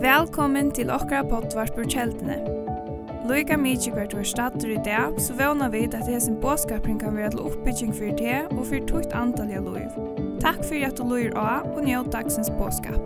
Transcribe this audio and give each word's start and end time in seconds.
Velkommen 0.00 0.68
til 0.70 0.90
okra 0.94 1.24
potvart 1.26 1.72
på 1.74 1.82
kjeldene. 1.90 2.36
Loika 3.26 3.56
mykje 3.58 3.90
hvert 3.90 4.14
var 4.14 4.28
stater 4.30 4.70
i 4.70 4.76
dag, 4.86 5.16
så 5.18 5.34
vana 5.34 5.66
vi 5.72 5.80
at 5.88 5.96
det 5.96 6.04
hesen 6.06 6.36
båskapring 6.38 7.00
kan 7.00 7.16
være 7.16 7.32
til 7.34 7.42
oppbygging 7.42 7.90
for 7.90 8.14
det 8.20 8.36
og 8.52 8.62
for 8.68 8.86
tukt 8.86 9.16
antall 9.18 9.50
av 9.50 9.66
loiv. 9.66 9.90
Takk 10.44 10.62
for 10.62 10.78
at 10.78 10.94
du 10.94 11.02
loir 11.02 11.34
av 11.34 11.66
og 11.72 11.82
njød 11.88 12.12
dagsens 12.14 12.52
båskap. 12.54 13.02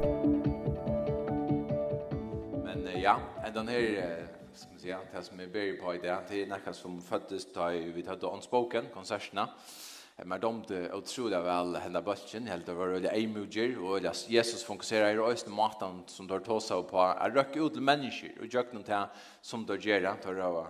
Men 2.66 2.84
uh, 2.84 3.00
ja, 3.00 3.16
en 3.46 3.56
den 3.56 3.72
her, 3.72 3.80
uh, 3.96 4.28
skal 4.52 4.76
som 4.76 4.76
si, 4.84 4.92
det 4.92 5.24
som 5.30 5.40
er 5.40 5.48
beri 5.56 5.72
på 5.80 5.96
i 5.96 6.04
dag, 6.04 6.28
det 6.28 6.42
er 6.42 6.52
nekka 6.52 6.76
som 6.76 7.00
føddes 7.00 7.48
da 7.56 7.72
vi 7.72 8.04
tatt 8.04 8.28
åndsboken, 8.28 8.92
konsertene, 8.92 9.48
konsertene, 9.48 9.88
Men 10.24 10.40
de 10.40 10.62
det 10.68 10.92
otroligt 10.92 11.38
väl 11.38 11.76
hända 11.76 12.02
bultjen, 12.02 12.46
helt 12.46 12.66
det 12.66 12.74
var 12.74 12.88
öliga 12.88 13.12
emuger, 13.12 13.78
och 13.78 13.96
öliga 13.96 14.12
Jesus 14.28 14.64
fokuserar 14.64 15.14
i 15.14 15.32
östen 15.32 15.52
matan 15.52 16.02
som 16.06 16.26
då 16.26 16.38
tar 16.38 16.60
sig 16.60 16.82
på 16.82 17.00
att 17.00 17.34
röka 17.34 17.60
ut 17.60 17.72
till 17.72 17.82
människor 17.82 18.30
och 18.40 18.46
jag 18.50 18.70
dem 18.70 18.82
ta 18.82 19.08
som 19.40 19.66
då 19.66 19.76
ger 19.76 20.00
det, 20.00 20.14
tar 20.22 20.34
över 20.34 20.66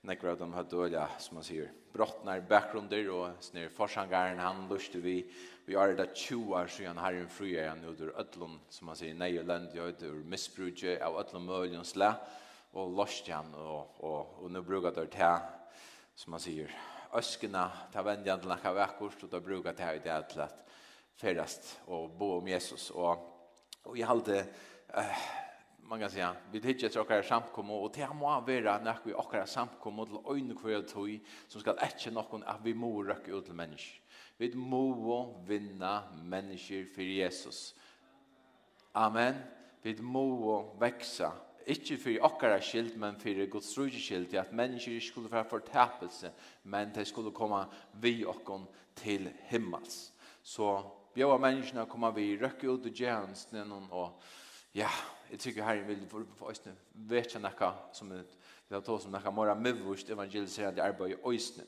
nekvar 0.00 0.30
de 0.30 0.38
dem 0.38 0.52
hade 0.52 0.76
öliga, 0.76 1.08
som 1.18 1.34
man 1.34 1.44
säger, 1.44 1.72
brottnar 1.92 2.40
bakgrunder 2.40 3.10
och 3.10 3.28
snär 3.40 3.68
forsangaren 3.68 4.38
han 4.38 4.68
lustig 4.68 5.02
vi 5.02 5.32
vi 5.64 5.74
är 5.74 5.94
det 5.94 6.16
20 6.16 6.54
år 6.54 6.66
sedan 6.66 6.98
här 6.98 7.12
i 7.12 7.26
fria 7.26 7.64
jag 7.64 7.78
nu 7.78 7.86
ur 7.86 8.18
ödlon 8.18 8.60
som 8.68 8.86
man 8.86 8.96
säger 8.96 9.14
nej 9.14 9.44
land 9.44 9.68
jag 9.74 9.94
det 9.98 10.06
missbruke 10.06 11.04
av 11.04 11.18
ödlon 11.18 11.44
möjligen 11.44 11.84
slä 11.84 12.14
och 12.72 12.90
lustig 12.96 13.32
han 13.32 13.54
och, 13.54 13.94
och, 13.96 14.42
och 14.42 14.50
nu 14.50 14.62
brukar 14.62 14.90
det 14.90 15.14
här 15.14 15.40
som 16.14 16.30
man 16.30 16.40
säger 16.40 16.70
öskena 17.12 17.70
ta 17.92 18.02
vennene 18.02 18.38
till 18.38 18.48
noe 18.48 18.72
vekkert, 18.74 19.20
så 19.20 19.26
då 19.26 19.40
brukar 19.40 19.72
det 19.72 19.82
her 19.82 19.94
i 19.94 19.98
det 19.98 20.22
till 20.28 20.40
att 20.40 20.68
färdast 21.14 21.80
och 21.84 22.10
bo 22.10 22.38
om 22.38 22.48
Jesus. 22.48 22.90
och 22.90 23.28
og 23.84 23.98
jeg 23.98 24.06
halte, 24.06 24.44
uh, 24.96 25.16
man 25.78 26.00
kan 26.00 26.10
säga, 26.10 26.36
vi 26.52 26.60
hittar 26.60 26.88
till 26.88 27.00
åkara 27.00 27.22
samkommo, 27.22 27.74
och 27.74 27.92
det 27.94 28.08
må 28.14 28.40
vara 28.40 28.78
när 28.78 28.96
vi 29.04 29.14
åkara 29.14 29.46
samkommo 29.46 30.04
til 30.04 30.18
øyne 30.30 30.54
kveld 30.54 30.88
tog, 30.88 31.20
som 31.48 31.60
ska 31.60 31.74
ikke 31.82 32.10
någon 32.10 32.42
att 32.46 32.60
vi 32.62 32.74
må 32.74 33.02
röka 33.02 33.32
ut 33.32 33.44
till 33.44 33.54
människor 33.54 34.02
Vi 34.36 34.54
må 34.54 35.44
vinna 35.46 36.02
människor 36.22 36.84
för 36.94 37.02
Jesus. 37.02 37.74
Amen. 38.92 39.34
Vi 39.82 40.02
må 40.02 40.62
växa 40.78 41.32
ikke 41.66 41.98
for 41.98 42.26
okkara 42.28 42.60
skilt, 42.60 42.96
men 42.96 43.18
for 43.20 43.46
Guds 43.50 43.78
rujtje 43.78 44.00
skilt, 44.00 44.34
at 44.34 44.52
mennesker 44.52 44.92
ikke 44.92 45.06
skulle 45.06 45.32
være 45.32 45.48
fortapelse, 45.50 46.32
men 46.64 46.94
de 46.94 47.04
skulle 47.04 47.32
komme 47.34 47.64
vi 48.02 48.24
okkon 48.24 48.66
til 48.96 49.30
himmels. 49.50 50.12
Så 50.42 50.82
bjøver 51.14 51.38
menneskene 51.38 51.86
komme 51.86 52.12
vi 52.14 52.38
røkke 52.40 52.70
ut 52.70 52.86
og 52.86 52.92
gjerne 52.92 53.86
og 53.90 54.22
ja, 54.74 54.88
jeg 55.30 55.38
tykker 55.38 55.64
her 55.64 55.84
vil 55.86 56.06
for 56.08 56.48
oss 56.48 56.62
vet 56.94 57.34
jeg 57.34 57.72
som 57.92 58.12
et 58.12 58.38
Det 58.68 58.88
er 58.88 58.98
som 58.98 59.12
noe 59.12 59.34
mer 59.34 59.54
mivvust 59.54 60.10
evangeliserende 60.10 60.82
arbeid 60.82 61.10
i 61.10 61.16
øyne. 61.28 61.64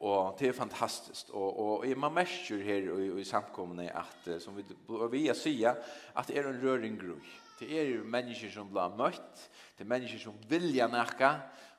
Og 0.00 0.36
det 0.38 0.48
er 0.48 0.52
fantastisk. 0.52 1.30
Og, 1.30 1.58
og, 1.58 1.78
og 1.78 1.98
man 1.98 2.12
merker 2.12 2.62
her 2.62 3.00
i, 3.00 3.20
i 3.20 3.24
samkommende 3.24 3.90
at, 3.90 4.42
som 4.42 4.56
vi, 4.56 4.64
vi 5.10 5.34
sier, 5.34 5.74
at 6.16 6.28
det 6.28 6.36
er 6.36 6.50
en 6.50 6.60
røring 6.60 7.00
grunn 7.00 7.24
Det 7.58 7.68
er 7.72 7.88
jo 7.88 8.02
mennesker 8.04 8.50
som 8.52 8.68
blir 8.68 8.92
møtt, 8.98 9.46
det 9.78 9.86
er 9.86 9.88
mennesker 9.88 10.20
som 10.20 10.36
vilja 10.50 10.88
nekka, 10.92 11.30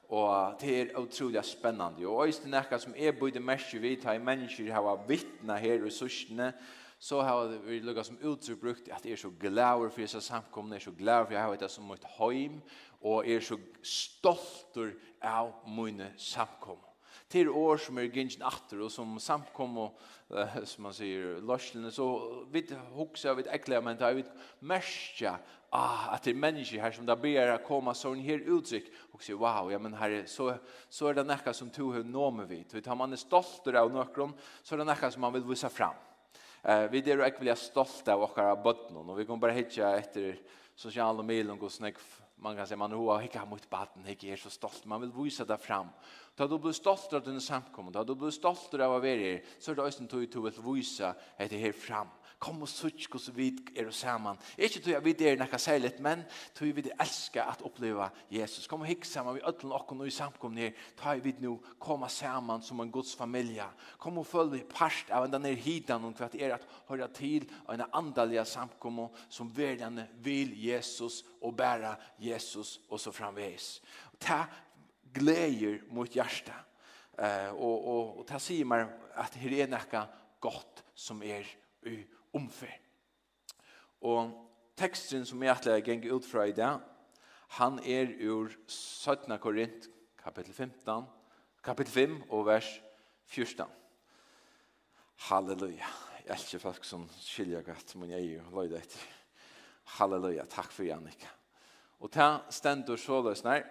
og 0.10 0.56
det 0.62 0.74
er 0.74 0.98
utrolig 0.98 1.44
spennende. 1.46 2.08
Og 2.08 2.24
også 2.26 2.50
nekka 2.50 2.80
som 2.82 2.96
er 2.98 3.14
bøyde 3.14 3.44
mest 3.44 3.76
vi, 3.76 3.96
tar 4.00 4.18
i 4.18 4.24
mennesker 4.24 4.72
har 4.74 5.04
vittna 5.08 5.60
her 5.62 5.86
i 5.86 5.92
sursene, 5.94 6.54
så 7.00 7.22
har 7.22 7.52
vi 7.68 7.80
lukket 7.86 8.08
som 8.08 8.18
uttrykk 8.26 8.62
brukt 8.62 8.90
at 8.90 9.06
jeg 9.06 9.14
er 9.14 9.22
så 9.22 9.30
glad 9.40 9.84
for 9.92 10.02
disse 10.02 10.22
samkomne, 10.22 10.74
jeg 10.76 10.82
er 10.82 10.90
så 10.90 10.96
glad 10.98 11.26
for 11.26 11.38
jeg 11.38 11.44
har 11.44 11.62
det 11.62 11.70
som 11.72 11.86
mitt 11.92 12.08
heim, 12.18 12.62
og 13.02 13.28
jeg 13.28 13.38
er 13.38 13.46
så 13.46 13.60
stolt 13.86 14.80
av 15.22 15.54
mine 15.70 16.10
samkomne 16.18 16.87
till 17.28 17.50
år 17.50 17.78
som 17.78 17.98
är 17.98 18.02
gynns 18.02 18.40
natter 18.40 18.82
och 18.82 18.92
som 18.92 19.20
samkom 19.20 19.78
och 19.78 20.00
uh, 20.32 20.64
som 20.64 20.84
man 20.84 20.94
säger 20.94 21.42
lörslen 21.42 21.92
så 21.92 22.36
vid 22.52 22.76
huxa 22.94 23.34
vid 23.34 23.48
äckliga 23.48 23.82
men 23.82 23.98
där 23.98 24.14
vid 24.14 24.26
märka 24.60 25.40
ah 25.70 26.10
att 26.10 26.24
det 26.24 26.32
är 26.32 26.36
människor 26.36 26.78
här 26.78 26.92
som 26.92 27.06
där 27.06 27.16
ber 27.16 27.48
att 27.48 27.64
komma 27.64 27.94
sån 27.94 28.20
här 28.20 28.40
uttryck 28.40 28.86
och 29.12 29.24
säger 29.24 29.40
wow 29.40 29.72
ja 29.72 29.80
men 29.80 29.94
här 29.94 30.10
är 30.10 30.26
så 30.26 30.54
så 30.90 31.08
är 31.08 31.14
det 31.14 31.24
näka 31.24 31.54
som 31.54 31.70
tog 31.70 31.94
hur 31.94 32.04
nome 32.04 32.46
vi 32.46 32.66
utan 32.74 32.98
man 32.98 33.12
är 33.12 33.18
stolt 33.18 33.68
över 33.68 33.90
någon 33.90 34.34
så 34.64 34.76
är 34.76 34.78
det 34.78 34.84
näka 34.84 35.12
som 35.12 35.22
man 35.22 35.34
vill 35.34 35.44
visa 35.44 35.70
fram. 35.70 35.96
Eh 36.64 36.90
vi 36.90 37.02
det 37.02 37.12
är 37.12 37.18
verkligen 37.18 37.56
stolta 37.56 38.14
av 38.14 38.20
våra 38.20 38.56
botten 38.56 38.98
och 38.98 39.20
vi 39.20 39.26
kommer 39.26 39.40
bara 39.40 39.52
hitta 39.52 39.98
efter 39.98 40.40
sociala 40.76 41.24
medier 41.24 41.64
och 41.64 41.72
snack 41.72 41.96
man 42.40 42.56
kan 42.56 42.68
säga 42.68 42.78
man 42.78 42.92
har 42.92 43.20
hicka 43.20 43.46
mot 43.46 43.70
baden 43.70 44.06
hicka 44.06 44.28
är 44.28 44.36
så 44.36 44.50
stolt. 44.50 44.86
Man 44.86 45.02
vill 45.02 45.12
visa 45.12 45.46
det 45.46 45.58
fram. 45.58 45.88
Då 46.36 46.48
du 46.48 46.60
blir 46.60 46.72
stolt 46.72 47.14
av 47.14 47.24
den 47.24 47.42
samkommen 47.42 47.94
då 47.94 48.04
du 48.04 48.16
blir 48.16 48.32
stolt 48.32 48.74
av 48.74 48.92
vad 48.92 49.02
vi 49.02 49.34
är 49.34 49.44
så 49.60 49.74
då 49.74 49.84
är 49.84 49.94
det 50.00 50.26
du 50.32 50.42
vill 50.42 50.76
visa 50.76 51.16
det 51.38 51.58
här 51.58 51.72
fram 51.72 52.08
kom 52.40 52.62
og 52.62 52.70
sutt 52.70 53.08
hos 53.14 53.30
vi 53.34 53.50
er 53.76 53.90
sammen. 53.92 54.38
Ikke 54.58 54.82
tror 54.82 54.94
jeg 54.94 55.06
vi 55.06 55.14
er 55.26 55.40
nekka 55.40 55.58
særlig, 55.58 55.94
men 56.04 56.24
tror 56.56 56.74
vi 56.76 56.84
elsker 57.00 57.44
at 57.44 57.64
oppleva 57.66 58.10
Jesus. 58.32 58.68
Kom 58.70 58.84
og 58.86 58.90
hikk 58.90 59.06
sammen, 59.06 59.38
vi 59.38 59.46
ødelen 59.48 59.74
okkur 59.74 59.98
nå 59.98 60.06
i 60.06 60.14
samkomne 60.14 60.68
her, 60.68 60.84
ta 60.98 61.16
vi 61.18 61.34
nå 61.42 61.56
koma 61.82 62.10
sammen 62.10 62.62
som 62.62 62.82
en 62.82 62.92
Guds 62.94 63.16
familie. 63.18 63.66
Kom 63.98 64.20
og 64.22 64.28
følg 64.30 64.66
parst 64.70 65.10
av 65.10 65.26
den 65.32 65.50
her 65.50 65.58
hidan, 65.58 66.06
og 66.06 66.16
kvart 66.18 66.38
er 66.38 66.58
at 66.58 66.68
høyra 66.90 67.10
til 67.14 67.48
en 67.74 67.86
andalige 67.88 68.46
samkomne 68.46 69.10
som 69.30 69.50
verden 69.56 70.04
vil 70.24 70.54
Jesus 70.62 71.24
og 71.42 71.56
bæra 71.58 71.96
Jesus 72.22 72.78
og 72.90 73.02
så 73.02 73.12
framveis. 73.12 73.80
Ta 74.20 74.46
gleder 75.14 75.82
mot 75.90 76.16
hjärta. 76.16 76.64
Eh 77.18 77.50
uh, 77.50 77.54
och 77.54 78.20
och 78.20 78.28
ta 78.28 78.40
sier 78.40 78.66
mer 78.66 78.88
att 79.16 79.34
det 79.34 79.62
är 79.62 79.68
näka 79.68 80.08
gott 80.40 80.84
som 80.94 81.24
är 81.24 81.26
er 81.26 81.46
i 81.86 82.06
omfer. 82.38 82.74
Og 84.06 84.32
teksten 84.78 85.26
som 85.26 85.42
jeg 85.44 85.54
atler 85.56 85.84
geng 85.86 86.06
ut 86.12 86.26
fra 86.26 86.46
i 86.48 86.56
dag, 86.56 86.80
han 87.58 87.80
er 87.80 88.12
ur 88.28 88.52
17. 88.68 89.32
Korint, 89.42 89.88
kapittel 90.20 90.54
15, 90.54 91.08
kapittel 91.64 91.94
5 91.94 92.18
og 92.30 92.46
vers 92.46 92.70
14. 93.26 93.66
Halleluja. 95.30 95.88
Jeg 96.20 96.36
elsker 96.36 96.60
folk 96.60 96.86
som 96.86 97.08
skiljer 97.24 97.64
godt, 97.66 97.96
men 97.96 98.12
jeg 98.12 98.20
er 98.20 98.38
jo 98.38 98.62
løy 98.62 98.76
etter. 98.78 99.02
Halleluja. 99.98 100.46
Takk 100.52 100.72
for 100.76 100.84
Jannika. 100.84 101.32
Og 102.04 102.12
ta 102.14 102.44
stendur 102.54 103.00
så 103.02 103.22
løsner 103.26 103.64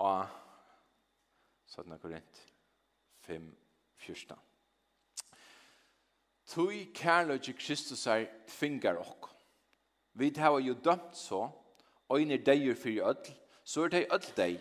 og 0.00 0.26
17. 1.66 1.98
Korint 2.00 2.42
5, 3.26 3.50
14. 4.06 4.36
Tui 6.46 6.84
kærløgje 6.94 7.56
Kristus 7.58 8.06
er 8.06 8.28
tvingar 8.46 9.00
okk. 9.02 9.28
Vi 10.14 10.30
hava 10.36 10.60
jo 10.62 10.74
dømt 10.74 11.16
så, 11.18 11.48
øyner 12.12 12.38
deir 12.38 12.74
fyrir 12.74 13.04
öll, 13.04 13.32
så 13.64 13.84
er 13.84 13.88
det 13.88 14.06
öll 14.14 14.30
dei, 14.36 14.60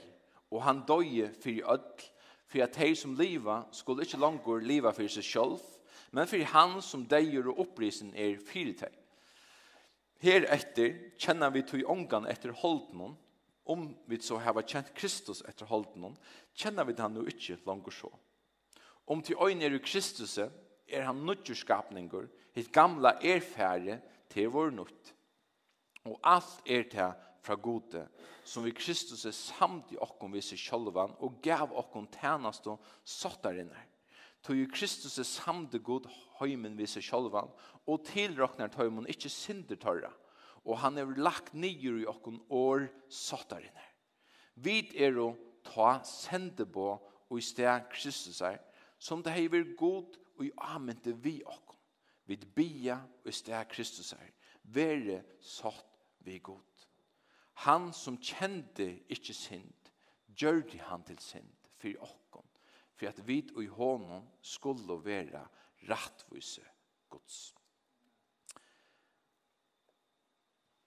og 0.51 0.63
han 0.63 0.81
døye 0.88 1.29
fyrir 1.44 1.68
öll, 1.69 2.01
fyrir 2.47 2.63
at 2.63 2.75
dei 2.75 2.95
som 2.95 3.16
liva 3.16 3.63
skulle 3.72 4.03
ikkje 4.03 4.19
langur 4.19 4.59
liva 4.66 4.91
fyrir 4.91 5.13
seg 5.13 5.24
sjálf, 5.24 5.63
men 6.12 6.28
fyrir 6.28 6.50
han 6.51 6.81
som 6.81 7.06
deir 7.06 7.47
og 7.47 7.59
opprisen 7.59 8.13
er 8.16 8.40
fyrir 8.41 8.75
dei. 8.81 8.91
Her 10.25 10.47
etter 10.50 10.95
kjenner 11.22 11.53
vi 11.53 11.62
tui 11.68 11.84
ongan 11.85 12.25
etter 12.25 12.56
holdnån, 12.56 13.16
om 13.66 13.88
vi 14.07 14.18
så 14.22 14.38
hava 14.41 14.62
kjent 14.66 14.94
Kristus 14.97 15.41
etter 15.45 15.69
holdnån, 15.69 16.18
kjenner 16.57 16.85
vi 16.85 16.97
han 16.97 17.13
nu 17.13 17.25
ikkje 17.29 17.59
langur 17.66 17.94
så. 17.94 18.09
Om 19.07 19.22
til 19.22 19.38
øyne 19.38 19.66
er 19.66 19.79
Kristus, 19.79 20.40
er 20.88 21.07
han 21.07 21.23
nødgjur 21.25 21.57
skapningur, 21.57 22.28
hitt 22.56 22.72
gamla 22.73 23.16
er 23.22 23.41
færre 23.44 24.00
til 24.31 24.51
vår 24.53 24.73
nødt. 24.75 25.13
Og 26.06 26.19
alt 26.24 26.62
er 26.65 26.86
til 26.92 27.13
fra 27.45 27.56
gode, 27.56 28.07
som 28.44 28.65
vi 28.65 28.74
Kristus 28.74 29.25
er 29.25 29.33
samt 29.36 29.92
i 29.94 30.00
okkom 30.01 30.33
vi 30.33 30.42
seg 30.42 30.59
sjolvan, 30.62 31.13
og 31.21 31.39
gav 31.45 31.74
okkom 31.77 32.07
tænast 32.13 32.68
og 32.69 32.81
sottarinnar. 33.06 33.86
Tog 34.45 34.57
jo 34.57 34.68
Kristus 34.74 35.18
er 35.21 35.27
samt 35.30 35.74
i 35.77 35.81
god 35.81 36.07
høymen 36.39 36.77
vi 36.77 36.88
seg 36.89 37.06
sjolvan, 37.06 37.50
og 37.86 38.06
tilraknar 38.06 38.74
tøymon 38.74 39.09
ikkje 39.09 39.33
synder 39.33 39.80
tørra, 39.81 40.12
og 40.65 40.80
han 40.81 40.98
er 40.98 41.18
lagt 41.21 41.54
nyer 41.54 42.01
i 42.01 42.09
okkom 42.09 42.42
år 42.50 42.88
sottarinnar. 43.09 43.92
Vid 44.56 44.94
er 44.98 45.18
å 45.21 45.33
ta 45.65 46.00
sende 46.06 46.65
og 46.75 47.38
i 47.38 47.44
sted 47.44 47.89
Kristus 47.92 48.42
er, 48.42 48.62
som 49.00 49.21
det 49.24 49.33
hever 49.36 49.75
god 49.77 50.15
og 50.35 50.45
i 50.45 50.51
amente 50.57 51.13
vi 51.23 51.41
okkom. 51.45 51.79
Vi 52.25 52.37
bia 52.55 52.97
og 53.23 53.29
i 53.29 53.35
steg 53.35 53.67
Kristus 53.69 54.11
her. 54.11 54.31
Vere 54.63 55.21
satt 55.41 55.99
vi 56.25 56.39
god. 56.39 56.85
Han 57.65 57.91
som 57.93 58.17
kjente 58.17 58.87
ikkje 59.13 59.35
synd, 59.37 59.91
gjørde 60.35 60.79
han 60.89 61.03
til 61.07 61.19
synd 61.21 61.51
for 61.79 62.07
okkom, 62.07 62.47
for 62.95 63.07
at 63.11 63.21
vi 63.27 63.43
og 63.55 63.61
i 63.63 63.71
hånden 63.71 64.25
skulle 64.41 64.97
være 65.05 65.45
rattvise 65.89 66.65
gods. 67.09 67.53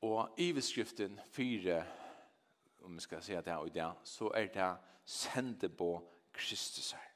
Og 0.03 0.35
i 0.39 0.53
beskriften 0.53 1.21
fire, 1.31 1.81
om 2.83 2.95
vi 2.95 3.01
skal 3.01 3.23
si 3.23 3.35
det 3.35 3.51
her 3.51 3.65
og 3.65 3.75
det, 3.75 3.89
så 4.05 4.31
er 4.35 4.47
det 4.55 4.71
sende 5.05 5.69
på 5.69 5.91
Kristus 6.33 6.93
her 6.93 7.08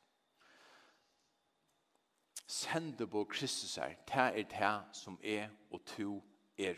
sender 2.52 3.06
på 3.08 3.24
Kristus 3.24 3.78
her, 3.80 3.94
det 4.08 4.26
er 4.40 4.44
det 4.50 4.96
som 4.96 5.16
er 5.24 5.48
og 5.72 5.80
to 5.88 6.18
er. 6.58 6.76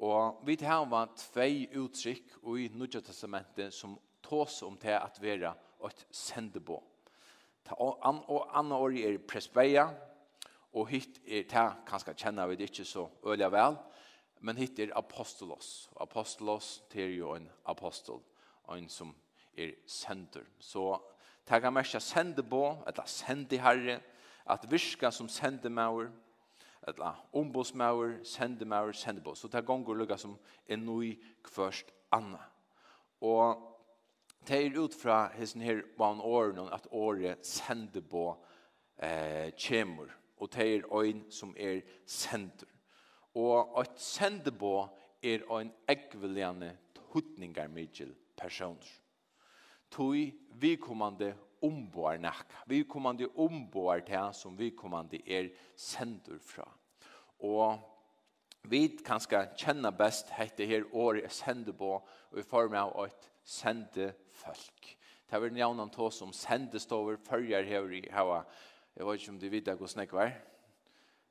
Og 0.00 0.40
vi 0.44 0.56
tar 0.60 0.84
var 0.88 1.12
tvei 1.16 1.66
uttrykk 1.76 2.36
i 2.56 2.68
Nudja 2.72 3.00
Testamentet 3.04 3.74
som 3.74 3.98
tås 4.24 4.62
om 4.64 4.76
det 4.80 4.96
at 4.96 5.20
være 5.20 5.54
et 5.88 6.06
sender 6.12 6.60
på. 6.60 6.78
Og 7.76 8.00
andre 8.04 8.76
år 8.76 8.96
er 9.00 9.18
presbeia, 9.28 9.88
og 10.72 10.88
hit 10.88 11.20
er 11.26 11.44
det, 11.50 11.66
kanskje 11.86 12.14
kjenner 12.14 12.48
vi 12.50 12.56
det 12.56 12.70
ikke 12.70 12.84
så 12.84 13.08
øyelig 13.26 13.50
vel, 13.52 13.76
men 14.40 14.56
hit 14.56 14.78
er 14.78 14.94
apostolos. 14.96 15.90
Apostolos, 16.00 16.82
det 16.92 17.04
er 17.04 17.16
jo 17.16 17.34
en 17.34 17.48
apostol, 17.68 18.22
en 18.70 18.88
som 18.88 19.14
er 19.58 19.74
sender. 19.86 20.46
Så 20.58 20.94
det 21.48 21.60
kan 21.62 21.74
merke 21.74 22.00
sende 22.00 22.42
på, 22.42 22.62
eller 22.86 23.06
sende 23.06 23.58
herre, 23.58 24.00
at 24.46 24.70
virka 24.70 25.10
som 25.10 25.28
sender 25.28 25.58
sendemauer, 25.58 26.10
eller 26.88 27.26
ombodsmauer, 27.32 28.24
sendemauer, 28.24 28.92
sendebås. 28.92 29.38
Så 29.38 29.48
det 29.48 29.66
gonger 29.66 29.94
lukka 29.94 30.16
som 30.16 30.38
en 30.68 30.86
nøy 30.86 31.18
kvørst 31.44 31.92
anna. 32.12 32.40
Og 33.20 33.66
det 34.48 34.66
er 34.66 34.78
ut 34.80 34.94
fra 34.94 35.28
hessen 35.36 35.60
her 35.60 35.82
van 35.98 36.20
åren 36.20 36.70
at 36.72 36.88
året 36.90 37.46
sendebå 37.46 38.32
eh, 38.96 39.52
kjemur. 39.56 40.08
Og 40.40 40.48
det 40.54 40.66
er 40.74 40.88
øyn 40.96 41.24
som 41.30 41.54
er 41.58 41.82
sender. 42.06 42.66
Og 43.34 43.80
at 43.80 44.00
sendebå 44.00 44.88
er 45.22 45.44
ein 45.58 45.72
ekveljande 45.88 46.72
hutningar 47.12 47.68
mykjel 47.68 48.14
personer. 48.36 48.88
Tui 49.90 50.30
vikommande 50.60 51.34
omboar 51.62 52.18
nakka. 52.18 52.64
Vi 52.66 52.82
kommande 52.88 53.28
omboar 53.36 54.00
til 54.06 54.34
som 54.34 54.58
vi 54.58 54.70
kommande 54.70 55.20
er 55.26 55.50
sendur 55.76 56.38
fra. 56.42 56.66
Og 57.40 57.78
vi 58.68 58.86
kan 59.04 59.20
skal 59.20 59.52
kjenne 59.56 59.92
best 59.96 60.30
hette 60.36 60.66
her 60.68 60.84
året 60.92 61.32
sendur 61.32 61.76
på 61.76 61.92
og 62.30 62.38
i 62.38 62.46
form 62.46 62.76
av 62.78 62.92
et 63.06 63.30
sende 63.44 64.12
folk. 64.36 64.96
Det 65.26 65.36
er 65.36 65.42
vel 65.44 65.54
njavnan 65.54 65.90
tås 65.94 66.18
som 66.18 66.32
sendestover, 66.34 67.16
følger 67.16 67.62
her 67.66 67.90
i 67.94 68.02
hava. 68.10 68.42
Jeg 68.96 69.06
vet 69.06 69.20
ikke 69.20 69.32
om 69.32 69.38
du 69.38 69.48
vet 69.48 69.68
hvordan 69.70 70.04
jeg 70.04 70.12
var 70.12 70.32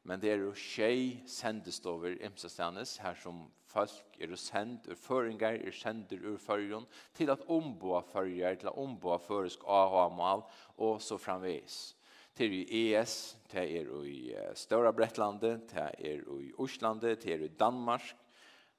men 0.10 0.18
det 0.18 0.32
er 0.34 0.40
jo 0.42 0.56
tjej 0.58 1.20
sendestover 1.30 2.16
over 2.18 3.02
her 3.04 3.18
som 3.22 3.44
folk 3.70 4.16
er 4.18 4.32
send 4.36 4.88
ur 4.90 4.98
føringar, 4.98 5.60
er 5.62 5.76
sender 5.76 6.24
ur 6.26 6.40
førjon, 6.42 6.88
til 7.14 7.30
at 7.30 7.44
omboa 7.46 8.02
førjar, 8.02 8.56
til 8.58 8.72
at 8.72 8.80
omboa 8.82 9.20
føresk 9.22 9.62
AHA-mal, 9.68 10.42
og 10.78 11.02
så 11.02 11.18
framvis. 11.18 11.96
Til 12.34 12.56
i 12.58 12.66
ES, 12.80 13.38
til 13.52 13.60
er 13.78 13.86
jo 13.86 14.02
i 14.04 14.34
Støra 14.56 14.92
Brettlandet, 14.92 15.68
til 15.70 15.78
er 16.00 16.26
jo 16.26 16.40
i 16.40 16.52
Oslandet, 16.58 17.20
til 17.20 17.36
er 17.36 17.46
i 17.46 17.54
Danmark, 17.60 18.10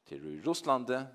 til 0.06 0.26
er 0.26 0.34
i 0.34 0.42
Russlandet, 0.48 1.06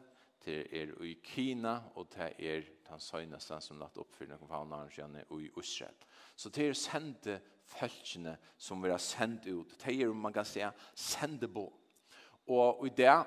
til 0.45 0.63
er 0.71 0.93
jo 0.93 1.03
i 1.03 1.17
Kina, 1.23 1.79
og 1.95 2.07
til 2.09 2.31
er 2.39 2.63
den 2.87 2.99
søgnesten 2.99 3.61
som 3.61 3.83
lagt 3.83 3.97
opp 3.99 4.15
for 4.15 4.31
noen 4.31 4.47
fagnaren, 4.47 5.19
og 5.27 5.41
i 5.41 5.51
Israel. 5.59 6.07
Så 6.35 6.49
det 6.49 6.67
er 6.67 6.77
sende 6.77 7.39
følgene 7.65 8.35
som 8.57 8.83
vi 8.83 8.91
har 8.91 9.01
sendt 9.01 9.47
ut. 9.47 9.75
Det 9.81 9.95
er, 10.01 10.13
man 10.13 10.33
kan 10.33 10.45
säga, 10.45 10.71
sende 10.95 11.47
på. 11.47 11.73
Og 12.47 12.87
i 12.87 12.89
det 12.89 13.23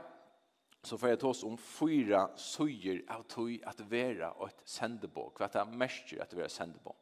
så 0.85 0.97
får 0.97 1.09
jeg 1.09 1.19
ta 1.21 1.29
oss 1.29 1.45
om 1.45 1.57
fyra 1.59 2.29
søyer 2.39 3.03
av 3.11 3.25
tog 3.29 3.51
at 3.67 3.81
være 3.91 4.31
og 4.39 4.49
et 4.49 4.63
sende 4.65 5.09
på. 5.11 5.27
Hva 5.37 5.49
det 5.53 5.65
mest 5.75 6.13
at 6.21 6.37
være 6.37 6.49
sende 6.49 6.79
på. 6.85 6.95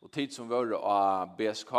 Og 0.00 0.12
tid 0.12 0.32
som 0.32 0.48
var 0.48 0.72
av 0.78 1.36
BSK, 1.36 1.74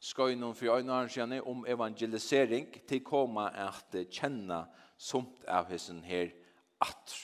skal 0.00 0.34
noen 0.36 0.56
for 0.56 0.76
øynene 0.76 1.08
kjenne 1.08 1.38
om 1.46 1.64
evangelisering 1.66 2.68
til 2.88 3.04
komme 3.06 3.46
at 3.48 3.94
kjenne 4.12 4.64
somt 4.98 5.46
av 5.48 5.70
hessen 5.70 6.02
her 6.04 6.34
atter. 6.82 7.22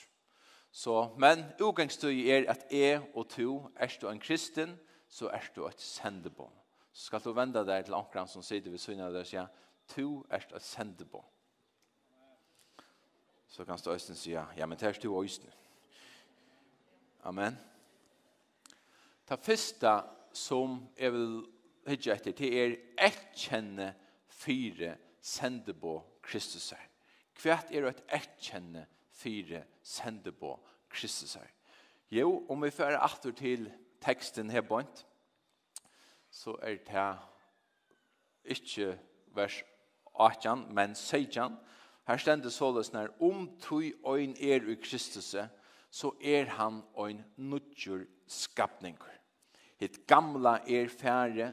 Så, 0.73 1.11
men 1.21 1.45
utgangstøy 1.61 2.31
er 2.33 2.47
at 2.49 2.65
jeg 2.73 3.03
og 3.13 3.27
to 3.29 3.59
er 3.77 3.93
en 4.09 4.23
kristen, 4.23 4.79
så 5.13 5.29
er 5.29 5.51
du 5.55 5.67
et 5.67 5.81
sendebånd. 5.81 6.55
Så 6.93 7.09
skal 7.09 7.21
du 7.25 7.33
vende 7.37 7.65
deg 7.69 7.85
til 7.85 7.97
ankeren 7.97 8.29
som 8.29 8.45
sitter 8.45 8.73
ved 8.73 8.81
synet 8.81 9.07
av 9.07 9.13
deg 9.13 9.27
og 9.27 9.29
sier, 9.29 9.49
du 9.93 10.23
er 10.33 10.45
et 10.45 10.65
sendebånd. 10.65 11.29
Så 13.53 13.67
kan 13.69 13.77
du 13.77 13.91
også 13.93 14.17
si, 14.17 14.33
ja, 14.33 14.65
men 14.65 14.79
det 14.81 14.89
er 14.89 15.01
du 15.03 15.11
også. 15.13 15.51
Amen. 17.29 17.59
Det 19.29 19.39
første 19.45 19.93
som 20.33 20.79
jeg 20.97 21.13
vil 21.13 21.35
hitte 21.87 22.15
etter, 22.15 22.33
det 22.33 22.49
er 22.63 22.77
et 23.05 23.21
kjenne 23.37 23.93
fire 24.33 24.97
sendebå 25.21 25.99
Kristus 26.25 26.71
her. 26.73 26.89
Hvert 27.43 27.71
er 27.71 27.91
et 27.91 28.03
et 28.09 28.33
kjenne 28.41 28.87
fire 29.13 29.65
sendebå 29.83 30.57
Kristus 30.89 31.35
her. 31.35 31.49
Jo, 32.13 32.47
om 32.49 32.65
vi 32.65 32.73
fører 32.73 33.01
atter 33.05 33.33
til 33.37 33.69
teksten 34.03 34.51
her 34.51 34.61
bort, 34.61 35.07
så 36.31 36.57
er 36.63 36.77
det 36.87 37.19
ikke 38.45 38.99
vers 39.35 39.63
18, 40.15 40.75
men 40.75 40.95
16. 40.95 41.57
Her 42.07 42.17
stender 42.17 42.51
såles 42.51 42.93
når 42.93 43.13
om 43.23 43.47
tog 43.63 43.83
øyn 44.15 44.35
er 44.41 44.71
i 44.71 44.75
Kristus, 44.75 45.37
så 45.91 46.11
er 46.21 46.45
han 46.45 46.83
øyn 46.99 47.23
nødgjør 47.37 48.05
skapning. 48.27 48.99
Hitt 49.79 50.07
gamla 50.07 50.59
er 50.67 50.89
færre, 50.89 51.53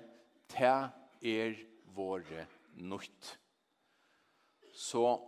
ta 0.49 0.89
er 1.21 1.55
våre 1.95 2.45
nødt. 2.73 3.39
Så 4.73 5.19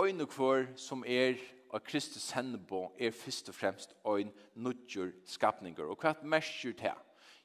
øyn 0.00 0.20
og 0.20 0.28
kvar 0.28 0.66
som 0.76 1.04
er 1.06 1.38
av 1.74 1.82
Kristus 1.82 2.22
sendebo 2.30 2.86
er 2.98 3.14
først 3.14 3.50
og 3.50 3.56
fremst 3.56 3.96
en 4.06 4.30
nødgjør 4.54 5.10
skapninger. 5.26 5.88
Og 5.90 5.98
hva 5.98 6.14
merker 6.22 6.76
det? 6.78 6.94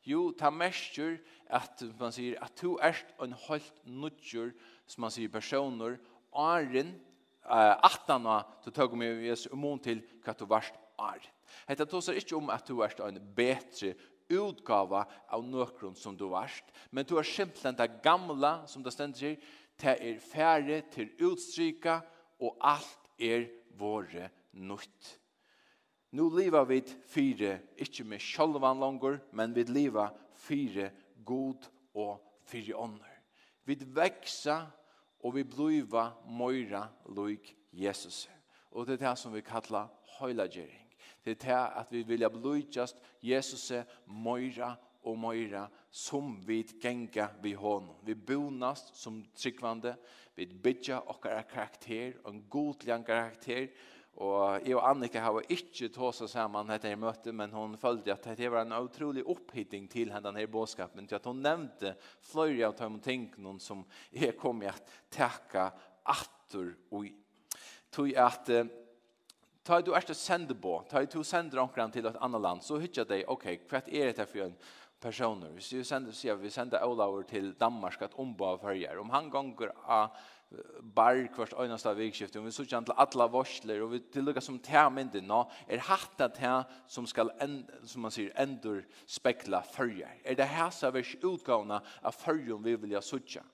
Jo, 0.05 0.29
ta 0.37 0.51
merker 0.53 1.17
at 1.49 1.81
man 1.99 2.13
sier 2.15 2.37
at 2.43 2.53
du 2.61 2.77
er 2.81 2.97
en 3.23 3.33
helt 3.47 3.81
nudger, 3.85 4.53
som 4.87 5.03
man 5.05 5.13
sier 5.13 5.31
personer, 5.33 5.97
åren, 6.31 6.93
uh, 7.43 7.75
atana, 7.83 8.43
du 8.63 8.71
tog 8.71 8.95
med 8.97 9.25
Jesu 9.25 9.49
umon 9.51 9.81
til 9.81 10.03
hva 10.23 10.37
du 10.37 10.45
varst 10.49 10.77
år. 11.01 11.25
Hetta 11.67 11.87
tosar 11.89 12.17
ikkje 12.17 12.37
om 12.37 12.53
at 12.53 12.67
du 12.69 12.79
er 12.85 12.93
ein 13.05 13.19
betre 13.35 13.95
utgava 14.29 15.07
av 15.33 15.43
nøkron 15.45 15.97
som 15.97 16.17
du 16.17 16.27
varst, 16.29 16.69
men 16.91 17.05
du 17.05 17.17
er 17.17 17.25
simpelthen 17.25 17.77
det 17.77 17.89
gamla, 18.05 18.59
som 18.69 18.85
det 18.85 18.93
stendt 18.93 19.17
seg, 19.17 19.41
det 19.79 19.95
er 19.97 20.21
færre 20.21 20.83
til 20.93 21.09
utstryka, 21.25 22.01
og 22.39 22.57
alt 22.61 23.09
er 23.19 23.47
våre 23.77 24.29
nytt. 24.51 25.19
Nu 26.11 26.29
lever 26.33 26.65
vi 26.65 26.81
fire, 27.05 27.59
ikke 27.77 28.03
med 28.03 28.21
sjølvan 28.23 28.79
langer, 28.81 29.19
men 29.31 29.53
vi 29.55 29.63
lever 29.63 30.09
fire 30.33 30.89
god 31.25 31.69
og 31.93 32.17
fire 32.49 32.75
ånder. 32.75 33.15
Vi 33.65 33.77
veksa 33.93 34.63
og 35.19 35.35
vi 35.35 35.43
bliva 35.45 36.09
møyra 36.25 36.87
loik 37.13 37.53
Jesus. 37.71 38.27
Og 38.71 38.87
det 38.87 38.97
er 38.97 39.09
det 39.09 39.17
som 39.19 39.33
vi 39.33 39.45
kallar 39.45 39.91
høylagjering. 40.19 40.85
Det 41.25 41.35
er 41.35 41.41
det 41.45 41.79
at 41.81 41.91
vi 41.91 42.03
vilja 42.03 42.29
just 42.75 42.97
Jesus 43.21 43.71
møyra 44.07 44.75
og 45.07 45.19
møyra 45.19 45.67
som 45.91 46.35
vi 46.45 46.63
genga 46.81 47.29
vi 47.43 47.53
hånd. 47.57 47.91
Vi 48.05 48.15
bonast 48.15 48.93
som 48.97 49.21
tryggvande, 49.35 49.95
vi 50.35 50.47
bytja 50.47 51.01
okkara 51.11 51.45
karakter, 51.47 52.19
en 52.27 52.43
godlian 52.49 53.05
karakter, 53.07 53.69
og 54.19 54.65
jeg 54.67 54.75
og 54.75 54.83
Annika 54.83 55.21
har 55.23 55.45
ikke 55.47 55.87
tås 55.95 56.19
oss 56.25 56.33
sammen 56.35 56.67
dette 56.67 56.89
her 56.91 56.99
møtet, 56.99 57.31
men 57.35 57.53
hon 57.55 57.77
følte 57.79 58.11
at 58.11 58.25
det 58.35 58.49
var 58.51 58.65
en 58.65 58.75
utrolig 58.75 59.23
opphitting 59.23 59.87
til 59.91 60.11
henne 60.11 60.25
denne 60.25 60.43
båtskapen, 60.51 61.07
til 61.07 61.15
at 61.15 61.29
hon 61.29 61.39
nevnte 61.43 61.93
flere 62.27 62.67
av 62.67 62.75
dem 62.81 62.99
ting 63.03 63.29
noen 63.39 63.61
som 63.63 63.85
jeg 64.11 64.35
kom 64.39 64.59
i 64.65 64.67
at 64.71 64.91
takke 65.15 65.69
atter 66.11 66.73
ui. 66.91 67.13
Tog 67.95 68.11
at 68.19 68.51
ta 69.63 69.79
du 69.85 69.93
erste 69.95 70.17
sende 70.17 70.57
på, 70.57 70.75
ta 70.89 71.05
du 71.05 71.21
sender 71.23 71.63
omkring 71.63 71.91
til 71.93 72.09
et 72.09 72.19
annet 72.19 72.43
land, 72.43 72.65
så 72.65 72.79
hytter 72.81 73.07
deg, 73.07 73.23
ok, 73.29 73.47
hva 73.69 73.83
er 73.87 74.11
det 74.17 74.27
for 74.27 74.49
en 74.49 74.59
personer. 75.01 75.53
Hvis 75.55 75.71
vi 75.73 75.83
sender, 75.87 76.15
sier 76.15 76.39
vi 76.39 76.51
sender 76.53 76.83
Olaver 76.85 77.23
til 77.27 77.53
Danmark 77.59 78.01
at 78.05 78.17
ombå 78.19 78.53
av 78.53 78.59
färger. 78.63 78.99
Om 78.99 79.09
han 79.13 79.29
ganger 79.31 79.71
av 79.87 80.17
bar 80.81 81.19
kvart 81.35 81.53
øyneste 81.61 81.91
vikskift, 81.93 82.35
og 82.39 82.47
vi 82.47 82.51
sier 82.53 82.73
han 82.73 82.87
til 82.87 82.97
alle 82.97 83.27
varsler, 83.31 83.83
og 83.83 83.91
vi 83.93 83.99
til 84.11 84.25
lukka 84.25 84.41
som 84.41 84.57
termynden 84.65 85.27
nå, 85.29 85.43
er 85.69 85.83
hatta 85.85 86.29
tær 86.33 86.65
som 86.89 87.05
skal, 87.07 87.29
end, 87.43 87.69
som 87.85 88.01
man 88.05 88.13
sier, 88.13 88.33
endur 88.39 88.81
spekla 89.05 89.61
färger. 89.75 90.17
Er 90.25 90.39
det 90.39 90.49
her 90.49 90.73
som 90.73 90.95
er 90.95 91.15
utgavna 91.21 91.83
av 92.01 92.17
färger 92.17 92.57
vi 92.65 92.75
vilja 92.75 93.01
sutja? 93.05 93.45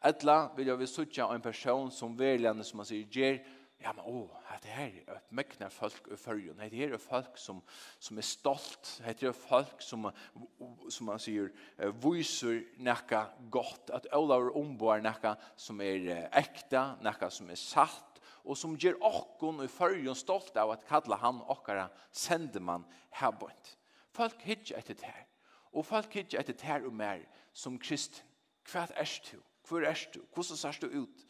Etla 0.00 0.48
vilja 0.56 0.76
vi 0.78 0.86
sutja 0.86 1.26
en 1.34 1.42
person 1.42 1.90
som 1.90 2.16
velgjande, 2.16 2.64
som 2.64 2.80
man 2.80 2.88
sier, 2.88 3.04
ger 3.10 3.42
ja, 3.78 3.92
men 3.92 4.04
åh, 4.04 4.26
oh, 4.26 4.56
det 4.62 4.72
her 4.74 4.94
er 5.06 5.20
mekna 5.30 5.68
folk 5.70 6.08
i 6.10 6.16
følgen. 6.18 6.58
Det 6.58 6.80
her 6.80 6.96
er 6.96 7.02
folk 7.02 7.38
som, 7.38 7.60
som 8.02 8.18
er 8.18 8.26
stolt. 8.26 8.90
Det 9.06 9.28
er 9.28 9.36
folk 9.36 9.82
som, 9.84 10.08
som 10.90 11.06
man 11.06 11.22
sier, 11.22 11.52
viser 12.02 12.64
nekka 12.82 13.24
godt. 13.54 13.92
At 13.94 14.10
alle 14.12 14.34
er 14.34 14.58
omboar 14.58 15.02
nekka 15.04 15.36
som 15.56 15.78
er 15.84 16.26
ekte, 16.40 16.82
nekka 17.06 17.30
som 17.30 17.50
er 17.54 17.60
satt, 17.60 18.18
og 18.48 18.58
som 18.58 18.76
gjør 18.80 18.98
okkon 19.04 19.62
i 19.62 19.70
følgen 19.70 20.16
stolt 20.16 20.56
av 20.58 20.72
at 20.74 20.86
kalla 20.88 21.20
han 21.22 21.42
okkara 21.46 21.88
man 22.60 22.84
herbund. 23.10 23.76
Folk 24.10 24.42
hittar 24.42 24.78
etter 24.78 24.94
det 24.94 25.04
her. 25.04 25.26
Og 25.72 25.86
folk 25.86 26.12
hittar 26.14 26.40
etter 26.40 26.56
det 26.56 26.66
her 26.66 26.86
og 26.86 26.94
mer 26.94 27.22
som 27.52 27.78
kristen. 27.78 28.24
Hva 28.68 28.88
er 28.96 29.08
du? 29.30 29.38
Hvor 29.68 29.84
er 29.84 29.98
du? 30.14 30.20
Hvordan 30.34 30.56
ser 30.56 30.80
du 30.80 30.88
ut? 31.02 31.27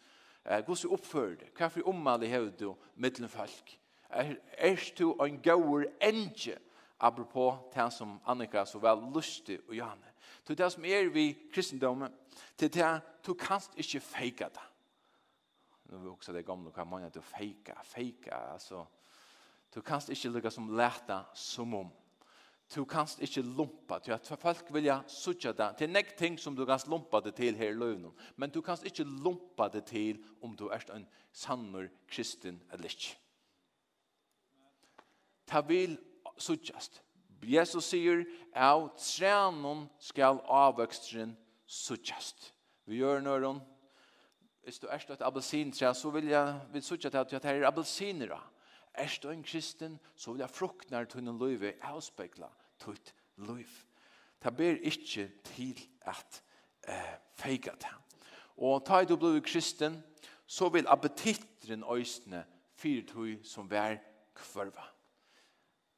Eh, 0.50 0.64
Guds 0.66 0.84
oppfører 0.84 1.36
det. 1.36 1.50
Hva 1.56 1.68
for 1.68 1.90
omvalg 1.90 2.28
har 2.30 2.48
du 2.56 2.72
mittelen 2.96 3.28
folk? 3.28 3.74
Er, 4.08 4.36
er 4.56 4.80
du 4.98 5.12
en 5.20 5.42
gauer 5.44 5.84
enge? 6.00 6.56
Apropos 7.00 7.60
det 7.74 7.92
som 7.94 8.16
Annika 8.26 8.64
så 8.66 8.80
vel 8.82 9.04
lustig 9.14 9.60
og 9.68 9.74
gjerne. 9.76 10.14
Til 10.46 10.58
det 10.58 10.72
som 10.72 10.84
er 10.84 11.12
vi 11.14 11.28
kristendommen, 11.54 12.14
til 12.56 12.72
det 12.74 12.88
du 13.26 13.34
kanst 13.34 13.76
ikke 13.76 14.00
feika 14.00 14.48
det. 14.48 14.64
Nu 15.84 15.96
er 15.96 16.10
også 16.10 16.32
det 16.32 16.46
gamle, 16.46 16.72
hva 16.74 16.84
man 16.84 17.04
er 17.04 17.12
til 17.12 17.22
feika, 17.22 17.76
feika, 17.84 18.34
altså. 18.52 18.84
Du 19.74 19.80
kanst 19.80 20.10
ikke 20.10 20.28
lukka 20.28 20.50
som 20.50 20.68
leta 20.76 21.22
som 21.34 21.74
om 21.74 21.92
du 22.74 22.84
kanst 22.84 23.22
ikke 23.24 23.42
lumpa 23.42 23.98
til 24.04 24.12
at 24.12 24.28
folk 24.40 24.72
vilja 24.74 24.98
sutja 25.08 25.54
det 25.56 25.70
til 25.78 25.90
nek 25.90 26.10
ting 26.18 26.36
som 26.40 26.56
du 26.56 26.66
kanst 26.68 26.88
lumpa 26.88 27.20
det 27.24 27.34
til 27.34 27.56
her 27.56 27.72
i 27.72 27.78
løvnum 27.78 28.12
men 28.36 28.50
du 28.50 28.60
kanst 28.60 28.84
ikke 28.84 29.04
lumpa 29.04 29.70
det 29.72 29.86
til 29.88 30.20
om 30.42 30.56
du 30.56 30.68
er 30.68 30.84
en 30.94 31.06
sannur 31.32 31.88
kristin 32.08 32.60
eller 32.72 32.84
ikke. 32.84 33.16
Ta 35.46 35.60
vil 35.60 35.96
sutjast 36.36 37.02
Jesus 37.42 37.86
sier 37.92 38.24
av 38.54 38.90
trenon 38.98 39.86
skal 40.02 40.42
avvøkstren 40.44 41.36
sutjast 41.64 42.52
vi 42.88 43.00
gjør 43.00 43.22
nøron 43.24 43.62
hvis 44.64 44.82
du 44.82 44.88
er 44.90 45.00
et 45.00 45.24
appelsintre 45.24 45.94
så 45.94 46.10
vil 46.12 46.28
jeg 46.28 46.60
vil 46.72 46.84
sutja 46.84 47.08
til 47.08 47.24
at 47.24 47.30
det 47.32 47.44
er 47.54 47.68
appelsinere 47.68 48.40
Er 48.98 49.18
du 49.22 49.30
en 49.30 49.42
kristen, 49.42 49.98
så 50.16 50.32
vil 50.32 50.42
jeg 50.42 50.50
fruktnar 50.50 51.06
tunnen 51.06 51.38
løyve 51.38 51.76
avspekla 51.86 52.48
tutt 52.82 53.14
løyv. 53.36 53.70
Det 54.42 54.56
ber 54.56 54.82
ikke 54.82 55.28
til 55.44 55.80
at 56.02 56.42
eh, 56.88 57.14
feika 57.38 57.74
det. 57.78 57.94
Og 58.56 58.82
ta 58.86 59.04
du 59.04 59.16
blod 59.16 59.40
kristen, 59.46 60.02
så 60.46 60.68
vil 60.68 60.88
appetittren 60.88 61.84
øysene 61.86 62.44
fyrtøy 62.74 63.38
som 63.44 63.70
vær 63.70 63.98
kvarva. 64.34 64.90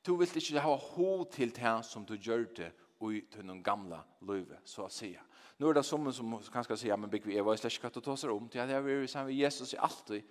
Du 0.06 0.16
vil 0.16 0.36
ikke 0.36 0.60
ha 0.60 0.76
ho 0.76 1.24
til 1.24 1.56
det 1.56 1.74
som 1.84 2.06
du 2.06 2.16
gjør 2.16 2.44
det 2.56 2.72
i 3.00 3.20
noen 3.42 3.62
gamla 3.64 4.02
løyve, 4.28 4.60
så 4.64 4.84
å 4.88 4.92
si. 4.92 5.14
Nu 5.60 5.68
er 5.68 5.76
det 5.76 5.84
som 5.84 6.12
som 6.12 6.38
kan 6.52 6.64
skal 6.64 6.78
säga 6.78 6.96
men 6.96 7.10
Big 7.10 7.26
Eva 7.26 7.52
är 7.52 7.56
släckat 7.56 7.96
och 7.96 8.04
tar 8.04 8.16
sig 8.16 8.30
om 8.30 8.48
till 8.48 8.60
jeg 8.60 8.84
vil 8.84 9.08
sammen 9.08 9.26
med 9.26 9.36
Jesus 9.36 9.74
är 9.74 9.78
alltid 9.78 10.22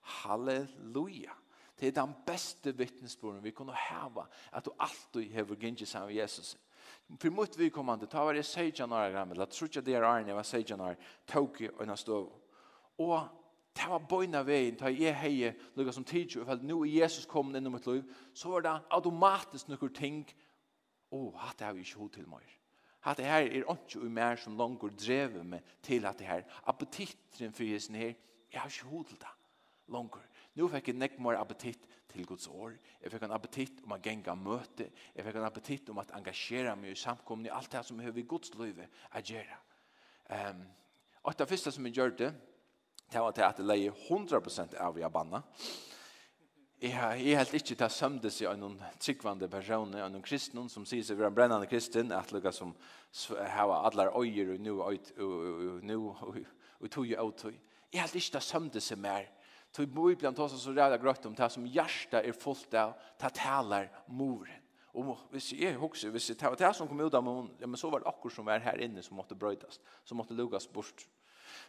halleluja. 0.00 1.32
Det 1.80 1.88
er 1.88 2.00
den 2.00 2.14
beste 2.26 2.72
vittnesbörden 2.76 3.44
vi 3.44 3.50
kunne 3.50 3.72
hava 3.72 4.26
at 4.52 4.64
du 4.64 4.70
alltid 4.78 5.30
hever 5.30 5.54
gynnsi 5.54 5.86
sammen 5.86 6.08
med 6.08 6.16
Jesus. 6.16 6.56
For 7.20 7.30
mot 7.30 7.58
vi 7.58 7.68
kommande, 7.68 8.06
ta 8.06 8.24
var 8.24 8.32
det 8.32 8.44
16 8.44 8.92
år 8.92 9.12
gammel, 9.12 9.36
eller 9.36 9.46
trutja 9.46 9.80
det 9.80 9.94
er 9.94 10.04
Arne 10.04 10.34
var 10.34 10.42
16 10.42 10.80
år, 10.80 10.96
tog 11.26 11.60
i 11.60 11.68
øyna 11.80 11.96
stov. 11.96 12.32
Og 12.98 13.28
det 13.76 13.88
var 13.88 13.98
bøyna 13.98 14.42
veien, 14.42 14.76
ta 14.76 14.90
jeg 14.90 15.16
heie, 15.16 15.54
lukka 15.76 15.92
som 15.92 16.04
tidsju, 16.04 16.44
for 16.44 16.60
nu 16.62 16.82
er 16.82 16.90
Jesus 16.90 17.26
kommet 17.26 17.56
inn 17.56 17.66
i 17.66 17.72
mitt 17.72 17.86
liv, 17.86 18.04
så 18.34 18.50
var 18.52 18.66
det 18.66 18.74
automatisk 18.90 19.68
nokkur 19.68 19.92
ting, 19.94 20.24
å, 21.10 21.16
oh, 21.16 21.36
hatt 21.40 21.58
det 21.58 21.66
har 21.66 21.76
vi 21.76 21.86
ikke 21.86 22.02
hod 22.02 22.12
til 22.18 22.28
meg. 22.28 22.44
Hatt 23.06 23.22
det 23.22 23.28
her 23.30 23.46
er 23.46 23.62
ikke 23.62 24.02
ui 24.02 24.10
mer 24.12 24.36
som 24.36 24.58
langer 24.58 24.92
drevet 24.92 25.46
meg 25.46 25.76
til 25.82 26.04
at 26.04 26.18
det 26.18 26.28
her, 26.28 26.44
appetitren 26.68 27.54
for 27.54 27.64
Jesus 27.64 27.94
her, 27.96 28.12
jeg 28.52 28.60
har 28.60 28.68
ikke 28.68 28.90
hod 28.90 29.08
til 29.08 29.20
det 29.22 29.34
langer. 29.88 30.26
Nu 30.58 30.66
fikk 30.66 30.90
jeg 30.90 30.98
nekk 30.98 31.20
mer 31.22 31.38
appetitt 31.38 31.84
til 32.10 32.26
Guds 32.26 32.48
år. 32.50 32.72
Jeg 33.02 33.12
fikk 33.12 33.24
en 33.28 33.34
appetitt 33.36 33.82
om 33.84 33.94
å 33.94 34.00
genga 34.02 34.34
møte. 34.34 34.88
Jeg 35.14 35.26
fikk 35.26 35.38
en 35.38 35.46
appetitt 35.46 35.92
om 35.92 36.00
å 36.02 36.06
engagera 36.18 36.74
meg 36.74 36.96
i 36.96 36.98
samkomne, 36.98 37.52
alt 37.54 37.70
det 37.70 37.84
som 37.86 38.00
høver 38.02 38.24
i 38.24 38.26
Guds 38.26 38.50
liv 38.58 38.80
å 38.82 39.22
gjøre. 39.22 39.58
Um, 40.34 40.64
og 41.22 41.36
det 41.38 41.48
første 41.48 41.72
som 41.74 41.86
jeg 41.86 41.94
gjør 41.94 42.16
det, 42.18 42.32
det 43.12 43.22
var 43.22 43.36
til 43.36 43.46
at 43.46 43.60
jeg 43.62 43.68
leier 43.68 44.02
100% 44.08 44.74
av 44.82 44.98
i 44.98 45.12
banna. 45.12 45.44
Jeg, 46.78 46.92
jeg 47.22 47.38
helt 47.38 47.54
ikke 47.58 47.78
til 47.78 47.90
sømdes 47.90 48.42
i 48.42 48.50
noen 48.58 48.76
tryggvande 48.98 49.48
personer, 49.50 50.10
noen 50.10 50.26
kristne 50.26 50.66
som 50.70 50.84
sier 50.86 51.06
seg 51.06 51.18
være 51.18 51.32
en 51.32 51.38
brennende 51.38 51.70
kristen, 51.70 52.12
at 52.14 52.34
lukka 52.34 52.52
som 52.54 52.74
har 53.38 53.72
alle 53.78 54.10
øyer 54.10 54.54
og 54.54 54.62
nå 54.66 54.76
og 54.82 55.82
nu 55.86 55.96
og 56.10 56.90
tog 56.90 57.14
og 57.18 57.34
tog. 57.38 57.58
Jeg 57.92 58.02
helt 58.02 58.14
ikke 58.14 58.36
til 58.36 58.46
sømdes 58.50 58.92
i 58.92 58.98
mer 59.00 59.26
Så 59.78 59.82
i 59.82 59.86
Bibelen 59.86 60.34
tar 60.34 60.48
så 60.48 60.72
rädda 60.72 60.98
grött 60.98 61.26
om 61.26 61.34
det 61.34 61.50
som 61.50 61.66
hjärsta 61.66 62.22
är 62.22 62.32
fullt 62.32 62.74
av 62.74 62.92
det 63.20 63.30
talar 63.30 63.90
moren. 64.06 64.62
Och 64.92 65.18
hvis 65.30 65.52
jeg 65.52 65.76
husker, 65.78 66.10
hvis 66.10 66.28
jeg 66.30 66.38
tar 66.38 66.56
det 66.58 66.72
som 66.74 66.88
kom 66.88 67.00
ut 67.00 67.14
av 67.14 67.22
munnen, 67.22 67.52
ja 67.60 67.66
men 67.66 67.78
så 67.78 67.90
var 67.90 68.02
det 68.02 68.10
akkurat 68.10 68.34
som 68.34 68.44
var 68.44 68.58
här 68.58 68.80
inne 68.82 69.02
som 69.02 69.16
måste 69.16 69.38
bröjtas, 69.38 69.80
som 70.04 70.16
måste 70.16 70.34
lugas 70.34 70.66
bort. 70.72 71.06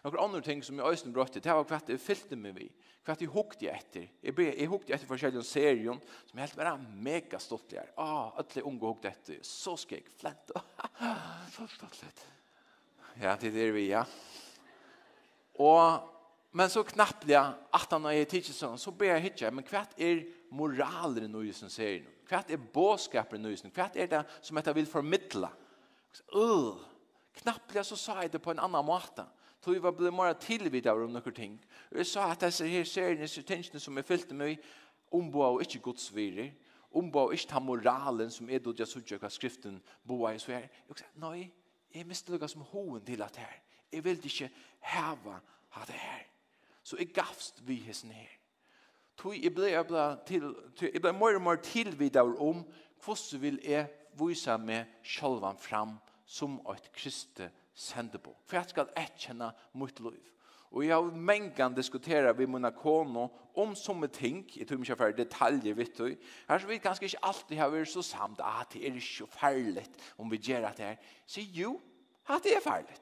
Några 0.01 0.23
andra 0.25 0.41
ting 0.41 0.63
som 0.63 0.79
jag 0.79 0.89
øyne 0.89 1.13
brötte, 1.13 1.39
det 1.39 1.53
var 1.53 1.63
hva 1.69 1.81
jeg 1.85 2.01
fyllte 2.01 2.35
mig 2.35 2.51
vi, 2.57 2.71
hva 3.05 3.15
jag 3.19 3.29
hukte 3.29 3.65
jag 3.65 3.75
efter. 3.75 4.09
Jag 4.21 4.69
hukte 4.69 4.93
efter 4.93 5.07
forskjellige 5.07 5.43
serien 5.43 6.01
som 6.25 6.39
helt 6.39 6.57
var 6.57 6.77
mega 6.77 7.39
stolt 7.39 7.71
her. 7.71 7.93
Ah, 7.95 8.31
alle 8.33 8.61
unge 8.65 8.85
hukte 8.87 9.13
etter, 9.13 9.37
så 9.43 9.77
skal 9.77 10.01
jeg 10.01 10.09
flette. 10.17 10.61
Så 11.53 11.67
stolt. 11.67 12.25
Ja, 13.21 13.37
det 13.37 13.47
är 13.47 13.51
det 13.51 13.71
vi, 13.71 13.91
ja. 13.91 14.05
Och 15.53 16.15
Men 16.51 16.69
så 16.69 16.83
knappliga 16.83 17.53
att 17.69 17.91
han 17.91 18.05
är 18.05 18.25
tidigt 18.25 18.55
sån 18.55 18.77
så 18.77 18.91
ber 18.91 19.05
jag 19.05 19.19
hitta 19.19 19.51
men 19.51 19.63
kvart 19.63 19.89
är 19.97 20.27
moralen 20.49 21.31
nu 21.31 21.45
ju 21.45 21.53
som 21.53 21.69
säger 21.69 21.99
nu. 21.99 22.09
Kvart 22.27 22.49
är 22.49 22.57
boskapen 22.57 23.41
nu 23.41 23.49
just. 23.49 23.73
Kvart 23.73 23.95
är 23.95 24.07
det 24.07 24.23
som 24.41 24.57
att 24.57 24.65
jag 24.65 24.73
vill 24.73 24.87
förmedla. 24.87 25.51
Öh, 26.35 26.75
knappliga 27.33 27.83
så 27.83 27.95
sa 27.95 28.21
jag 28.21 28.31
det 28.31 28.39
på 28.39 28.51
en 28.51 28.59
annan 28.59 28.85
måta. 28.85 29.25
Tog 29.61 29.75
jag 29.75 29.95
blev 29.97 30.13
mer 30.13 30.33
tillvid 30.33 30.87
av 30.87 31.03
om 31.03 31.13
några 31.13 31.31
ting. 31.31 31.65
Jag 31.89 32.07
sa 32.07 32.31
att 32.31 32.39
dessa 32.39 32.63
här 32.63 33.15
ni 33.15 33.27
så 33.27 33.41
tänker 33.41 33.79
som 33.79 33.97
är 33.97 34.01
fyllt 34.01 34.31
med 34.31 34.57
ombo 35.09 35.41
och 35.41 35.61
inte 35.61 35.77
Guds 35.77 36.11
vilja. 36.11 36.51
Ombo 36.91 37.19
och 37.19 37.33
inte 37.33 37.59
moralen 37.59 38.31
som 38.31 38.49
är 38.49 38.59
då 38.59 38.73
jag 38.77 38.87
såg 38.87 39.03
jag 39.05 39.31
skriften 39.31 39.81
boa 40.03 40.33
i 40.33 40.39
så 40.39 40.51
här. 40.51 40.71
Jag 40.87 40.99
sa 40.99 41.05
nej, 41.13 41.53
jag 41.89 42.07
måste 42.07 42.31
lugga 42.31 42.47
som 42.47 42.61
hoen 42.61 43.01
till 43.01 43.21
att 43.21 43.35
här. 43.35 43.61
Jag 43.89 44.01
vill 44.01 44.15
inte 44.23 44.49
häva 44.79 45.41
att 45.69 45.87
det 45.87 45.93
här 45.93 46.27
så 46.83 46.97
jeg 46.99 47.13
gavst 47.13 47.61
vi 47.67 47.79
hessen 47.85 48.11
her. 48.11 48.35
Tui, 49.19 49.41
jeg 49.43 49.53
ble, 49.53 49.71
jeg 49.73 49.87
ble, 49.87 50.03
til, 50.27 50.51
jeg 50.81 51.01
ble 51.03 51.11
mer 51.13 51.35
og 51.35 51.43
mer 51.43 51.59
tilvidere 51.63 52.37
om 52.39 52.63
hvordan 53.03 53.41
vil 53.41 53.59
jeg 53.65 53.89
vise 54.19 54.55
meg 54.63 54.99
sjølvan 55.03 55.59
fram 55.59 55.97
som 56.29 56.59
et 56.71 56.91
kriste 56.95 57.49
sendebo. 57.75 58.35
For 58.47 58.59
jeg 58.59 58.71
skal 58.71 58.91
etkjenne 58.99 59.51
mitt 59.79 59.99
liv. 60.03 60.25
Og 60.69 60.83
jeg 60.85 60.93
har 60.93 61.15
mengan 61.17 61.73
diskutera 61.73 62.31
vi 62.37 62.45
mina 62.45 62.69
kono 62.69 63.25
om 63.57 63.71
som 63.75 64.03
ting, 64.13 64.43
jeg 64.55 64.67
tror 64.69 64.83
ikke 64.83 64.97
for 64.99 65.15
detaljer, 65.17 65.73
vet 65.73 65.97
du. 65.97 66.11
Her 66.47 66.59
så 66.61 66.67
vi 66.69 66.77
kanskje 66.77 67.09
ikke 67.09 67.23
alltid 67.25 67.57
har 67.57 67.71
vært 67.73 67.89
så 67.89 68.03
samt, 68.05 68.43
at 68.45 68.69
det 68.73 68.83
er 68.85 68.99
ikke 68.99 69.27
farlig 69.33 69.85
om 70.17 70.29
vi 70.29 70.37
gjør 70.37 70.69
det 70.77 70.85
er. 70.91 70.99
Så 71.25 71.41
jo, 71.41 71.79
at 72.29 72.45
det 72.45 72.53
er 72.55 72.61
farlig. 72.61 72.99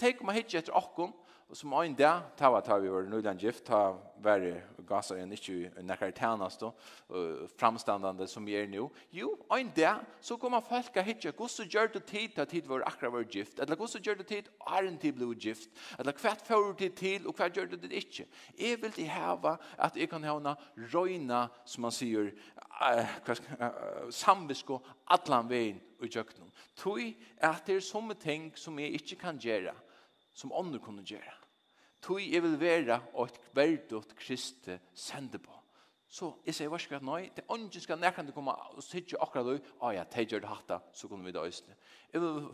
Tenk 0.00 0.22
om 0.22 0.32
jeg 0.32 0.40
hittir 0.40 0.62
etter 0.62 0.78
okkon, 0.78 1.12
Og 1.52 1.56
som 1.60 1.74
ein 1.76 1.92
der, 1.92 2.22
ta 2.32 2.48
var 2.48 2.62
ta 2.64 2.78
vi 2.80 2.88
var 2.88 3.04
nødland 3.04 3.36
gift, 3.38 3.66
ta 3.66 3.92
var 4.24 4.40
gasser 4.88 5.18
en 5.20 5.34
ikkje 5.36 5.82
nekkar 5.84 6.14
tænast 6.16 6.62
og 6.64 6.78
framstandande 7.60 8.24
som 8.26 8.46
vi 8.48 8.54
er 8.56 8.70
nu. 8.72 8.86
Jo, 9.12 9.34
ein 9.52 9.68
der, 9.76 10.00
så 10.20 10.38
kommer 10.40 10.64
folk 10.64 10.96
og 10.96 11.04
hitje, 11.04 11.34
gos 11.36 11.58
så 11.58 11.66
gjør 11.68 11.90
det 11.92 12.04
tid 12.08 12.32
til 12.38 12.46
tid 12.46 12.70
var 12.70 12.86
akkurat 12.86 13.12
var 13.12 13.26
gift, 13.28 13.60
eller 13.60 13.76
gos 13.76 13.92
så 13.92 14.00
gjør 14.00 14.14
det 14.22 14.26
tid 14.30 14.48
er 14.66 14.88
en 14.88 14.96
tid 14.98 15.12
blod 15.12 15.34
gift, 15.34 15.68
eller 15.98 16.16
hva 16.22 16.32
får 16.40 16.72
det 16.78 16.94
til 16.96 17.28
og 17.28 17.36
hva 17.36 17.50
gjør 17.52 17.68
det 17.76 17.92
ikkje. 18.00 18.26
Jeg 18.56 18.80
vil 18.80 18.96
til 18.96 19.12
heva 19.12 19.58
at 19.76 19.96
jeg 19.96 20.08
kan 20.08 20.24
hevna 20.24 20.56
røyna, 20.94 21.50
som 21.66 21.84
man 21.84 21.92
sier, 21.92 22.32
samvisko, 24.08 24.80
atlan 25.04 25.52
veien 25.52 25.84
i 26.00 26.08
jøknum. 26.08 26.48
Tui 26.80 27.12
at 27.36 27.60
det 27.66 27.76
er 27.76 27.84
somme 27.84 28.16
ting 28.16 28.54
som 28.56 28.80
jeg 28.80 28.96
ikkje 29.02 29.20
kan 29.20 29.36
gjøre, 29.36 29.76
som 30.32 30.56
andre 30.56 30.80
kunne 30.80 31.04
gjøre 31.04 31.41
tog 32.02 32.20
jeg 32.22 32.42
vil 32.42 32.60
være 32.60 33.00
og 33.14 33.30
et 33.30 33.40
verdut 33.54 34.16
kriste 34.18 34.80
sende 34.94 35.38
på. 35.38 35.62
Så 36.12 36.28
jeg 36.44 36.52
sier 36.52 36.68
hva 36.68 36.76
skal 36.76 36.98
jeg 36.98 37.06
nøy? 37.08 37.30
det 37.32 37.40
er 37.48 37.62
ikke 37.64 37.80
skal 37.80 38.00
nærkant 38.00 38.28
til 38.28 38.34
komme 38.36 38.52
og 38.52 38.82
sitte 38.84 39.16
akkurat 39.16 39.46
du, 39.46 39.70
Å 39.80 39.92
ja, 39.96 40.02
det 40.04 40.26
gjør 40.28 40.42
det 40.44 40.50
hatt 40.50 40.66
da, 40.68 40.78
så 40.92 41.08
kunne 41.08 41.24
vi 41.24 41.32
da 41.32 41.46
østene. 41.48 41.76
Jeg 42.12 42.20
vil, 42.20 42.50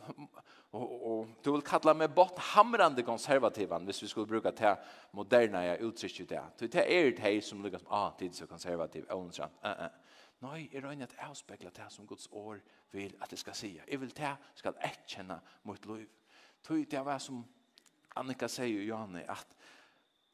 og, 0.78 0.84
og, 1.10 1.32
du 1.42 1.50
vil 1.56 1.64
kalla 1.66 1.94
meg 1.96 2.14
bort 2.14 2.38
hamrande 2.52 3.02
konservativan, 3.02 3.88
hvis 3.88 4.02
vi 4.04 4.12
skulle 4.12 4.30
bruka 4.30 4.52
det 4.54 4.76
moderna 5.12 5.64
jeg 5.64 5.82
uttrykker 5.88 6.30
det. 6.30 6.44
Det 6.60 6.84
er 6.84 7.10
det 7.10 7.24
her 7.24 7.40
som 7.42 7.64
lukkar 7.64 7.82
som, 7.82 7.90
ah, 7.90 8.12
det 8.20 8.28
er 8.28 8.38
så 8.38 8.46
konservativ, 8.46 9.08
og 9.10 9.24
hun 9.24 9.34
sier, 9.34 9.50
uh, 9.64 9.82
uh. 9.88 10.22
Nei, 10.46 10.68
jeg 10.70 10.84
røyner 10.84 11.08
at 11.08 11.16
jeg 11.18 11.26
avspekler 11.26 11.74
det 11.74 11.90
som 11.90 12.06
Guds 12.06 12.28
år 12.30 12.60
vil 12.94 13.16
at 13.20 13.32
jeg 13.34 13.42
skal 13.42 13.58
si. 13.58 13.72
Jeg 13.90 14.00
vil 14.00 14.12
det, 14.14 14.36
skal 14.54 14.78
jeg 14.84 15.00
kjenne 15.16 15.40
mot 15.66 15.86
liv. 15.90 16.06
Tøy, 16.62 16.84
det 16.86 17.02
var 17.04 17.18
som 17.18 17.42
Annika 18.18 18.48
sier 18.50 18.72
jo 18.72 18.86
Johanne 18.88 19.22
at 19.30 19.54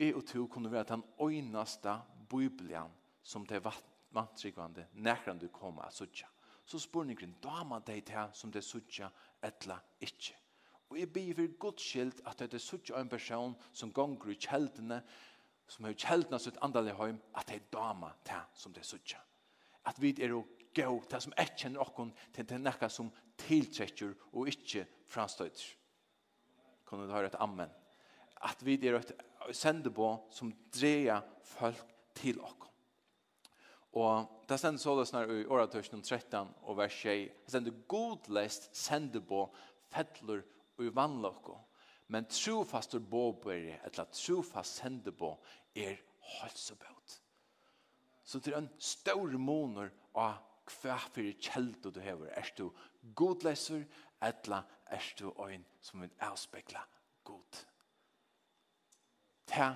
jeg 0.00 0.14
og 0.16 0.24
to 0.26 0.46
kunne 0.50 0.72
være 0.72 0.88
den 0.88 1.04
øyneste 1.20 1.98
bibelen 2.30 2.92
som 3.22 3.46
det 3.46 3.62
vantrykvande 4.14 4.86
nærkran 4.92 5.38
du 5.38 5.48
kommer 5.48 5.82
av 5.82 5.92
suttja. 5.92 6.26
Så 6.64 6.78
spør 6.80 7.04
nykren, 7.04 7.36
da 7.42 7.64
man 7.64 7.84
deg 7.84 8.06
til 8.08 8.32
som 8.32 8.52
det 8.52 8.64
suttja 8.64 9.10
etla 9.44 9.76
ikkje. 10.00 10.36
Og 10.90 10.98
jeg 10.98 11.12
blir 11.12 11.36
for 11.36 11.58
godt 11.66 11.80
skilt 11.80 12.20
at 12.28 12.40
det 12.40 12.54
er 12.54 12.62
suttja 12.62 13.00
en 13.00 13.08
person 13.08 13.54
som 13.72 13.92
gonger 13.92 14.32
i 14.32 14.38
kjeldene, 14.40 15.00
som 15.68 15.84
har 15.84 15.96
kjeldene 15.96 16.40
sitt 16.40 16.58
andalig 16.62 16.94
heim, 16.96 17.20
at 17.34 17.48
det 17.48 17.56
er 17.56 17.70
dama 17.72 18.12
til 18.24 18.44
som 18.54 18.72
det 18.72 18.84
suttja. 18.86 19.20
At 19.84 20.00
vi 20.00 20.14
er 20.22 20.32
å 20.36 20.44
gå, 20.74 20.90
til 21.10 21.20
som 21.20 21.36
ikke 21.36 21.64
kjenner 21.64 21.84
okken 21.84 22.12
til 22.32 22.48
det 22.48 22.60
nekka 22.60 22.88
som 22.88 23.12
tiltrekker 23.44 24.14
og 24.32 24.48
ikkje 24.52 24.86
frastøyter 25.10 25.83
kan 26.88 27.00
du 27.00 27.12
høre 27.12 27.30
et 27.32 27.40
amen. 27.42 27.70
At 28.44 28.60
vi 28.64 28.76
er 28.86 28.98
et 28.98 29.14
sendebå 29.56 30.10
som 30.34 30.52
dreier 30.74 31.24
folk 31.54 31.90
til 32.16 32.40
oss. 32.44 32.70
Og 33.94 34.26
det 34.48 34.58
stender 34.58 34.82
så 34.82 34.94
når 35.14 35.30
i 35.30 35.44
åretørsene 35.46 36.02
13 36.02 36.48
og 36.66 36.76
vers 36.80 36.96
6. 36.98 37.28
Det 37.44 37.52
stender 37.52 37.76
godlest 37.88 38.66
sendebå 38.76 39.44
fettler 39.94 40.42
og 40.78 40.88
vannlokko. 40.96 41.58
Men 42.10 42.26
trofastor 42.28 42.98
båbøyre, 42.98 43.78
eller 43.86 44.10
trofast 44.12 44.82
sendebå, 44.82 45.30
er 45.74 45.96
halsebåt. 46.40 47.20
Så 48.24 48.38
det 48.38 48.52
er 48.52 48.58
en 48.58 48.72
stor 48.78 49.38
måneder 49.38 49.92
av 50.16 50.42
hva 50.64 50.96
for 51.12 51.28
kjeldet 51.44 51.94
du 51.94 52.00
hever. 52.00 52.30
Er 52.32 52.50
du 52.56 52.70
godleser, 53.16 53.84
etla 54.24 54.62
er 54.86 55.12
du 55.18 55.30
øyn 55.42 55.64
som 55.80 56.00
vil 56.00 56.12
avspekla 56.20 56.82
god. 57.24 57.64
Ta 59.46 59.74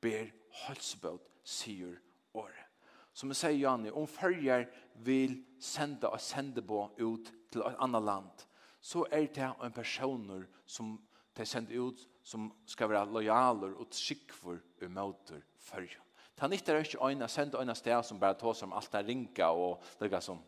ber 0.00 0.30
halsbøt, 0.64 1.28
sier 1.44 1.98
året. 2.34 2.66
Som 3.12 3.32
jeg 3.32 3.36
sier, 3.36 3.58
Janne, 3.58 3.92
om 3.92 4.06
følger 4.08 4.66
vil 5.04 5.40
sende 5.60 6.08
og 6.08 6.20
sende 6.20 6.62
på 6.62 6.86
ut 7.00 7.32
til 7.52 7.64
et 7.66 7.80
annet 7.82 8.06
land, 8.06 8.46
så 8.80 9.04
er 9.12 9.26
det 9.34 9.50
en 9.50 9.72
personer 9.72 10.46
som 10.66 10.94
de 11.36 11.46
sender 11.46 11.80
ut 11.80 12.06
som 12.22 12.48
skal 12.66 12.90
være 12.90 13.12
lojaler 13.12 13.74
og 13.76 13.90
tryggfor 13.92 14.60
i 14.82 14.88
møter 14.88 15.42
følger. 15.58 16.00
Ta 16.36 16.48
nytter 16.48 16.74
er 16.74 16.86
ikke 16.86 17.02
øyne, 17.04 17.28
sende 17.28 17.60
øyne 17.60 17.74
sted 17.76 18.02
som 18.04 18.20
bare 18.20 18.38
tar 18.38 18.54
som 18.56 18.72
alt 18.72 18.94
er 18.94 19.04
ringa 19.04 19.50
og 19.52 19.82
det 20.00 20.22
som. 20.24 20.40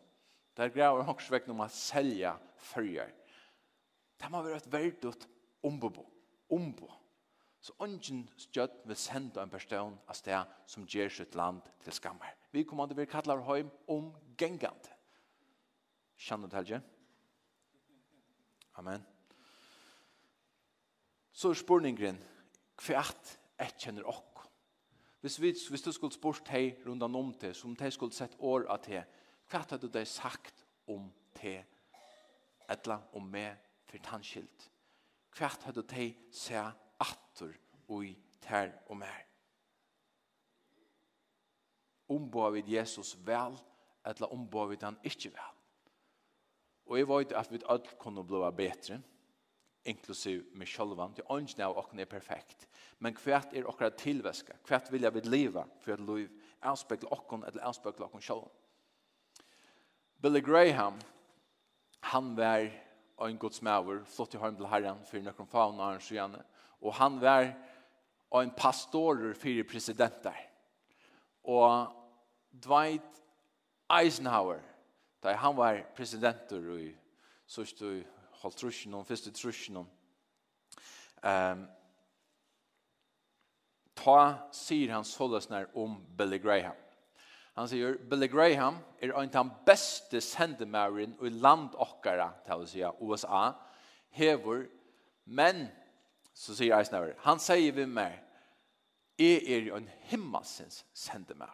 Det 0.57 0.65
er 0.65 0.73
greier 0.73 0.97
å 0.97 1.05
hokse 1.05 1.33
vekk 1.33 1.47
når 1.49 1.57
man 1.57 1.69
følger. 1.69 3.11
Det 4.23 4.31
må 4.31 4.39
være 4.41 4.61
et 4.61 4.71
verdt 4.71 5.27
ombo. 5.63 6.05
Ombo. 6.49 6.91
Så 7.59 7.73
ungen 7.79 8.29
stjøtt 8.39 8.85
vil 8.87 8.95
sende 8.95 9.41
en 9.43 9.51
person 9.51 9.97
av 10.07 10.15
sted 10.15 10.53
som 10.67 10.85
gjør 10.87 11.11
sitt 11.11 11.35
land 11.35 11.59
til 11.83 11.95
skammer. 11.95 12.31
Vi 12.51 12.63
kommer 12.63 12.87
til 12.87 13.03
å 13.03 13.07
kalle 13.11 13.35
høym 13.43 13.71
om 13.91 14.13
gengant. 14.39 14.87
Kjenner 16.15 16.47
du 16.47 16.55
helge? 16.55 16.79
Amen. 18.79 19.03
Så 21.33 21.49
er 21.49 21.59
spørningen, 21.59 22.15
spurningren, 22.15 22.23
hvert 22.85 23.35
et 23.59 23.75
kjenner 23.79 24.07
okk. 24.07 24.45
Hvis, 25.19 25.39
vi, 25.41 25.51
hvis 25.51 25.83
du 25.83 25.91
skulle 25.91 26.15
spørst 26.15 26.47
deg 26.47 26.79
rundt 26.87 27.03
om 27.03 27.33
det, 27.41 27.55
som 27.55 27.75
de 27.75 27.91
skulle 27.91 28.15
sett 28.15 28.35
år 28.39 28.69
av 28.71 28.79
det, 28.87 29.03
hvert 29.51 29.71
hadde 29.71 29.87
du 29.87 29.99
de 29.99 30.05
sagt 30.05 30.63
om 30.87 31.11
det, 31.41 31.63
eller 32.69 33.03
om 33.15 33.27
meg, 33.27 33.59
for 33.93 34.01
tannskilt. 34.01 34.69
Kvart 35.33 35.67
hadde 35.67 35.83
de 35.85 36.07
se 36.33 36.57
atter 36.57 37.53
og 37.87 38.07
i 38.07 38.13
tær 38.41 38.71
og 38.89 38.97
mer. 38.97 39.21
Ombå 42.09 42.49
vid 42.57 42.69
Jesus 42.73 43.13
vel, 43.25 43.55
eller 44.05 44.33
ombå 44.33 44.65
vid 44.71 44.83
han 44.83 44.97
ikke 45.05 45.29
vel. 45.33 45.51
Og 46.89 46.97
jeg 46.97 47.07
vet 47.07 47.35
at 47.37 47.51
vi 47.53 47.61
alle 47.69 47.97
kunne 48.01 48.25
bli 48.27 48.49
bedre, 48.57 48.99
inklusiv 49.85 50.43
med 50.55 50.67
sjølvan. 50.67 51.13
til 51.13 51.23
er 51.59 51.65
av 51.65 51.77
åkken 51.77 51.99
er 51.99 52.09
perfekt. 52.09 52.67
Men 52.99 53.15
hvert 53.15 53.53
er 53.53 53.67
åkker 53.67 53.89
tilvæske? 53.89 54.53
Hvert 54.67 54.91
vil 54.91 55.01
jeg 55.01 55.13
vil 55.13 55.29
leve 55.29 55.65
for 55.81 55.93
at 55.93 55.99
liv 55.99 56.29
avspekler 56.61 57.13
åkken, 57.13 57.43
eller 57.43 57.63
avspekler 57.63 58.05
åkken 58.05 58.21
sjølvan? 58.21 58.51
Billy 60.21 60.41
Graham, 60.41 60.99
han 61.99 62.35
var 62.37 62.71
en 63.21 63.37
Guds 63.37 63.61
maver, 63.61 64.03
flott 64.09 64.33
i 64.33 64.41
hånd 64.41 64.57
til 64.57 64.67
herren, 64.67 65.03
for 65.05 65.21
nøkken 65.21 65.47
faun 65.47 65.79
og 65.79 65.91
hans 65.91 66.09
gjerne. 66.09 66.41
Og 66.81 66.93
han 66.97 67.19
var 67.21 67.51
en 68.41 68.51
pastorer 68.57 69.33
for 69.37 69.69
presidenter. 69.69 70.37
Og 71.43 71.87
Dwight 72.63 73.21
Eisenhower, 73.91 74.59
da 75.23 75.35
han 75.37 75.57
var 75.57 75.83
presidenter 75.95 76.65
i 76.77 76.89
sørste 77.47 78.03
holdt 78.41 78.57
trusjen 78.57 78.93
om, 78.93 79.05
første 79.05 79.31
trusjen 79.31 79.77
om, 79.83 79.89
um, 81.23 81.65
ta 83.95 84.17
sier 84.55 84.91
han 84.91 85.05
såløsner 85.07 85.69
om 85.79 85.99
Billy 86.17 86.41
Graham. 86.41 86.82
Han 87.53 87.69
sier, 87.69 87.99
Billy 88.09 88.27
Graham 88.27 88.79
er 89.01 89.11
en 89.13 89.29
av 89.29 89.45
de 89.45 89.65
beste 89.67 90.21
sendemæren 90.21 91.13
i 91.21 91.29
land 91.29 91.75
okkara, 91.77 92.31
til 92.47 92.63
å 92.63 92.69
si 92.69 92.81
USA, 93.01 93.43
hever, 94.17 94.65
men, 95.25 95.67
så 96.33 96.55
sier 96.57 96.73
Eisenhower, 96.79 97.13
han 97.21 97.41
sier 97.41 97.75
vi 97.77 97.85
mer, 97.85 98.17
jeg 99.21 99.43
er 99.45 99.69
en 99.77 99.85
himmelsens 100.09 100.81
sendemær. 100.97 101.53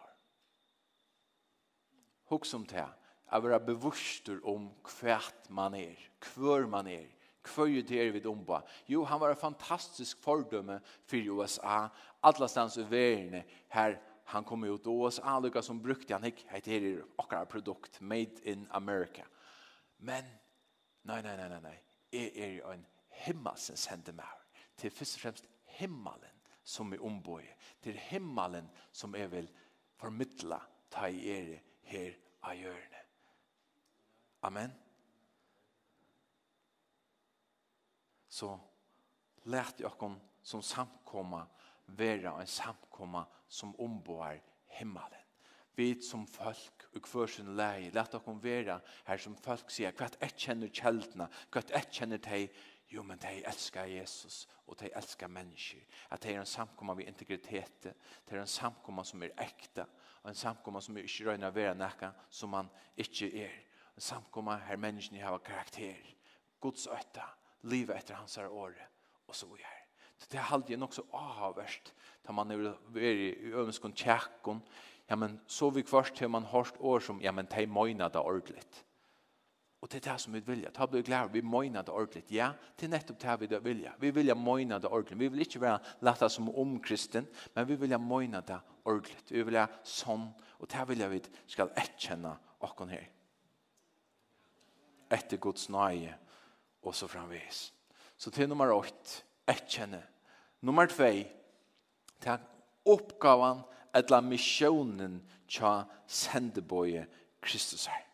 Huk 2.30 2.46
som 2.48 2.64
det 2.64 2.86
jeg 3.30 3.42
vil 3.42 3.52
være 3.52 3.66
bevurster 3.66 4.38
om 4.48 4.70
hvert 4.98 5.50
man 5.54 5.74
er, 5.78 5.98
hver 6.32 6.66
man 6.66 6.88
er, 6.90 7.06
kvøy 7.46 7.80
det 7.86 8.08
vi 8.14 8.22
domba. 8.24 8.60
Jo, 8.90 9.04
han 9.04 9.20
var 9.20 9.32
en 9.32 9.40
fantastisk 9.40 10.18
fordømme 10.22 10.80
for 11.08 11.30
USA, 11.30 11.86
alle 12.22 12.48
stans 12.48 12.76
i 12.76 12.86
verden 12.90 13.44
her 13.72 13.96
han 14.30 14.44
kom 14.44 14.64
ut 14.64 14.86
och 14.86 15.02
oss 15.02 15.18
alla 15.18 15.62
som 15.62 15.82
brukte 15.82 16.14
han 16.14 16.22
hick 16.22 16.46
heter 16.48 16.72
er 16.72 17.04
akkurat 17.16 17.48
produkt 17.48 18.00
made 18.00 18.50
in 18.50 18.66
America. 18.70 19.26
Men 19.96 20.24
nej 21.02 21.22
nej 21.22 21.36
nej 21.36 21.48
nej 21.48 21.60
nej. 21.60 21.84
Är 22.10 22.38
er, 22.38 22.62
är 22.62 22.72
en 22.72 22.86
himmelsens 23.08 23.86
hände 23.86 24.12
mer. 24.12 24.42
Till 24.76 24.90
först 24.90 25.14
och 25.14 25.20
främst 25.20 25.44
himmelen 25.64 26.36
som 26.62 26.92
är 26.92 27.02
omboj. 27.02 27.56
Till 27.80 27.96
himmelen 27.96 28.68
som 28.92 29.14
är 29.14 29.26
väl 29.26 29.48
förmittla 29.96 30.62
ta 30.88 31.08
i 31.08 31.28
er 31.28 31.62
här 31.82 32.18
av 32.40 32.54
hjörne. 32.54 33.02
Amen. 34.40 34.70
Så 38.28 38.60
lät 39.42 39.80
jag 39.80 39.98
kom 39.98 40.20
som 40.42 40.62
samkomma 40.62 41.46
vera 41.96 42.36
en 42.40 42.46
samkomma 42.46 43.26
som 43.48 43.74
omboar 43.80 44.40
himmelen. 44.78 45.26
Vi 45.76 45.94
som 46.02 46.26
folk 46.26 46.84
og 46.94 47.06
hver 47.08 47.30
sin 47.30 47.54
lei, 47.56 47.90
lett 47.94 48.12
dere 48.12 48.34
vera 48.42 48.80
her 49.06 49.22
som 49.22 49.36
folk 49.38 49.70
sier, 49.72 49.94
hva 49.96 50.10
et 50.20 50.36
kjenner 50.36 50.68
kjeldene, 50.74 51.28
hva 51.50 51.62
et 51.78 51.94
kjenner 51.94 52.20
deg, 52.20 52.50
jo, 52.90 53.04
men 53.06 53.20
de 53.22 53.30
elskar 53.46 53.86
Jesus, 53.86 54.48
og 54.66 54.76
de 54.80 54.90
elskar 54.98 55.30
mennesker. 55.30 55.82
At 56.10 56.24
de 56.24 56.34
er 56.34 56.40
en 56.40 56.48
samkomma 56.48 56.96
ved 56.98 57.06
integritet, 57.06 57.86
de 57.86 58.34
er 58.34 58.42
en 58.42 58.50
samkomma 58.50 59.04
som 59.06 59.22
er 59.22 59.34
ekta, 59.38 59.86
og 60.22 60.30
en 60.32 60.40
samkomma 60.42 60.82
som 60.82 60.98
er 60.98 61.06
ikke 61.06 61.30
røyna 61.30 61.52
vera 61.54 61.74
nekka, 61.78 62.12
som 62.30 62.50
man 62.52 62.70
ikke 62.98 63.30
er. 63.46 63.54
En 63.94 64.04
samkomma 64.04 64.58
her 64.66 64.80
menneskene 64.80 65.22
har 65.22 65.38
karakter, 65.46 66.02
Guds 66.60 66.88
øtta, 66.90 67.30
livet 67.62 67.96
etter 67.96 68.18
hans 68.18 68.36
året, 68.42 68.90
og 69.28 69.36
så 69.36 69.46
er 69.54 69.79
Så 70.20 70.28
det 70.32 70.38
er 70.38 70.52
alltid 70.52 70.76
nok 70.76 70.92
så 70.94 71.02
avverst, 71.16 71.94
da 72.26 72.32
man 72.36 72.50
er 72.52 72.76
i 73.00 73.50
øvenskånd 73.50 73.96
tjekkånd, 73.96 74.60
ja, 75.10 75.16
men 75.16 75.40
så 75.46 75.70
vi 75.74 75.82
først 75.82 76.14
til 76.14 76.30
man 76.30 76.46
hørst 76.46 76.76
år 76.78 77.00
som, 77.02 77.20
ja, 77.20 77.32
men 77.32 77.48
de 77.50 77.66
møyna 77.66 78.08
det 78.08 78.20
ordentligt. 78.20 78.84
Og 79.80 79.88
det 79.88 79.96
er 79.96 80.12
det 80.12 80.20
som 80.20 80.34
vi 80.36 80.42
vilja. 80.44 80.70
Ta 80.70 80.84
blir 80.86 81.02
glad, 81.02 81.30
vi 81.32 81.40
møyna 81.40 81.80
det 81.82 81.92
ordentligt. 81.94 82.30
Ja, 82.30 82.50
det 82.76 82.84
er 82.86 82.92
nettopp 82.92 83.18
det 83.22 83.36
vi 83.40 83.46
det 83.48 83.60
vilja. 83.64 83.94
Vi 83.98 84.10
vilja 84.12 84.34
møyna 84.36 84.78
det 84.78 84.90
ordentligt. 84.90 85.20
Vi 85.20 85.28
vil 85.28 85.40
ikke 85.46 85.60
være 85.60 85.78
lata 86.04 86.28
som 86.28 86.50
om 86.52 86.76
kristen, 86.84 87.26
men 87.54 87.68
vi 87.68 87.78
vilja 87.80 87.98
møyna 87.98 88.42
det 88.44 88.58
ordentligt. 88.84 89.32
Vi 89.32 89.42
vilja 89.42 89.66
sånn, 89.82 90.28
og 90.60 90.68
det 90.68 90.84
vilja 90.88 91.08
vi 91.08 91.22
skal 91.46 91.72
etkjenne 91.80 92.34
okkon 92.60 92.92
her. 92.92 93.08
Etter 95.10 95.40
Guds 95.40 95.70
nøye, 95.72 96.12
og 96.84 96.94
så 96.94 97.08
framvis. 97.08 97.70
Så 98.20 98.30
til 98.30 98.48
nummer 98.48 98.70
8, 98.76 99.24
etkjenne. 99.50 100.02
Nummer 100.62 100.86
2. 100.90 101.10
Ta 102.20 102.38
oppgavan 102.86 103.64
etla 103.96 104.20
missionen 104.24 105.20
tja 105.50 105.84
sendeboje 106.06 107.06
Kristus 107.42 107.86
her. 107.90 108.04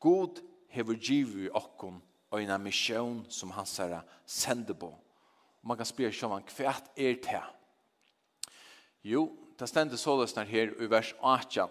God 0.00 0.40
hever 0.70 0.94
givet 0.94 1.50
okkon 1.54 2.00
og 2.30 2.42
en 2.42 2.62
mission 2.62 3.24
som 3.28 3.50
han 3.54 3.66
sier 3.66 4.00
sendebo. 4.26 4.92
Man 5.62 5.76
kan 5.76 5.88
spørre 5.88 6.14
seg 6.14 6.28
om 6.28 6.38
han 6.38 6.46
kvært 6.48 6.88
er 6.96 7.18
til. 7.20 7.48
Jo, 9.04 9.26
det 9.58 9.68
stender 9.68 10.00
så 10.00 10.14
løsner 10.16 10.48
her 10.48 10.72
i 10.80 10.88
vers 10.90 11.12
18. 11.20 11.68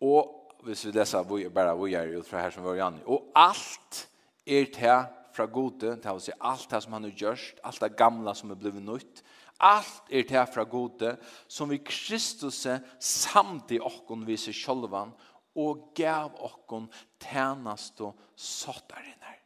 Og 0.00 0.36
hvis 0.64 0.84
vi 0.86 0.92
leser 0.92 1.24
vi, 1.28 1.48
bare 1.48 1.76
vi 1.78 1.94
er 1.96 2.18
ut 2.18 2.28
fra 2.28 2.44
her 2.44 2.52
som 2.52 2.64
var 2.64 2.76
Janne. 2.76 3.00
Og 3.06 3.30
alt 3.36 4.04
er 4.46 4.68
til 4.74 5.19
fra 5.34 5.46
gode, 5.46 5.96
det 5.96 6.12
vil 6.12 6.22
si 6.24 6.32
alt 6.40 6.70
det 6.70 6.82
som 6.84 6.96
han 6.96 7.06
har 7.08 7.16
gjort, 7.16 7.60
alt 7.64 7.80
det 7.82 7.96
gamla 7.98 8.34
som 8.34 8.50
er 8.50 8.58
blivit 8.60 8.84
nytt, 8.84 9.22
alt 9.60 10.08
er 10.10 10.24
det 10.28 10.46
fra 10.54 10.64
gode, 10.64 11.16
som 11.48 11.70
vi 11.70 11.80
Kristus 11.84 12.66
samt 12.98 13.72
i 13.74 13.80
okkon 13.80 14.24
viser 14.28 14.56
sjolvan, 14.56 15.12
og 15.58 15.90
gav 15.98 16.36
okkon 16.38 16.86
tænast 17.20 18.00
og 18.00 18.18
sottarinnar. 18.36 19.38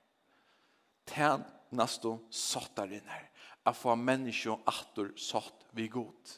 Tænast 1.09 2.05
og 2.05 2.27
sottarinnar. 2.31 3.31
At 3.64 3.77
få 3.77 3.94
menneskje 3.97 4.59
attor 4.68 5.14
sott 5.16 5.64
vi 5.73 5.88
god. 5.88 6.35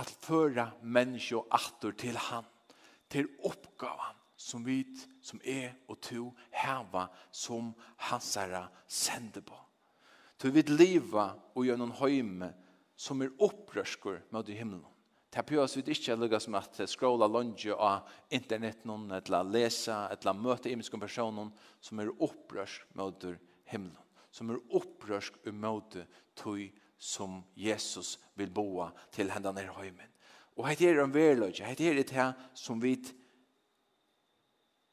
At 0.00 0.08
føra 0.08 0.70
menneskje 0.80 1.42
attor 1.52 1.92
til 1.92 2.16
han, 2.16 2.46
til 3.12 3.28
oppgavan 3.44 4.16
som 4.38 4.64
vi 4.64 4.84
som 5.28 5.40
er 5.44 5.74
og 5.88 6.00
to 6.04 6.30
heva 6.56 7.08
som 7.34 7.72
hansara 8.08 8.64
sender 8.86 9.44
på. 9.44 9.56
Til 10.38 10.54
vi 10.54 10.62
liva 10.70 11.32
og 11.54 11.66
gjør 11.66 11.80
noen 11.80 11.96
høyme 11.98 12.52
som 12.98 13.20
er 13.22 13.34
opprørskur 13.44 14.22
med 14.32 14.48
i 14.48 14.56
himmelen. 14.58 14.86
Det 15.28 15.42
er 15.44 15.60
oss 15.60 15.76
vi 15.76 15.82
ikke 15.92 16.16
lukkast 16.16 16.48
som 16.48 16.56
at 16.56 16.78
skrolla 16.88 17.28
lunge 17.28 17.74
av 17.74 18.08
internett 18.32 18.86
noen, 18.88 19.10
eller 19.12 19.44
lesa, 19.44 20.06
eller 20.10 20.34
møte 20.34 20.70
imiske 20.72 20.98
personer 20.98 21.50
som 21.84 22.00
er 22.00 22.14
opprørsk 22.24 22.86
mot 22.96 23.26
i 23.28 23.34
himmelen. 23.68 24.04
Som 24.32 24.50
er 24.50 24.62
opprørsk 24.78 25.36
mot 25.52 25.98
i 26.00 26.06
tog 26.38 26.62
som 26.98 27.42
Jesus 27.54 28.16
vil 28.38 28.50
boa 28.50 28.88
til 29.14 29.30
hendene 29.30 29.66
i 29.66 29.74
høymen. 29.76 30.08
Og 30.58 30.66
hette 30.66 30.88
er 30.88 31.02
en 31.04 31.14
verløgje, 31.14 31.66
hette 31.68 31.86
er 31.86 32.00
det 32.00 32.10
her 32.16 32.32
som 32.56 32.80
vi 32.82 32.96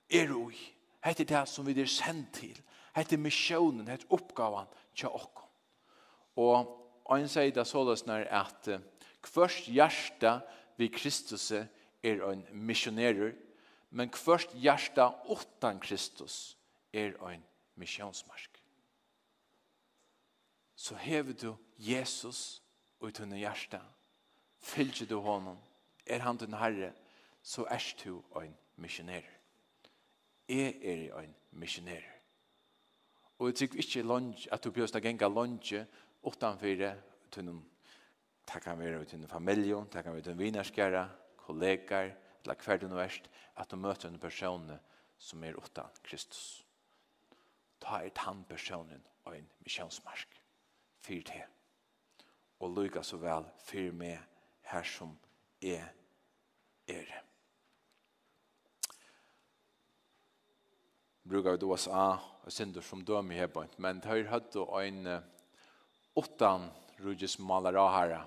er 0.10 0.32
ui. 0.34 0.58
Hette 1.06 1.26
det 1.28 1.44
som 1.50 1.66
vi 1.68 1.76
er 1.80 1.90
sendt 1.90 2.34
til. 2.40 2.58
Hette 2.96 3.18
missionen, 3.18 3.88
hette 3.88 4.08
oppgaven 4.10 4.68
til 4.96 5.12
okkom. 5.12 5.50
Og 6.42 6.72
han 7.10 7.28
sier 7.30 7.54
det 7.54 7.68
så 7.68 7.84
løsner 7.86 8.28
at 8.34 8.70
kvørst 9.26 9.70
hjärsta 9.72 10.40
vi 10.78 10.90
Kristus 10.92 11.52
er 11.52 12.22
en 12.30 12.44
missionerer, 12.52 13.34
men 13.90 14.12
kvørst 14.12 14.56
hjärsta 14.60 15.12
åttan 15.32 15.80
Kristus 15.80 16.58
er 16.94 17.16
en 17.32 17.44
missionsmark. 17.76 18.62
Så 20.76 20.96
hever 20.96 21.34
du 21.34 21.56
Jesus 21.78 22.62
og 23.00 23.12
under 23.22 23.38
hjärsta, 23.38 23.80
fylger 24.60 25.06
du 25.06 25.20
honom, 25.20 25.58
er 26.06 26.20
han 26.20 26.38
din 26.38 26.54
herre, 26.54 26.92
så 27.42 27.66
er 27.70 27.94
du 28.04 28.22
en 28.42 28.56
missionerer. 28.76 29.32
Jeg 30.50 30.76
er 30.82 31.20
en 31.20 31.36
missionær. 31.52 32.04
Og 33.40 33.48
jeg 33.48 33.56
tykker 33.56 33.78
ikke 33.78 34.02
lunge, 34.02 34.48
at 34.52 34.64
du 34.64 34.72
bjørst 34.72 34.96
å 34.96 35.02
genga 35.04 35.28
lunge 35.28 35.86
utenfor 36.24 36.76
til 37.32 37.50
Det 38.46 38.62
kan 38.62 38.80
være 38.80 39.06
til 39.06 39.20
en 39.20 39.28
familie, 39.28 39.76
det 39.94 40.04
kan 40.04 40.14
være 40.14 40.22
til 40.22 40.32
en 40.32 40.40
vinerskjære, 40.40 41.10
kollegaer, 41.38 42.12
eller 42.44 42.56
hver 42.66 42.78
du 42.78 42.88
nå 42.88 43.00
erst, 43.00 43.30
at 43.58 43.72
du 43.72 43.76
møter 43.76 44.10
en 44.10 44.20
person 44.20 44.72
som 45.18 45.44
er 45.44 45.58
uten 45.58 45.98
Kristus. 46.04 46.66
Ta 47.82 48.04
er 48.06 48.12
han 48.18 48.44
personen 48.44 49.04
og 49.26 49.38
en 49.38 49.50
misjonsmark. 49.64 50.42
Fyr 51.02 51.22
til. 51.22 51.44
Og 52.60 52.78
lykke 52.78 53.04
så 53.04 53.18
vel 53.18 53.46
fyr 53.66 53.92
med 53.92 54.18
her 54.62 54.84
som 54.84 55.18
er 55.62 55.90
er. 56.88 57.22
brukar 61.26 61.52
vi 61.52 61.58
då 61.58 61.78
sa 61.78 62.20
og 62.46 62.54
synder 62.54 62.82
som 62.86 63.02
døm 63.02 63.32
i 63.34 63.40
hebønt, 63.40 63.80
men 63.82 63.98
det 64.00 64.10
har 64.10 64.28
hatt 64.30 64.56
en 64.56 65.08
åttan 66.14 66.68
rujus 67.02 67.40
malara 67.40 67.88
herre, 67.90 68.20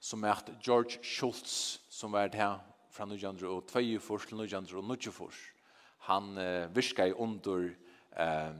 som 0.00 0.24
er 0.24 0.36
at 0.36 0.50
George 0.60 1.00
Schultz, 1.00 1.80
som 1.88 2.12
var 2.12 2.28
her 2.36 2.60
fra 2.92 3.06
1902 3.08 3.60
til 3.72 3.96
1924, 3.96 5.32
han 6.04 6.36
eh, 6.38 6.68
virka 6.76 7.06
i 7.08 7.16
under 7.16 7.70
eh, 8.12 8.52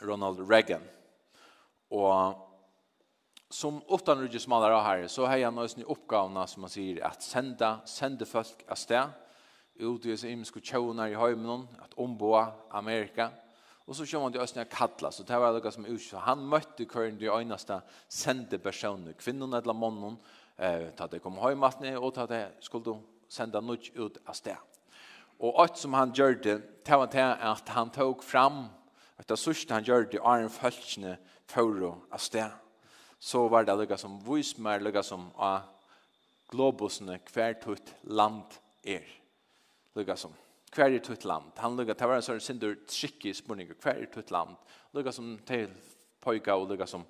Ronald 0.00 0.40
Reagan. 0.50 0.82
Og 1.92 2.40
som 3.52 3.82
åttan 3.92 4.24
rujus 4.24 4.48
malara 4.48 4.80
herre, 4.80 5.12
så 5.12 5.28
har 5.28 5.44
han 5.44 5.54
nøysen 5.54 5.84
i 5.84 5.90
oppgavna, 5.92 6.46
som 6.48 6.64
man 6.64 6.72
sier, 6.72 7.04
at 7.04 7.22
senda, 7.22 7.82
sende 7.84 8.24
folk 8.24 8.64
av 8.64 8.80
sted, 8.80 9.12
ut 9.80 10.04
i 10.04 10.12
disse 10.12 10.30
imenske 10.30 10.60
tjåner 10.60 11.12
i 11.12 11.18
høymen, 11.18 11.66
at 11.82 11.94
omboa 11.98 12.46
Amerika. 12.70 13.30
Og 13.86 13.94
så 13.94 14.06
kommer 14.10 14.26
han 14.26 14.32
til 14.32 14.42
Østene 14.42 14.64
Katla, 14.64 15.10
så 15.10 15.22
det 15.22 15.36
var 15.40 15.54
noe 15.54 15.70
som 15.72 15.86
utskjøp. 15.86 16.22
Han 16.26 16.46
møtte 16.50 16.88
køren 16.90 17.20
de 17.20 17.30
øyneste 17.30 17.80
sendte 18.08 18.58
personer, 18.58 19.14
kvinnerne 19.18 19.60
eller 19.62 19.76
månene, 19.78 20.16
eh, 20.58 20.88
til 20.90 21.04
at 21.04 21.12
de 21.12 21.20
kom 21.22 21.38
høymattene, 21.38 21.98
og 21.98 22.14
til 22.14 22.20
at 22.20 22.28
de 22.28 22.40
skulle 22.60 22.96
sende 23.28 23.62
noe 23.62 23.78
ut 23.98 24.18
av 24.26 24.34
sted. 24.34 24.56
Og 25.38 25.62
alt 25.62 25.78
som 25.78 25.94
han 25.94 26.12
gjør 26.12 26.34
det, 26.42 26.56
det 26.86 26.98
var 26.98 27.06
det 27.06 27.20
at 27.20 27.68
han 27.68 27.90
tog 27.90 28.24
fram, 28.24 28.66
at 29.18 29.28
det 29.28 29.38
sørste 29.38 29.74
han 29.74 29.84
gjør 29.84 30.10
det, 30.10 30.20
er 30.20 30.42
en 30.42 30.50
følgende 30.50 31.16
for 31.46 32.02
av 32.10 32.18
sted. 32.18 32.50
Så 33.20 33.48
var 33.48 33.64
det 33.64 33.76
noe 33.76 33.98
som 33.98 34.18
vis 34.26 34.56
mer, 34.58 34.80
noe 34.80 35.02
som 35.02 35.30
av 35.38 35.68
globusene 36.50 37.18
hvert 37.32 37.66
ut 37.66 37.94
land 38.02 38.58
er 38.84 39.06
lukka 39.96 40.16
som 40.16 40.34
hver 40.74 40.92
er 40.92 41.02
tutt 41.04 41.24
land. 41.24 41.52
Han 41.62 41.76
lukka, 41.76 41.94
det 41.94 42.08
var 42.08 42.18
en 42.18 42.24
sånn 42.24 42.42
sindur 42.42 42.74
tricky 42.88 43.32
spurning, 43.34 43.70
hver 43.80 44.02
er 44.02 44.10
tutt 44.12 44.32
land. 44.34 44.56
Lukka 44.96 45.12
som 45.14 45.36
til 45.46 45.70
poika 46.20 46.56
og 46.56 46.70
lukka 46.70 46.88
som 46.90 47.06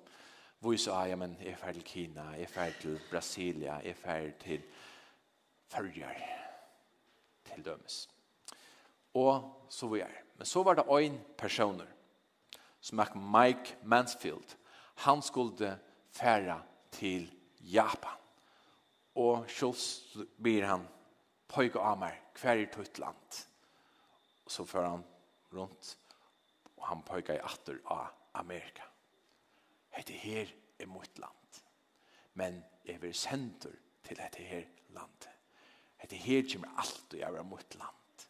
vise, 0.63 0.91
ah, 0.93 1.05
ja, 1.09 1.17
men 1.19 1.35
jeg 1.41 1.57
fer 1.59 1.75
til 1.75 1.85
Kina, 1.85 2.31
jeg 2.37 2.49
fer 2.49 2.77
til 2.81 2.99
Brasilia, 3.11 3.79
jeg 3.85 3.97
fer 3.99 4.31
til 4.41 4.63
Førjar, 5.67 6.21
til 7.49 7.65
dømes. 7.65 8.05
Og 9.19 9.67
så 9.69 9.89
vi 9.91 9.99
er. 10.05 10.21
Men 10.37 10.47
så 10.47 10.63
var 10.63 10.77
det 10.77 10.85
en 10.87 11.17
personer 11.37 11.89
som 12.81 12.99
er 12.99 13.15
Mike 13.15 13.77
Mansfield. 13.83 14.55
Han 15.03 15.21
skulle 15.21 15.77
færa 16.11 16.61
til 16.91 17.27
Japan. 17.59 18.15
Og 19.15 19.49
Schultz 19.49 20.15
blir 20.41 20.65
han 20.65 20.85
pojke 21.47 21.79
av 21.79 21.97
meg, 22.01 22.17
hver 22.39 22.61
er 22.61 22.71
tøyt 22.71 22.99
land. 23.01 23.39
Og 24.45 24.53
så 24.53 24.65
fører 24.67 24.95
han 24.95 25.05
rundt, 25.53 25.97
og 26.77 26.85
han 26.89 27.03
pojka 27.07 27.35
i 27.35 27.43
atter 27.43 27.79
av 27.93 28.11
Amerika. 28.39 28.85
Hette 29.95 30.13
her 30.13 30.51
er 30.79 30.89
mot 30.91 31.19
land. 31.19 31.61
Men 32.37 32.61
jeg 32.85 33.01
vil 33.01 33.15
sende 33.17 33.71
til 34.05 34.17
dette 34.19 34.43
her 34.45 34.67
landet. 34.95 35.29
Hette 35.97 36.19
her 36.21 36.43
kommer 36.51 36.75
alt 36.77 37.13
og 37.13 37.19
gjøre 37.19 37.43
mot 37.43 37.79
land. 37.79 38.27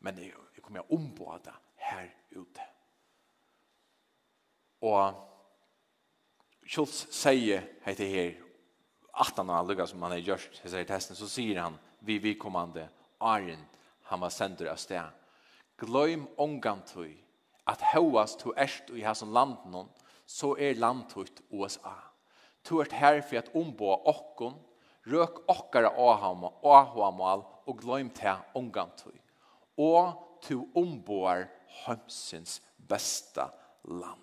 Men 0.00 0.18
jeg, 0.18 0.32
jeg 0.56 0.64
kommer 0.64 0.92
ombåda 0.92 1.54
her 1.86 2.08
ute. 2.34 2.66
Og 4.86 5.22
Schultz 6.66 7.06
sier 7.14 7.62
hette 7.86 8.06
her, 8.10 8.34
at 9.16 9.38
han 9.38 9.48
har 9.48 9.64
lukka 9.64 9.86
som 9.88 10.02
han 10.02 10.16
har 10.16 10.24
gjort, 10.26 10.58
så 10.60 11.28
sier 11.30 11.62
han, 11.62 11.78
vi 12.06 12.18
vikommande 12.22 12.88
Arjen, 13.18 13.62
han 14.02 14.20
var 14.20 14.30
sender 14.30 14.70
av 14.70 14.78
sted. 14.78 15.06
Gløym 15.80 16.26
omgantøy 16.38 17.16
at 17.66 17.82
høyast 17.92 18.40
to 18.40 18.52
erst 18.56 18.92
i 18.94 19.02
hans 19.04 19.24
land 19.26 19.66
noen, 19.72 19.88
så 20.26 20.54
er 20.58 20.78
landtøyt 20.78 21.42
USA. 21.50 21.94
To 22.66 22.80
ert 22.82 22.94
her 22.98 23.20
for 23.22 23.40
at 23.40 23.50
ombå 23.54 23.92
okkon, 24.10 24.56
røk 25.06 25.42
okkara 25.50 25.92
ahamal 25.94 27.44
og 27.66 27.82
gløym 27.82 28.10
til 28.14 28.42
omgantøy. 28.58 29.14
Og 29.78 30.14
to 30.42 30.62
ombår 30.74 31.46
hømsins 31.84 32.60
besta 32.78 33.50
land. 33.84 34.22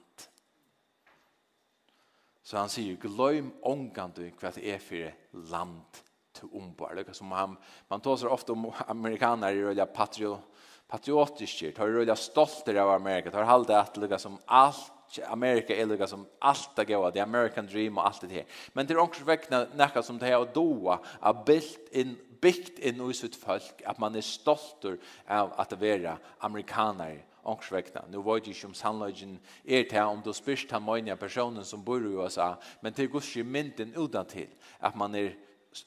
Så 2.43 2.59
han 2.59 2.71
sier, 2.71 2.99
gløym 2.99 3.53
omgantøy 3.63 4.31
hva 4.39 4.51
det 4.55 4.65
er 4.73 4.81
for 4.83 5.47
land 5.51 6.03
ombar. 6.51 6.95
Det 6.95 7.13
som 7.13 7.31
han, 7.31 7.57
man 7.87 8.01
tar 8.01 8.17
sig 8.17 8.29
ofta 8.29 8.51
om 8.51 8.71
amerikaner 8.87 9.53
i 9.53 9.63
rörliga 9.63 9.85
patrio, 9.85 10.39
patriotiske, 10.87 11.71
tar 11.71 11.87
rörliga 11.87 12.15
stolter 12.15 12.75
av 12.75 12.89
Amerika, 12.89 13.31
tar 13.31 13.43
halde 13.43 13.79
at 13.79 13.97
lika 13.97 14.19
som 14.19 14.37
allt 14.45 14.91
Amerika 15.27 15.75
är 15.75 15.85
lika 15.85 16.07
som 16.07 16.25
allt 16.39 16.75
det 16.75 16.85
goda, 16.85 17.11
the 17.11 17.19
American 17.19 17.67
dream 17.67 17.97
och 17.97 18.07
allt 18.07 18.21
det 18.21 18.27
här. 18.27 18.45
Men 18.73 18.87
det 18.87 18.93
är 18.93 18.97
också 18.97 19.23
väckna 19.23 19.67
näka 19.75 20.03
som 20.03 20.17
det 20.17 20.25
här 20.25 20.41
att 20.41 20.53
doa 20.53 20.99
att 21.19 21.45
byggt 21.45 21.93
in, 21.93 22.17
byggt 22.41 22.79
in 22.79 23.09
i 23.09 23.13
sitt 23.13 23.35
folk 23.35 23.81
att 23.85 23.97
man 23.97 24.15
är 24.15 24.21
stoltur 24.21 24.99
av 25.27 25.53
att 25.55 25.73
vara 25.73 26.17
amerikaner 26.39 27.25
ångsväckna. 27.43 28.01
Nu 28.09 28.17
var 28.17 28.39
det 28.39 28.47
ikke 28.47 28.67
om 28.67 28.73
sannløgjen 28.73 29.39
er 29.65 29.83
til 29.89 29.99
om 30.07 30.21
du 30.23 30.31
spyrst 30.33 30.71
han 30.71 30.83
møgne 30.85 31.15
personen 31.19 31.65
som 31.65 31.83
bor 31.83 31.99
i 31.99 32.13
USA, 32.15 32.53
men 32.81 32.93
til 32.93 33.09
gudskje 33.11 33.43
mynden 33.43 33.93
utan 33.97 34.25
til 34.25 34.47
at 34.79 34.95
man 34.95 35.15
er 35.15 35.33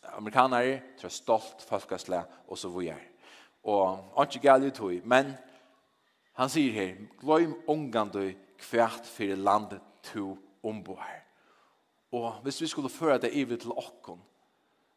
amerikanare, 0.02 0.82
tror 1.00 1.10
stolt 1.10 1.62
folkasle 1.62 2.24
och 2.46 2.58
så 2.58 2.68
vidare. 2.68 3.00
Och 3.62 3.98
inte 4.22 4.46
gäller 4.46 4.70
det 4.70 5.04
men 5.04 5.32
han 6.32 6.50
säger 6.50 6.72
här, 6.72 7.06
glöm 7.20 7.54
ungan 7.66 8.08
du 8.08 8.34
kvärt 8.58 9.06
for 9.06 9.36
landet 9.36 9.80
to 10.02 10.36
omboer. 10.62 11.22
Og 12.12 12.32
hvis 12.42 12.60
vi 12.60 12.66
skulle 12.66 12.88
føre 12.88 13.18
det 13.18 13.34
ivet 13.34 13.60
til 13.60 13.72
okken, 13.72 14.20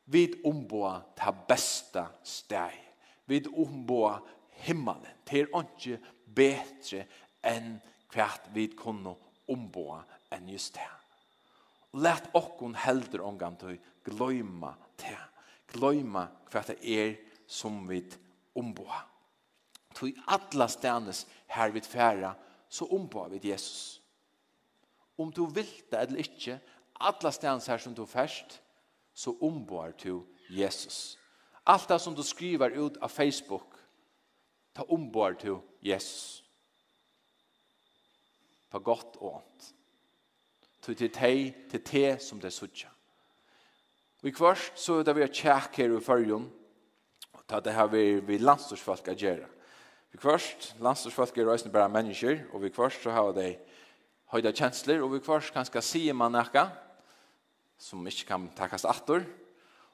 vi 0.06 0.34
omboer 0.46 1.02
ta 1.18 1.32
bästa 1.32 2.06
steg. 2.24 2.76
Vi 3.26 3.46
omboer 3.58 4.20
himmelen. 4.50 5.06
til 5.26 5.48
är 5.48 5.60
inte 5.60 6.00
enn 7.44 7.64
än 7.64 7.80
kvärt 8.10 8.42
vid 8.54 8.80
kunna 8.80 9.16
omboa 9.48 10.04
än 10.32 10.50
just 10.50 10.74
det. 10.74 10.99
Let 11.94 12.30
okkon 12.38 12.76
heldur 12.76 13.24
til 13.60 13.80
gløyma 14.06 14.76
te. 14.98 15.16
Gløyma 15.74 16.28
hva 16.52 16.62
det 16.66 16.78
er 16.82 17.16
som 17.48 17.88
vi 17.88 18.04
omboa. 18.58 19.06
Tøy 19.94 20.14
alla 20.28 20.68
stenes 20.70 21.26
her 21.48 21.72
vi 21.74 21.82
færa, 21.82 22.36
så 22.70 22.86
omboa 22.86 23.28
vi 23.30 23.50
Jesus. 23.50 24.02
Om 25.18 25.32
du 25.32 25.46
vil 25.46 25.68
det 25.92 26.00
eller 26.00 26.20
ikke, 26.20 26.60
alla 27.00 27.32
stenes 27.32 27.68
her 27.68 27.78
som 27.78 27.96
du 27.96 28.06
fæst, 28.06 28.62
så 29.14 29.36
omboar 29.42 29.92
du 29.92 30.26
Jesus. 30.50 31.18
Alt 31.66 31.90
det 31.90 32.00
som 32.02 32.16
du 32.16 32.24
skriver 32.24 32.70
ut 32.70 32.98
av 33.02 33.10
Facebook, 33.10 33.76
ta 34.74 34.86
omboar 34.88 35.36
du 35.42 35.60
Jesus. 35.82 36.44
På 38.70 38.80
gott 38.80 39.18
og 39.18 39.42
ont 39.42 39.74
til 40.82 40.96
til 40.96 41.12
te, 41.12 41.34
til 41.72 41.84
te 41.84 42.06
som 42.24 42.40
det 42.40 42.54
suttja. 42.54 42.90
Vi 44.22 44.32
kvart 44.36 44.74
så 44.76 45.00
er 45.00 45.08
det 45.08 45.16
vi 45.16 45.24
er 45.24 45.32
tjekk 45.32 45.78
her 45.80 45.96
i 45.96 46.02
fyrjun, 46.04 46.50
og 47.34 47.44
ta 47.48 47.60
det 47.64 47.74
her 47.76 47.88
vi, 47.88 48.20
vi 48.20 48.38
landstorsfolk 48.38 49.08
a 49.08 49.16
gjerra. 49.16 49.48
Vi 50.12 50.18
kvørst, 50.18 50.74
landstorsfolk 50.82 51.38
er 51.38 51.46
røysne 51.48 51.72
bare 51.72 51.92
mennesker, 51.94 52.42
og 52.54 52.64
vi 52.64 52.72
kvørst 52.74 53.04
så 53.06 53.14
har 53.14 53.32
de 53.38 53.54
høyda 54.34 54.52
kjensler, 54.52 55.04
og 55.06 55.14
vi 55.14 55.22
kvørst 55.22 55.54
kan 55.54 55.68
skal 55.68 55.86
si 55.86 56.08
man 56.12 56.34
nekka, 56.34 56.66
som 57.80 58.08
ikke 58.08 58.26
kan 58.28 58.50
takkast 58.58 58.90
attor, 58.90 59.24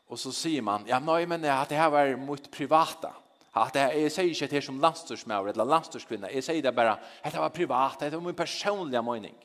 og 0.09 0.19
så 0.21 0.31
sier 0.33 0.63
man, 0.65 0.85
ja, 0.87 1.01
nei, 1.01 1.25
men 1.29 1.45
at 1.49 1.69
det 1.69 1.77
her 1.77 1.91
var 1.93 2.13
mot 2.21 2.49
privata. 2.53 3.11
At 3.55 3.73
det 3.73 3.81
her, 3.81 3.97
jeg 4.05 4.11
sier 4.11 4.31
ikke 4.31 4.47
det 4.51 4.57
her 4.59 4.65
som 4.67 4.79
landstorsmauer, 4.83 5.51
eller 5.51 5.67
landstorskvinna, 5.69 6.31
jeg 6.33 6.45
sier 6.45 6.63
det 6.63 6.73
bare, 6.75 6.97
det 7.23 7.41
var 7.41 7.53
privat, 7.55 7.99
det 7.99 8.13
var 8.13 8.23
min 8.23 8.37
personlige 8.37 9.03
mening. 9.05 9.35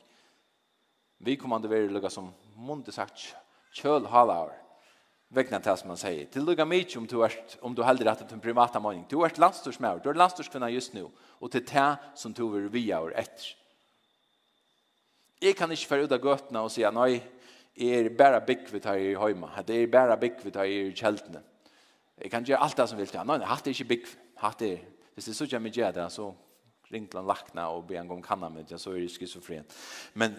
Vi 1.23 1.35
kommer 1.35 1.55
att 1.55 1.65
vara 1.65 1.79
lika 1.79 2.09
som 2.09 2.33
mundet 2.57 2.93
sagt 2.93 3.35
kjøl 3.77 4.07
halvår 4.09 4.55
vegna 5.29 5.59
til 5.63 5.77
som 5.77 5.91
man 5.93 5.99
sier 6.01 6.25
til 6.31 6.43
lukka 6.43 6.65
mykje 6.65 6.97
om 6.97 7.05
du, 7.07 7.21
er 7.21 7.35
om 7.61 7.75
du 7.75 7.83
hellre 7.85 8.09
rätt 8.09 8.27
till 8.27 8.39
privata 8.39 8.79
mening. 8.79 9.05
Du 9.09 9.21
er 9.21 9.31
landstorsmär, 9.37 10.01
du 10.03 10.09
er 10.09 10.17
landstorskvinna 10.17 10.69
just 10.69 10.93
nu. 10.93 11.11
og 11.39 11.51
til 11.51 11.61
det 11.61 11.97
som 12.15 12.33
du 12.33 12.47
vill 12.49 12.71
via 12.73 12.99
og 12.99 13.11
etter 13.15 13.55
jeg 15.41 15.55
kan 15.55 15.71
ikke 15.71 15.87
föra 15.87 16.03
ut 16.03 16.11
av 16.11 16.19
götterna 16.19 16.61
och 16.61 16.93
nei 16.93 17.21
jeg 17.75 18.05
er 18.05 18.09
bara 18.09 18.39
byggvit 18.39 18.85
her 18.85 18.99
i 18.99 19.13
høyma. 19.15 19.63
Det 19.67 19.83
er 19.83 19.87
bara 19.87 20.17
byggvit 20.19 20.55
her 20.55 20.63
i 20.63 20.91
kjeltene. 20.91 21.41
Jeg 22.21 22.31
kan 22.31 22.43
gjøre 22.43 22.61
alt 22.61 22.77
det 22.77 22.89
som 22.89 22.97
vil 22.97 23.07
til. 23.07 23.25
Nei, 23.25 23.39
hatt 23.47 23.67
er 23.67 23.71
ikke 23.71 23.89
byggvit. 23.93 24.17
Hatt 24.41 24.61
er, 24.61 24.77
hvis 25.13 25.25
det 25.25 25.31
er 25.31 25.37
så 25.37 25.47
kommer 25.47 25.69
gjør 25.69 25.91
det, 25.91 26.11
så 26.11 26.31
ringte 26.91 27.17
han 27.17 27.27
lakna 27.27 27.69
og 27.71 27.87
be 27.87 27.97
en 27.97 28.09
gang 28.09 28.23
kanna 28.25 28.49
med 28.49 28.65
det, 28.69 28.79
så 28.81 28.91
er 28.91 28.99
det 28.99 29.11
schizofren. 29.11 29.65
Men 30.13 30.35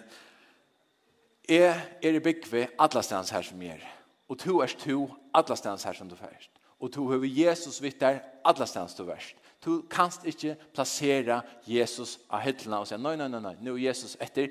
Jeg 1.49 1.75
er 2.03 2.17
i 2.17 2.23
byggve 2.23 2.69
allastans 2.79 3.31
her 3.31 3.43
som 3.43 3.63
er. 3.63 3.83
Og 4.29 4.39
to 4.39 4.61
er 4.63 4.75
to 4.79 5.09
allastans 5.35 5.85
her 5.85 5.93
som 5.93 6.09
du 6.09 6.17
først. 6.17 6.51
Og 6.81 6.93
to 6.93 7.07
høver 7.09 7.27
Jesus 7.27 7.83
vitt 7.83 8.01
der 8.01 8.21
allastans 8.45 8.95
du 8.95 9.05
først. 9.07 9.37
Du 9.65 9.83
kanst 9.91 10.25
ikke 10.27 10.57
plassera 10.75 11.41
Jesus 11.67 12.17
av 12.31 12.43
hyllene 12.43 12.81
og 12.83 12.89
si, 12.91 12.97
nei, 12.99 13.15
nei, 13.19 13.29
nei, 13.31 13.41
nei, 13.43 13.55
nå 13.63 13.77
er 13.77 13.85
Jesus 13.85 14.17
etter, 14.21 14.51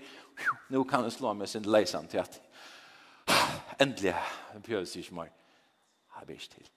nå 0.72 0.86
kan 0.88 1.04
du 1.04 1.12
slå 1.12 1.34
med 1.36 1.52
sin 1.52 1.68
leisan 1.68 2.08
til 2.08 2.22
at 2.24 2.38
endelig 3.84 4.16
bjør 4.64 4.86
sig 4.88 5.04
ikke 5.04 5.18
mer. 5.20 5.34
har 6.16 6.26
vi 6.26 6.34
ikke 6.34 6.56
til. 6.56 6.70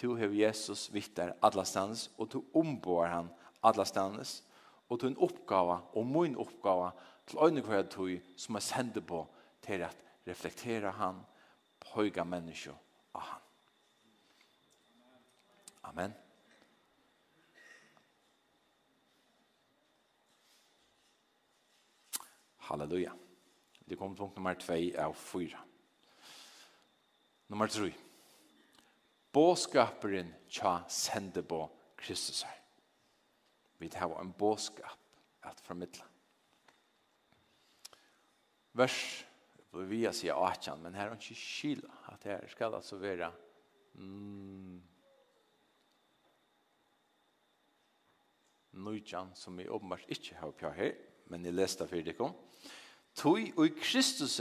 Du 0.00 0.16
høver 0.16 0.34
Jesus 0.34 0.88
vitt 0.92 1.16
der 1.16 1.32
allastans, 1.42 2.10
og 2.18 2.32
du 2.32 2.42
ombår 2.54 3.06
han 3.06 3.28
allastans, 3.62 4.42
og 4.88 5.00
to 5.00 5.06
en 5.06 5.18
oppgave, 5.18 5.78
og 5.94 6.06
min 6.06 6.36
oppgave, 6.36 6.90
til 7.26 7.38
øyne 7.38 7.60
hver 7.60 7.82
tog 7.82 8.10
som 8.36 8.54
er 8.54 8.60
sende 8.60 9.00
på 9.00 9.26
til 9.62 9.82
at 9.82 9.96
reflektera 10.26 10.90
han 10.90 11.22
på 11.80 11.88
høyga 11.94 12.24
menneske 12.24 12.74
av 13.14 13.20
han. 13.20 13.40
Amen. 15.82 16.14
Halleluja. 22.64 23.12
Det 23.88 23.98
kommer 23.98 24.16
punkt 24.16 24.36
nummer 24.36 24.54
2 24.54 24.72
av 24.98 25.14
4. 25.14 25.58
Nummer 27.48 27.66
3. 27.66 27.92
Båskaperen 29.32 30.32
tja 30.48 30.78
sende 30.88 31.42
på 31.42 31.66
Kristus 31.96 32.42
her. 32.42 32.60
Vi 33.78 33.88
tar 33.88 34.20
en 34.20 34.32
båskap 34.32 34.98
at 35.42 35.60
formidla 35.60 36.13
vers 38.74 39.24
på 39.70 39.78
vi 39.78 40.06
att 40.06 40.16
säga 40.16 40.36
atchan 40.36 40.82
men 40.82 40.94
här 40.94 41.06
er 41.06 41.12
inte 41.12 41.34
skil 41.34 41.86
att 42.04 42.24
här 42.24 42.46
ska 42.48 42.66
alltså 42.66 42.96
vara 42.96 43.32
mm 43.94 44.82
Nujan 48.70 49.34
som 49.34 49.56
vi 49.56 49.66
uppenbart 49.66 50.08
inte 50.08 50.34
har 50.34 50.52
på 50.52 50.68
här 50.68 50.94
men 51.24 51.46
i 51.46 51.52
lästa 51.52 51.86
för 51.86 52.02
det 52.02 52.12
kom 52.12 52.32
Tui 53.14 53.52
og 53.54 53.66
i 53.66 53.74
Kristus 53.78 54.40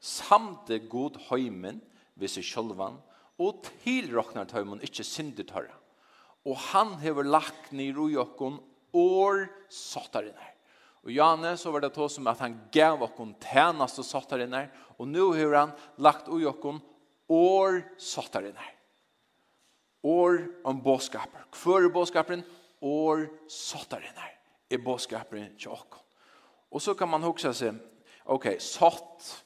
samte 0.00 0.78
god 0.88 1.18
heimen 1.28 1.82
ved 2.16 2.32
seg 2.32 2.46
sjølvan, 2.48 2.96
og 3.36 3.66
tilroknar 3.84 4.48
heimen 4.56 4.80
ikkje 4.84 5.04
syndet 5.04 5.52
høyre. 5.52 5.74
Og 6.48 6.56
han 6.70 6.96
hever 7.02 7.26
lagt 7.26 7.72
nir 7.76 7.98
ui 8.00 8.16
okkon 8.16 8.60
år 8.96 9.48
sottarinn 9.68 10.38
her. 10.38 10.55
Og 11.06 11.12
Janne 11.14 11.52
så 11.54 11.70
var 11.70 11.84
det 11.84 11.92
tå 11.94 12.08
som 12.10 12.26
att 12.26 12.40
han 12.42 12.56
gav 12.74 13.02
okkon 13.06 13.36
tænast 13.38 14.00
og 14.02 14.04
satt 14.04 14.32
her 14.34 14.42
inne. 14.42 14.68
Och 14.98 15.06
nu 15.08 15.22
har 15.22 15.54
han 15.54 15.72
lagt 16.02 16.28
ui 16.28 16.44
okkon 16.44 16.80
år 17.30 17.84
satt 17.98 18.34
her 18.34 18.48
inne. 18.48 18.66
År 20.02 20.42
om 20.64 20.82
båskaper. 20.82 21.46
Hvor 21.62 21.84
er 21.84 21.94
båskaperen? 21.94 22.42
År 22.82 23.28
satt 23.46 23.94
her 23.94 24.02
inne. 24.02 24.26
Er 24.70 24.82
båskaperen 24.82 25.54
til 25.54 25.70
okkon. 25.70 26.02
Och 26.70 26.82
så 26.82 26.94
kan 26.94 27.08
man 27.08 27.22
huxa 27.22 27.52
seg, 27.54 27.78
Okej, 28.24 28.58
satt. 28.58 29.44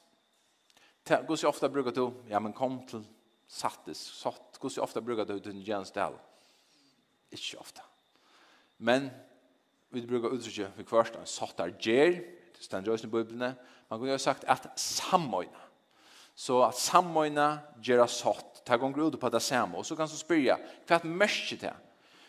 Hvor 1.04 1.36
så 1.36 1.48
ofta 1.48 1.68
brukar 1.68 1.90
du, 1.90 2.12
ja 2.28 2.38
men 2.40 2.52
kom 2.52 2.86
til 2.88 3.04
sattes, 3.48 3.98
satt. 3.98 4.56
Hvor 4.60 4.68
så 4.72 4.80
ofta 4.82 5.00
brukar 5.00 5.24
du 5.24 5.38
til 5.38 5.52
en 5.52 5.64
gjenstel? 5.64 6.16
Ikke 7.30 7.42
Inte 7.42 7.60
ofta. 7.60 7.82
Men 8.78 9.10
vi 9.90 10.06
brukar 10.06 10.34
uttrycka 10.34 10.70
för 10.76 10.82
kvart 10.82 11.16
en 11.16 11.26
sattar 11.26 11.74
ger, 11.80 12.10
det 12.56 12.62
ständer 12.62 13.04
i 13.04 13.06
Bibeln. 13.06 13.52
Man 13.88 13.98
kunde 13.98 14.12
ha 14.12 14.18
sagt 14.18 14.44
att 14.44 14.78
sammoina. 14.78 15.60
Så 16.34 16.62
att 16.62 16.76
sammoina 16.76 17.58
gera 17.82 18.06
satt. 18.06 18.64
ta 18.64 18.76
gång 18.76 18.92
grod 18.92 19.20
på 19.20 19.28
det 19.28 19.40
samma. 19.40 19.78
Och 19.78 19.86
så 19.86 19.96
kan 19.96 20.08
så 20.08 20.16
spyrja, 20.16 20.58
vad 20.88 21.04
märker 21.04 21.56
det? 21.56 21.74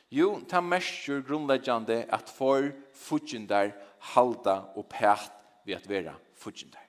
Jo, 0.10 0.39
ta 0.50 0.62
märker 0.62 1.21
grundläggande 1.21 2.06
att 2.10 2.30
för 2.30 2.76
fudgindar 2.93 3.76
halda 4.00 4.62
och 4.62 4.89
pärt 4.89 5.32
vi 5.63 5.76
att 5.76 5.88
vara 5.88 6.15
fudgindar. 6.36 6.88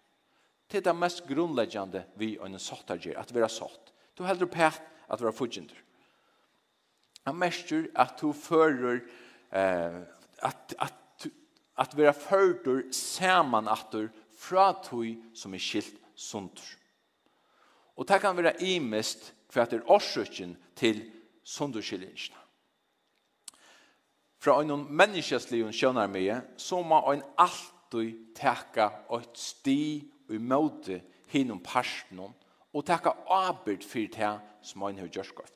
Det 0.66 0.78
är 0.78 0.82
det 0.82 0.92
mest 0.92 1.26
grundläggande 1.26 2.04
vi 2.14 2.38
en 2.38 2.58
sattar 2.58 2.96
ger, 2.96 3.18
att 3.18 3.32
vara 3.32 3.48
satt. 3.48 3.92
Du 4.14 4.24
hellre 4.24 4.46
pärt 4.46 4.80
att 5.06 5.20
vara 5.20 5.32
fudgindar. 5.32 5.76
Han 7.24 7.38
märker 7.38 7.90
at 7.94 8.18
du 8.18 8.32
fører 8.32 9.02
eh, 9.50 10.00
att 10.42 10.74
att 10.78 11.02
att 11.74 11.94
vara 11.94 12.12
fördur 12.12 12.92
samman 12.92 13.68
attor 13.68 14.10
fra 14.36 14.72
tui 14.72 15.22
som 15.34 15.54
är 15.54 15.58
skilt 15.58 15.94
sundur. 16.14 16.78
Och 17.94 18.06
det 18.06 18.18
kan 18.18 18.36
vara 18.36 18.52
imest 18.52 19.32
för 19.48 19.60
att 19.60 19.70
det 19.70 19.76
är 19.76 19.90
årsöken 19.90 20.56
till 20.74 21.10
sundurskillingen. 21.44 22.16
Fra 24.38 24.60
en 24.60 24.84
människaslig 24.84 25.66
och 25.66 25.74
skönar 25.74 26.08
med 26.08 26.40
så 26.56 26.82
må 26.82 27.12
en 27.12 27.22
alltid 27.36 28.36
täcka 28.36 28.92
ett 29.10 29.36
sti 29.36 30.04
och 30.28 30.34
möte 30.34 31.00
hinnom 31.26 31.58
parsten 31.58 32.32
och 32.72 32.86
täcka 32.86 33.10
avbörd 33.26 33.82
för 33.82 33.98
det 33.98 34.40
som 34.62 34.82
en 34.82 34.98
har 34.98 35.06
gjort. 35.06 35.40
Okej? 35.40 35.52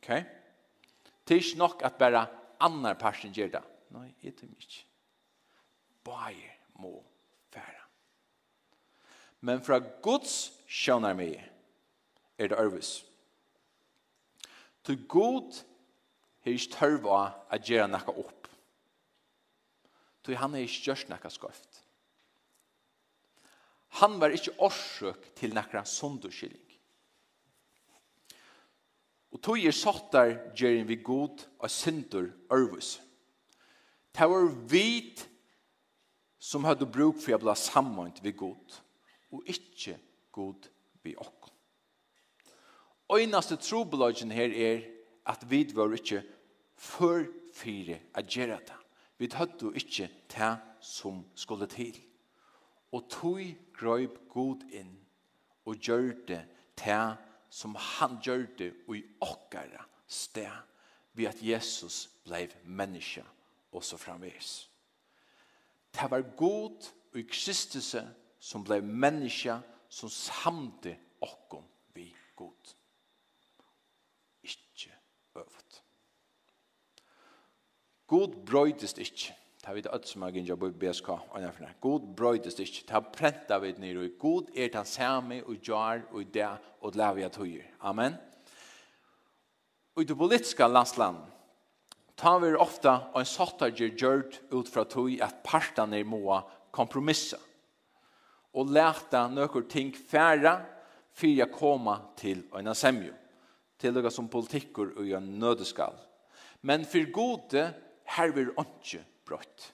Okay? 0.00 0.22
Det 1.24 1.34
är 1.34 1.46
inte 1.46 1.58
nog 1.58 1.82
att 1.82 1.98
bara 1.98 2.26
annar 2.58 2.94
parsten 2.94 3.32
gör 3.32 3.48
det. 3.48 3.62
Nei, 3.90 4.10
jeg 4.22 4.36
tøm 4.38 4.52
ikke. 4.54 4.84
Bare 6.06 6.56
må 6.78 6.92
fære. 7.50 7.86
Men 9.40 9.62
fra 9.64 9.80
Guds 10.02 10.52
skjønner 10.70 11.16
meg 11.16 11.38
er 12.38 12.52
det 12.52 12.58
ærvis. 12.60 13.00
Til 14.84 15.02
god 15.08 15.60
har 16.44 16.56
ikke 16.56 16.76
tørva 16.76 17.20
å 17.50 17.60
gjøre 17.60 17.90
noe 17.90 18.16
opp. 18.22 18.48
Til 20.24 20.38
han 20.38 20.54
har 20.56 20.64
ikke 20.64 20.86
gjort 20.90 21.10
noe 21.12 21.32
skøft. 21.32 21.82
Han 24.00 24.20
var 24.22 24.32
ikke 24.32 24.54
årsøk 24.62 25.32
til 25.36 25.56
noe 25.56 25.84
sunderskilling. 25.88 26.66
Og 29.30 29.42
tog 29.42 29.62
er 29.62 29.74
satt 29.74 30.10
der 30.14 30.36
gjør 30.58 30.84
vi 30.88 31.02
god 31.06 31.46
og 31.58 31.70
synder 31.70 32.30
ærvis. 32.50 32.96
Ærvis. 33.00 33.09
Det 34.16 34.26
var 34.30 34.48
vit 34.70 35.28
som 36.38 36.64
hadde 36.64 36.88
bruk 36.88 37.20
for 37.20 37.36
å 37.36 37.42
bli 37.42 37.54
sammen 37.58 38.12
ved 38.22 38.36
god, 38.36 38.80
og 39.30 39.46
ikke 39.48 39.98
god 40.32 40.68
ved 41.04 41.20
oss. 41.20 41.52
eneste 43.10 43.56
trobelagen 43.58 44.30
her 44.30 44.52
er 44.54 44.84
at 45.26 45.42
vi 45.50 45.64
var 45.74 45.92
ikke 45.94 46.22
for 46.78 47.26
fire 47.54 47.98
å 48.14 48.22
gjøre 48.22 48.60
det. 48.66 48.78
Vi 49.18 49.28
hadde 49.34 49.72
ikke 49.76 50.08
det 50.32 50.52
som 50.80 51.24
skulle 51.34 51.66
til. 51.66 51.96
Og 52.94 53.08
tog 53.10 53.42
grøyb 53.76 54.16
god 54.30 54.62
inn 54.72 54.94
og 55.66 55.76
gjør 55.76 56.14
det 56.26 56.40
det 56.80 57.02
som 57.50 57.74
han 57.74 58.16
gjør 58.22 58.46
det 58.58 58.70
i 58.94 59.02
åkere 59.20 59.84
sted 60.06 60.50
ved 61.12 61.28
at 61.30 61.42
Jesus 61.42 62.06
ble 62.24 62.46
menneske 62.64 63.24
og 63.72 63.84
så 63.84 63.96
framvis. 63.96 64.70
Det 65.94 66.10
var 66.10 66.22
god 66.36 66.90
og 67.12 67.18
i 67.18 67.26
kristelse 67.26 68.02
som 68.40 68.64
ble 68.64 68.80
menneske 68.80 69.56
som 69.90 70.10
samte 70.12 70.94
okkom 71.20 71.66
vi 71.94 72.06
god. 72.38 72.74
Ikke 74.42 74.94
øvd. 75.36 75.80
God 78.06 78.38
brøydest 78.46 78.98
ikke. 78.98 79.34
Det 79.60 79.66
har 79.66 79.74
vi 79.74 79.82
det 79.84 80.08
som 80.08 80.22
har 80.22 80.30
gynnet 80.32 80.58
på 80.58 80.70
BSK. 80.70 81.10
God 81.80 82.14
brøydest 82.16 82.60
ikke. 82.60 82.82
Det 82.86 82.90
har 82.90 83.10
prentet 83.12 83.62
vi 83.62 83.72
ned. 83.72 83.94
nere. 83.94 84.08
God 84.18 84.48
er 84.56 84.68
den 84.68 84.84
samme 84.84 85.44
og 85.44 85.54
gjør 85.54 86.06
og 86.10 86.34
det 86.34 86.58
og 86.80 86.94
det 86.94 87.16
vi 87.16 87.22
har 87.22 87.28
tøyer. 87.28 87.64
Amen. 87.80 88.14
Og 89.94 90.02
i 90.02 90.06
det 90.06 90.16
politiske 90.16 90.68
landslandet 90.68 91.39
ta 92.20 92.36
vi 92.38 92.52
ofta 92.60 92.96
en 93.16 93.24
sattager 93.24 93.94
gjørt 93.96 94.42
ut 94.52 94.68
fra 94.68 94.84
tog 94.84 95.14
at 95.24 95.40
partene 95.46 96.02
må 96.04 96.36
kompromissa 96.74 97.38
og 98.52 98.72
leta 98.74 99.24
nøkker 99.32 99.64
ting 99.70 99.94
færre 99.94 100.58
for 101.16 101.32
jeg 101.32 101.52
koma 101.54 101.96
til 102.20 102.42
en 102.58 102.74
semjo 102.76 103.14
til 103.80 103.96
dere 103.96 104.12
som 104.12 104.28
politikker 104.28 104.92
og 105.00 105.10
en 105.16 105.32
nødeskall 105.40 105.96
men 106.68 106.84
for 106.84 107.08
gode 107.14 107.66
herver 108.16 108.52
ikke 108.52 109.04
brøtt 109.24 109.70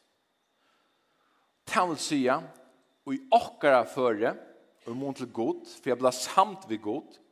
ta 1.67 1.83
vil 1.91 1.99
si 1.99 2.23
og 2.31 3.15
i 3.15 3.23
okkara 3.35 3.83
føre 3.91 4.37
og 4.87 4.95
mån 4.95 5.19
til 5.19 5.33
god 5.35 5.65
for 5.67 5.91
jeg 5.91 5.99
blir 5.99 6.15
samt 6.15 6.71
ved 6.71 6.85
god 6.85 7.23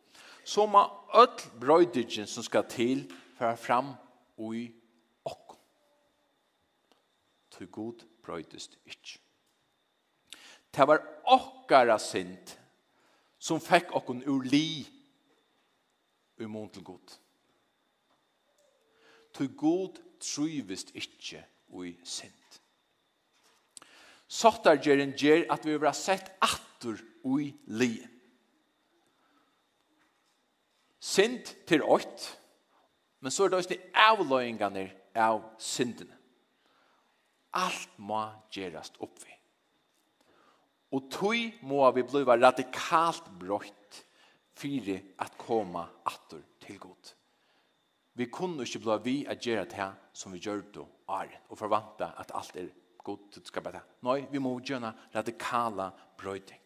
så 0.45 0.67
må 0.67 0.89
öll 1.15 1.45
brøydigen 1.61 2.27
som 2.27 2.43
skal 2.43 2.67
til 2.67 3.07
for 3.39 3.55
fram 3.55 3.95
og 4.39 4.57
i 4.59 4.73
tog 7.55 7.71
god 7.71 8.05
brøytest 8.25 8.79
ikke. 8.87 9.19
Det 10.75 10.87
var 10.89 11.05
okkara 11.31 11.99
sint 12.03 12.57
som 13.39 13.63
fekk 13.63 13.95
okkon 13.95 14.25
ur 14.27 14.43
li 14.49 14.83
i 16.43 16.49
mån 16.51 16.71
til 16.75 16.83
god. 16.83 17.19
Tog 19.35 19.57
god 19.57 20.01
trivist 20.21 20.91
ikke 20.95 21.45
ui 21.75 21.95
sint. 22.05 22.61
Sottar 24.27 24.81
gjer 24.83 25.03
en 25.05 25.15
gjer 25.15 25.45
at 25.53 25.67
vi 25.67 25.77
har 25.77 25.95
sett 25.95 26.33
atur 26.43 26.99
ui 27.23 27.53
li. 27.67 27.93
Sint 30.99 31.53
til 31.69 31.85
ått, 31.85 32.25
men 33.21 33.31
så 33.31 33.45
er 33.45 33.53
det 33.53 33.59
også 33.61 33.75
de 33.75 33.83
avløyingene 34.09 34.89
av 35.15 35.43
syndene. 35.61 36.24
Alt 37.55 37.99
må 38.03 38.21
gjerast 38.53 38.99
oppvi. 39.05 39.31
Og 40.95 41.09
tøy 41.11 41.51
må 41.67 41.83
vi 41.95 42.05
bliva 42.07 42.37
radikalt 42.39 43.27
brøyt 43.41 44.01
fyrir 44.55 45.03
at 45.23 45.35
koma 45.39 45.85
atur 46.07 46.43
til 46.63 46.79
god. 46.83 47.15
Vi 48.15 48.29
kunne 48.31 48.63
ikke 48.63 48.79
bliva 48.85 49.01
vi 49.03 49.17
at 49.27 49.43
gera 49.43 49.65
det 49.67 49.91
som 50.15 50.35
vi 50.35 50.43
gjør 50.43 50.63
det 50.75 50.85
er, 51.11 51.33
og 51.51 51.59
forvanta 51.59 52.13
at 52.19 52.31
alt 52.35 52.57
er 52.57 52.69
god 53.05 53.25
til 53.33 53.43
skapa 53.47 53.73
det. 53.75 53.83
Nei, 54.07 54.21
vi 54.31 54.39
må 54.39 54.55
gjøre 54.61 54.93
radikala 55.15 55.91
brøyting. 56.19 56.61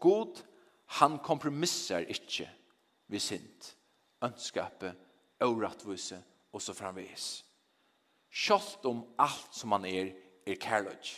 God, 0.00 0.42
han 0.98 1.18
kompromisser 1.22 2.08
ikke 2.10 2.48
vi 3.12 3.18
sint, 3.20 3.74
ønskapet, 4.24 4.96
og 5.40 5.62
og 6.52 6.62
så 6.62 6.74
framvis. 6.74 7.44
Kjolt 8.32 8.84
om 8.88 9.04
alt 9.20 9.52
som 9.52 9.74
han 9.76 9.84
er, 9.84 10.14
er 10.46 10.56
kærløg. 10.56 11.10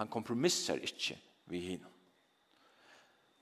Han 0.00 0.08
kompromisser 0.08 0.80
ikke 0.80 1.18
vi 1.52 1.60
hinn. 1.60 1.86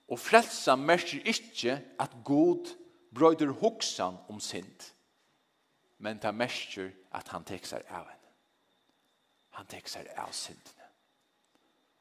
Og 0.09 0.19
frelsa 0.19 0.75
merker 0.77 1.23
ikke 1.29 1.77
at 2.01 2.17
god 2.25 2.73
brøyder 3.15 3.53
hoksan 3.61 4.17
om 4.29 4.41
sint, 4.41 4.95
men 5.99 6.19
ta 6.19 6.33
merker 6.33 6.91
at 7.15 7.29
han 7.29 7.45
tekser 7.45 7.85
av 7.87 8.09
henne. 8.09 8.33
Han 9.59 9.67
tekser 9.67 10.09
av 10.17 10.33
sintene. 10.33 10.87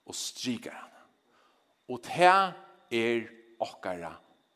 Og 0.08 0.16
stryker 0.16 0.74
henne. 0.74 1.04
Og 1.90 2.02
ta 2.04 2.54
er 2.94 3.28
okkara 3.64 4.12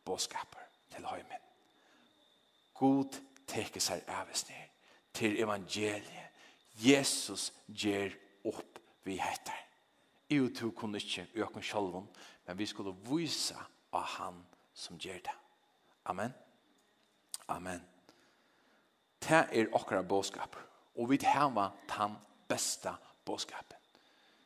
båskaper 0.05 0.65
til 0.93 1.05
høymen. 1.05 1.45
God 2.73 3.17
teker 3.47 3.83
seg 3.83 4.05
av 4.09 4.29
henne 4.31 4.67
til 5.13 5.37
evangeliet 5.43 6.30
Jesus 6.81 7.51
ger 7.67 8.13
opp 8.45 8.79
vi 9.03 9.17
heter. 9.17 9.57
Jo, 10.31 10.45
og 10.45 10.55
to 10.55 10.69
kunne 10.71 10.97
ikke 10.97 11.27
øke 11.35 11.61
sjølven, 11.61 12.07
men 12.47 12.57
vi 12.57 12.65
skulle 12.65 12.95
vise 13.09 13.57
av 13.91 14.05
han 14.17 14.37
som 14.73 14.97
gjør 14.97 15.19
det. 15.25 15.37
Amen. 16.05 16.33
Amen. 17.47 17.81
Det 19.21 19.43
er 19.51 19.75
akkurat 19.75 20.07
bådskap, 20.07 20.55
og 20.95 21.09
vi 21.09 21.19
har 21.23 21.73
den 21.97 22.15
beste 22.47 22.93
bådskapen. 23.25 23.77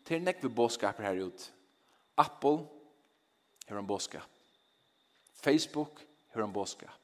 Det 0.08 0.18
er 0.18 0.22
nekve 0.22 0.50
bådskaper 0.50 1.04
her 1.04 1.26
ut. 1.26 1.54
Apple 2.18 2.68
har 3.68 3.78
en 3.78 3.88
bådskap. 3.88 4.30
Facebook 5.34 6.02
har 6.34 6.44
en 6.44 6.54
bådskap. 6.54 7.00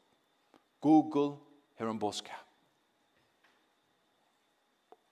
Google 0.82 1.38
har 1.78 1.90
en 1.90 2.00
bådskap. 2.00 2.51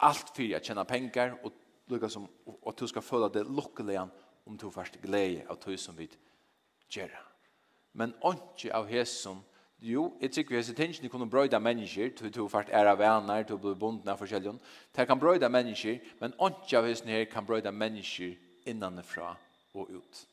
Allt 0.02 0.30
för 0.30 0.56
att 0.56 0.66
tjäna 0.66 0.86
pengar 0.86 1.40
och 1.44 1.54
lukka 1.86 2.10
som 2.10 2.28
att 2.66 2.78
du 2.78 2.88
ska 2.88 3.02
följa 3.02 3.30
det 3.30 3.44
luckeliga 3.44 4.10
om 4.44 4.58
du 4.58 4.72
först 4.72 4.96
glädje 5.02 5.48
av 5.48 5.58
du 5.66 5.78
som 5.78 5.96
vid 5.96 6.16
gera. 6.90 7.20
Men 7.92 8.14
onke 8.22 8.74
av 8.74 8.88
hesson 8.88 9.44
Jo, 9.82 10.18
jeg 10.20 10.32
tykker 10.32 10.52
vi 10.52 10.58
har 10.60 10.64
sett 10.68 10.80
ikke 10.80 11.10
kunne 11.10 11.30
brøyde 11.32 11.60
mennesker, 11.60 12.10
til 12.12 12.34
du 12.36 12.48
faktisk 12.52 12.74
er 12.76 12.90
av 12.92 12.98
venner, 13.00 13.46
til 13.48 13.56
du 13.56 13.62
blir 13.64 13.78
bundna 13.80 14.12
av 14.12 14.20
forskjellige. 14.20 14.60
Det 14.96 15.06
kan 15.08 15.20
brøyde 15.20 15.48
mennesker, 15.50 16.02
men 16.20 16.36
ikke 16.36 16.82
av 16.82 16.88
hesene 16.90 17.16
her 17.16 17.30
kan 17.32 17.48
brøyde 17.48 17.72
mennesker 17.72 18.36
innanifra 18.68 19.30
og 19.74 19.94
ut. 19.96 20.26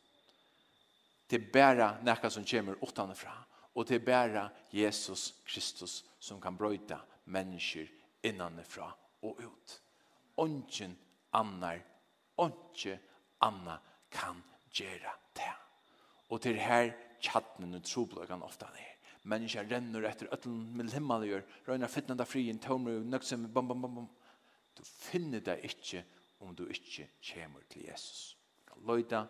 Det 1.31 1.39
er 1.39 1.47
bare 1.53 1.93
nekka 2.03 2.31
som 2.31 2.47
kommer 2.47 2.83
utanifra, 2.83 3.37
og 3.75 3.87
det 3.87 4.01
er 4.01 4.07
bare 4.07 4.49
Jesus 4.73 5.35
Kristus 5.47 6.03
som 6.19 6.41
kan 6.43 6.59
brøyda 6.59 6.99
mennesker 7.31 7.87
innanifra 8.27 8.91
og 9.27 9.43
ut. 9.43 9.77
Ongen 10.43 10.97
annar, 11.37 11.81
ongen 12.37 12.99
anna 13.45 13.79
kan 14.13 14.43
gjera 14.71 15.15
det. 15.37 15.53
Og 16.31 16.43
til 16.43 16.59
her 16.61 16.93
tjattnen 17.23 17.79
og 17.79 17.85
trobløkene 17.87 18.47
ofta 18.47 18.69
er. 18.75 18.93
Mennesker 19.27 19.67
renner 19.67 20.07
etter 20.07 20.31
øtlen 20.35 20.61
med 20.79 20.93
himmeliggjør, 20.95 21.43
røyner 21.67 21.91
fittnanda 21.91 22.27
frien, 22.29 22.61
tømmer 22.63 23.01
og 23.01 23.09
nøksem, 23.11 23.49
bom, 23.53 23.69
bom, 23.69 23.83
bom, 23.83 23.95
bom. 24.01 24.09
Du 24.77 24.85
finner 24.87 25.43
det 25.43 25.59
ikke 25.67 26.05
om 26.45 26.55
du 26.55 26.67
ikke 26.71 27.09
kommer 27.33 27.65
til 27.71 27.89
Jesus. 27.89 28.37
Løyda, 28.87 29.25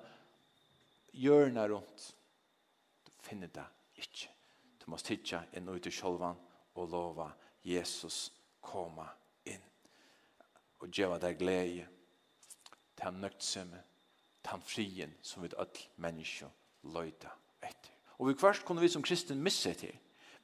hjørna 1.16 1.68
rundt. 1.70 2.10
Du 3.06 3.12
finner 3.24 3.48
det 3.48 3.64
ikke. 4.02 4.32
Du 4.82 4.90
må 4.90 4.98
tidsja 5.00 5.46
inn 5.56 5.70
ut 5.70 5.86
i 5.86 5.94
sjolvan 5.94 6.36
og 6.76 6.90
lova 6.92 7.30
Jesus 7.64 8.26
koma 8.60 9.06
og 10.80 10.90
gjeva 10.92 11.18
deg 11.22 11.38
glede 11.40 11.86
til 12.96 13.04
han 13.04 13.20
nøgtsomme, 13.20 13.82
til 14.42 14.50
han 14.50 14.64
frien 14.64 15.14
som 15.22 15.44
vi 15.44 15.52
alle 15.56 15.86
menneske 16.02 16.48
løyta 16.94 17.32
etter. 17.62 17.92
Og 18.18 18.30
vi 18.30 18.36
kvart 18.38 18.64
kunne 18.64 18.80
vi 18.80 18.88
som 18.88 19.04
kristen 19.04 19.42
misse 19.42 19.74
til. 19.74 19.92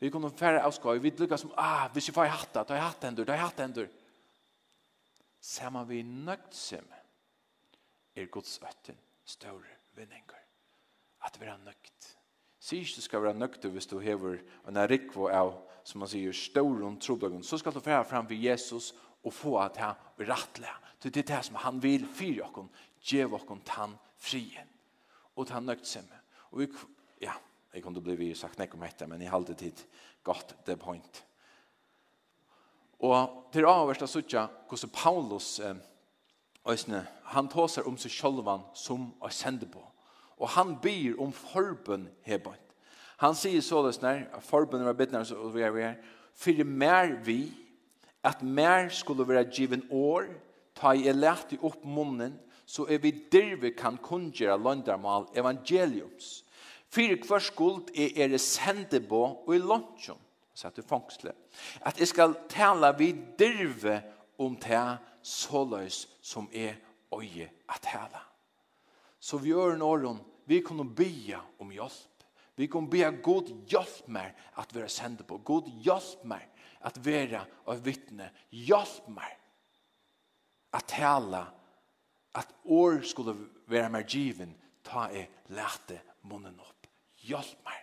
Vi 0.01 0.11
kunne 0.11 0.33
færre 0.37 0.63
avskåi, 0.67 0.99
vi 0.99 1.13
lukka 1.17 1.37
som, 1.39 1.53
ah, 1.57 1.89
hvis 1.93 2.09
vi 2.09 2.15
får 2.15 2.25
i 2.27 2.31
det, 2.55 2.55
da 2.55 2.75
har 2.75 2.81
jeg 2.81 2.89
hatt 2.89 3.05
endur, 3.05 3.25
da 3.25 3.33
har 3.33 3.39
jeg 3.39 3.51
hatt 3.51 3.61
endur. 3.65 3.89
Samma 5.41 5.85
vi 5.85 6.03
nøgtsomme 6.03 6.99
er 8.17 8.27
Guds 8.27 8.59
øtten 8.63 8.99
større 9.25 9.79
vinninger. 9.95 10.39
At 11.25 11.41
vi 11.41 11.47
er 11.47 11.59
nøgt. 11.65 12.17
Sier 12.63 12.83
ikke 12.83 12.97
du 12.97 13.03
skal 13.03 13.23
være 13.23 13.39
nøgt 13.39 13.65
hvis 13.65 13.87
du 13.87 13.99
hever 13.99 14.39
en 14.69 14.79
rikvo 14.91 15.29
av, 15.31 15.55
som 15.85 16.03
man 16.03 16.11
sier, 16.11 16.35
større 16.35 16.87
om 16.87 16.99
troblagen, 16.99 17.43
så 17.43 17.59
skal 17.59 17.75
du 17.75 17.81
færre 17.81 18.05
fram 18.05 18.27
for 18.27 18.39
Jesus 18.39 18.93
og 19.23 19.35
få 19.35 19.57
at 19.63 19.77
han 19.77 19.95
rettelig. 20.19 20.71
Det 21.03 21.17
er 21.17 21.29
det 21.37 21.45
som 21.45 21.59
han 21.59 21.83
vil 21.83 22.07
fyre 22.07 22.47
oss, 22.47 22.87
gjeve 23.03 23.37
oss 23.39 23.47
tann 23.67 23.97
frien. 24.19 24.69
Og 25.37 25.47
tann 25.47 25.67
med. 25.67 26.19
Og 26.53 26.61
vi, 26.61 26.69
ja, 27.21 27.33
jeg 27.75 27.83
kunne 27.83 28.03
bli 28.03 28.35
sagt 28.35 28.59
nek 28.59 28.75
om 28.75 28.85
dette, 28.85 29.07
men 29.07 29.23
jeg 29.23 29.33
halte 29.33 29.55
tid 29.55 29.85
godt 30.23 30.55
det 30.67 30.79
point. 30.79 31.25
Og 33.03 33.49
til 33.53 33.67
avverst 33.67 34.05
av 34.05 34.11
suttja, 34.11 34.47
hvordan 34.69 34.91
Paulus, 34.95 35.59
eh, 35.59 35.75
øsne, 36.69 37.07
han 37.25 37.49
tåser 37.49 37.87
om 37.89 37.97
seg 37.99 38.13
sjølvan 38.15 38.63
som 38.75 39.09
å 39.21 39.31
sende 39.31 39.67
på. 39.67 39.83
Og 40.39 40.49
han 40.49 40.77
byr 40.83 41.19
om 41.19 41.33
forbund 41.33 42.09
hebant. 42.23 42.61
Han 43.23 43.35
sier 43.35 43.61
således 43.63 44.01
snær, 44.01 44.41
forbundet 44.41 44.87
var 44.87 44.99
bittner, 44.99 45.25
så 45.25 45.49
vi 45.55 45.63
er 45.63 45.71
vi 45.71 45.83
er, 45.83 45.95
fyrir 46.35 46.65
mer 46.65 47.17
vi, 47.25 47.53
at 48.25 48.43
mer 48.43 48.89
skulle 48.89 49.29
være 49.29 49.45
given 49.51 49.83
år, 49.91 50.29
ta 50.75 50.95
i 50.95 51.09
elært 51.09 51.53
i 51.53 51.61
opp 51.63 51.85
munnen, 51.85 52.39
så 52.67 52.87
er 52.89 53.03
vi 53.03 53.11
derve 53.33 53.73
kan 53.77 53.99
kunngjøre 54.01 54.57
landarmal 54.63 55.27
evangeliums. 55.37 56.45
Fyre 56.93 57.19
hver 57.27 57.43
skuld 57.43 57.91
er 57.97 58.33
er 58.33 58.39
sende 58.39 59.01
på 59.01 59.23
og 59.47 59.55
i 59.55 59.59
lunchen, 59.59 60.19
satt 60.55 60.79
i 60.79 60.83
fangsle, 60.83 61.33
at 61.81 61.99
jeg 61.99 62.09
skal 62.09 62.37
tale 62.49 62.93
vi 62.99 63.13
derve 63.39 64.03
om 64.39 64.57
det 64.57 64.99
såløys 65.23 66.07
som 66.23 66.49
er 66.53 66.75
øye 67.13 67.49
at 67.69 67.83
tale. 67.83 68.21
Så 69.21 69.39
vi 69.39 69.49
gjør 69.49 69.75
en 69.75 69.83
åren, 69.83 70.21
vi 70.47 70.61
kunne 70.61 70.85
be 70.85 71.39
om 71.61 71.71
hjelp. 71.71 72.09
Vi 72.57 72.67
kunne 72.67 72.91
be 72.91 73.05
god 73.23 73.49
hjelp 73.69 74.09
mer 74.09 74.35
at 74.59 74.75
vi 74.75 74.81
er 74.81 74.89
sendt 74.89 75.27
på. 75.27 75.39
God 75.39 75.71
hjelp 75.85 76.25
mer 76.25 76.52
at 76.85 76.99
vera 77.05 77.45
og 77.67 77.85
vittne. 77.85 78.31
Hjelp 78.51 79.09
meg 79.15 79.39
at 80.73 80.89
tala 80.89 81.43
at 82.35 82.53
år 82.65 83.03
skulle 83.05 83.35
være 83.69 83.91
mer 83.93 84.07
given 84.09 84.55
ta 84.85 85.09
jeg 85.13 85.29
lærte 85.55 86.01
munnen 86.29 86.59
opp. 86.61 86.89
Hjelp 87.23 87.65
meg. 87.67 87.79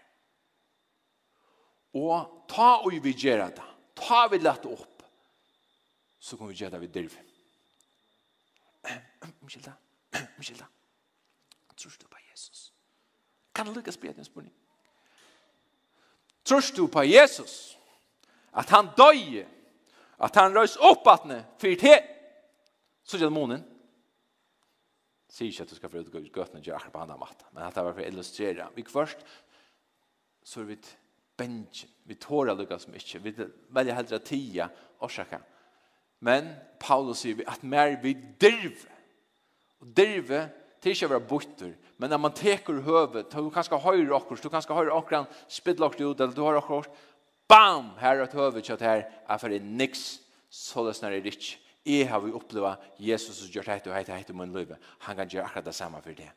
Og 2.00 2.46
ta 2.50 2.76
og 2.84 2.94
vi 3.04 3.14
gjør 3.14 3.48
det. 3.48 3.68
Ta 3.98 4.26
vi 4.30 4.38
lærte 4.42 4.70
opp. 4.70 5.04
Så 6.20 6.38
kan 6.38 6.50
vi 6.50 6.58
gjøre 6.58 6.76
det 6.76 6.82
vi 6.82 6.92
driver. 6.94 7.26
Mikkjelda, 9.44 9.74
Mikkjelda, 10.38 10.66
tror 11.78 11.96
du 12.02 12.08
på 12.08 12.18
Jesus? 12.32 12.74
Kan 13.56 13.66
du 13.66 13.74
lykkes 13.74 13.98
bedre 13.98 14.20
en 14.20 14.26
spørning? 14.26 14.54
Tror 16.46 16.62
du 16.76 16.88
på 16.88 17.04
Jesus? 17.04 17.79
At 18.54 18.72
han 18.74 18.92
døg, 18.98 19.44
at 20.20 20.40
han 20.40 20.56
røys 20.56 20.78
opp 20.82 21.08
at 21.08 21.28
han 21.28 21.44
fyrt 21.62 21.86
he, 21.86 21.98
så 23.06 23.20
gjør 23.20 23.34
månen. 23.34 23.62
Sier 25.30 25.52
ikke 25.52 25.68
at 25.68 25.72
du 25.72 25.78
skal 25.78 25.92
få 25.94 26.02
ut 26.02 26.16
utgøttene 26.20 26.64
til 26.64 26.74
akkurat 26.74 26.94
på 26.94 27.04
andre 27.04 27.20
matta, 27.22 27.46
men 27.54 27.64
at 27.64 27.76
det 27.76 27.86
var 27.86 27.96
for 27.96 28.04
å 28.04 28.10
illustrere. 28.10 28.70
Vi 28.76 28.86
først, 28.90 29.22
så 30.44 30.64
er 30.64 30.72
vi 30.72 30.80
benjen, 31.40 31.92
vi 32.10 32.18
tårer 32.20 32.58
lukka 32.58 32.80
som 32.82 32.96
ikke, 32.98 33.22
vi 33.24 33.36
velger 33.76 33.96
heldre 33.96 34.20
tida, 34.26 34.70
årsaka. 35.06 35.40
Men 36.26 36.50
Paulus 36.82 37.22
sier 37.24 37.38
vi 37.40 37.46
at 37.48 37.62
mer 37.64 37.94
vi 38.02 38.16
dirve, 38.42 38.98
og 39.80 39.94
dirve, 39.96 40.48
til 40.80 40.96
ikke 40.96 41.08
å 41.10 41.12
være 41.12 41.28
butter, 41.28 41.72
men 42.00 42.12
når 42.12 42.20
man 42.24 42.36
teker 42.36 42.82
høvet, 42.86 43.32
du 43.32 43.50
kan 43.52 43.66
skal 43.68 43.82
høyre 43.84 44.16
akkurat, 44.16 44.44
du 44.44 44.52
kan 44.52 44.64
skal 44.64 44.78
høyre 44.80 44.96
akkurat, 44.96 45.40
spidler 45.52 45.90
akkurat 45.90 46.14
ut, 46.14 46.22
eller 46.24 46.36
du 46.36 46.44
har 46.46 46.60
akkurat, 46.60 47.02
bam, 47.50 47.96
her 48.00 48.22
er 48.22 48.28
et 48.28 48.66
kjøtt 48.66 48.86
her, 48.86 49.08
er 49.28 49.42
for 49.42 49.50
det 49.50 49.64
niks, 49.64 50.20
så 50.50 50.86
det 50.86 50.96
snar 50.98 51.16
er 51.16 51.26
rikk. 51.26 51.56
Jeg 51.86 52.10
har 52.10 52.22
vi 52.22 52.36
opplevd 52.36 52.84
Jesus 53.02 53.40
som 53.40 53.50
gjør 53.50 53.72
heit 53.72 53.88
og 53.88 53.96
heit 53.96 54.10
og 54.10 54.18
heit 54.18 54.30
løyve. 54.54 54.78
Han 55.08 55.16
kan 55.16 55.30
gjøre 55.30 55.46
akkurat 55.46 55.66
det 55.66 55.76
samme 55.76 56.02
for 56.02 56.14
det. 56.14 56.30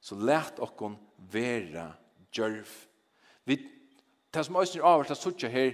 Så 0.00 0.16
lært 0.20 0.60
okkon 0.60 0.96
vera 1.32 1.94
djørv. 2.32 2.68
Vi, 3.44 3.56
det 4.32 4.44
som 4.44 4.56
Øystein 4.56 4.84
avhørt 4.84 5.08
har 5.08 5.16
suttet 5.16 5.50
her, 5.50 5.72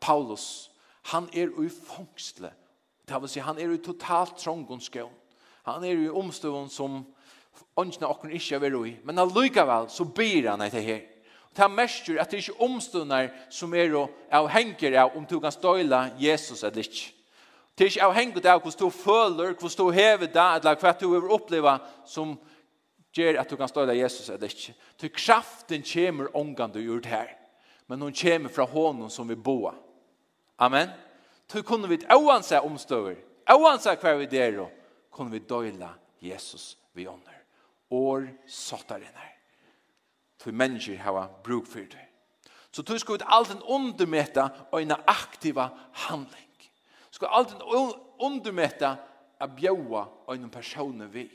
Paulus, 0.00 0.70
han 1.10 1.28
er 1.34 1.50
ui 1.50 1.68
fangsle. 1.68 2.52
Det 3.08 3.18
vil 3.20 3.28
si, 3.28 3.42
han 3.42 3.58
er 3.58 3.74
ui 3.74 3.78
totalt 3.82 4.38
trångonskjøn. 4.38 5.10
Han 5.68 5.84
er 5.84 5.94
jo 5.94 6.04
i 6.04 6.18
omstående 6.22 6.72
som 6.72 7.02
åndsene 7.78 8.08
okken 8.10 8.32
ikke 8.34 8.58
er 8.58 8.76
i, 8.86 8.96
men 9.04 9.18
allikevel 9.18 9.88
så 9.90 10.04
byr 10.04 10.50
han 10.50 10.64
etter 10.64 10.82
her. 10.82 11.02
Og 11.52 11.58
det 11.58 11.68
mestjer 11.70 12.20
at 12.20 12.30
det 12.30 12.38
er 12.38 12.44
ikke 12.46 12.64
omstående 12.64 13.20
som 13.52 13.74
er 13.74 13.94
avhengig 14.32 14.94
av 14.96 15.16
om 15.16 15.26
du 15.28 15.38
kan 15.40 15.52
støyla 15.52 16.08
Jesus 16.18 16.62
eller 16.62 16.82
ikke. 16.82 17.12
Det 17.78 17.84
er 17.84 17.92
ikke 17.92 18.08
avhengig 18.08 18.46
av 18.46 18.60
hvordan 18.60 18.80
du 18.80 18.90
føler, 18.90 19.54
hvordan 19.54 19.78
du 19.78 19.90
hever 19.96 20.32
deg, 20.32 20.56
eller 20.58 20.80
hva 20.80 20.92
du 21.00 21.06
vil 21.12 21.30
oppleve 21.36 21.78
som 22.08 22.34
gjør 23.16 23.40
at 23.40 23.50
du 23.50 23.56
kan 23.56 23.68
støyla 23.68 23.94
Jesus 23.96 24.28
eller 24.28 24.48
ikke. 24.48 24.74
Til 24.98 25.12
kraften 25.12 25.84
kommer 25.92 26.36
omgang 26.36 26.72
du 26.72 26.80
gjør 26.80 27.00
det 27.04 27.12
her, 27.12 27.32
men 27.86 28.00
hun 28.00 28.14
kommer 28.16 28.52
fra 28.52 28.66
hånden 28.66 29.10
som 29.10 29.28
vi 29.28 29.36
boer. 29.36 29.76
Amen. 30.58 30.88
Så 31.52 31.62
kunne 31.62 31.88
vi 31.88 32.00
ikke 32.00 32.16
oansett 32.16 32.64
omstøver, 32.64 33.18
oansett 33.52 34.00
hva 34.00 34.16
vi 34.16 34.26
der 34.26 34.62
og 34.64 34.81
kunne 35.12 35.30
vi 35.30 35.38
døyla 35.38 35.92
Jesus 36.22 36.78
vi 36.92 37.06
ånder. 37.06 37.38
År 37.90 38.26
sottar 38.46 39.02
inn 39.04 39.18
her. 39.18 39.36
For 40.40 40.52
mennesker 40.52 40.98
hava 40.98 41.28
bruk 41.44 41.68
for 41.68 41.84
det. 41.86 42.08
Så 42.72 42.82
du 42.82 42.96
skal 42.98 43.20
ut 43.20 43.26
alt 43.26 43.52
en 43.52 43.62
undermeta 43.62 44.48
og 44.72 44.82
en 44.82 44.94
aktiva 45.06 45.68
handling. 46.06 46.48
Du 47.10 47.20
skal 47.20 47.28
alt 47.30 47.52
en 47.52 47.92
undermeta 48.18 48.96
a 49.40 49.46
bjaua 49.46 50.06
og 50.26 50.34
en 50.34 50.50
person 50.50 51.04
vi. 51.12 51.28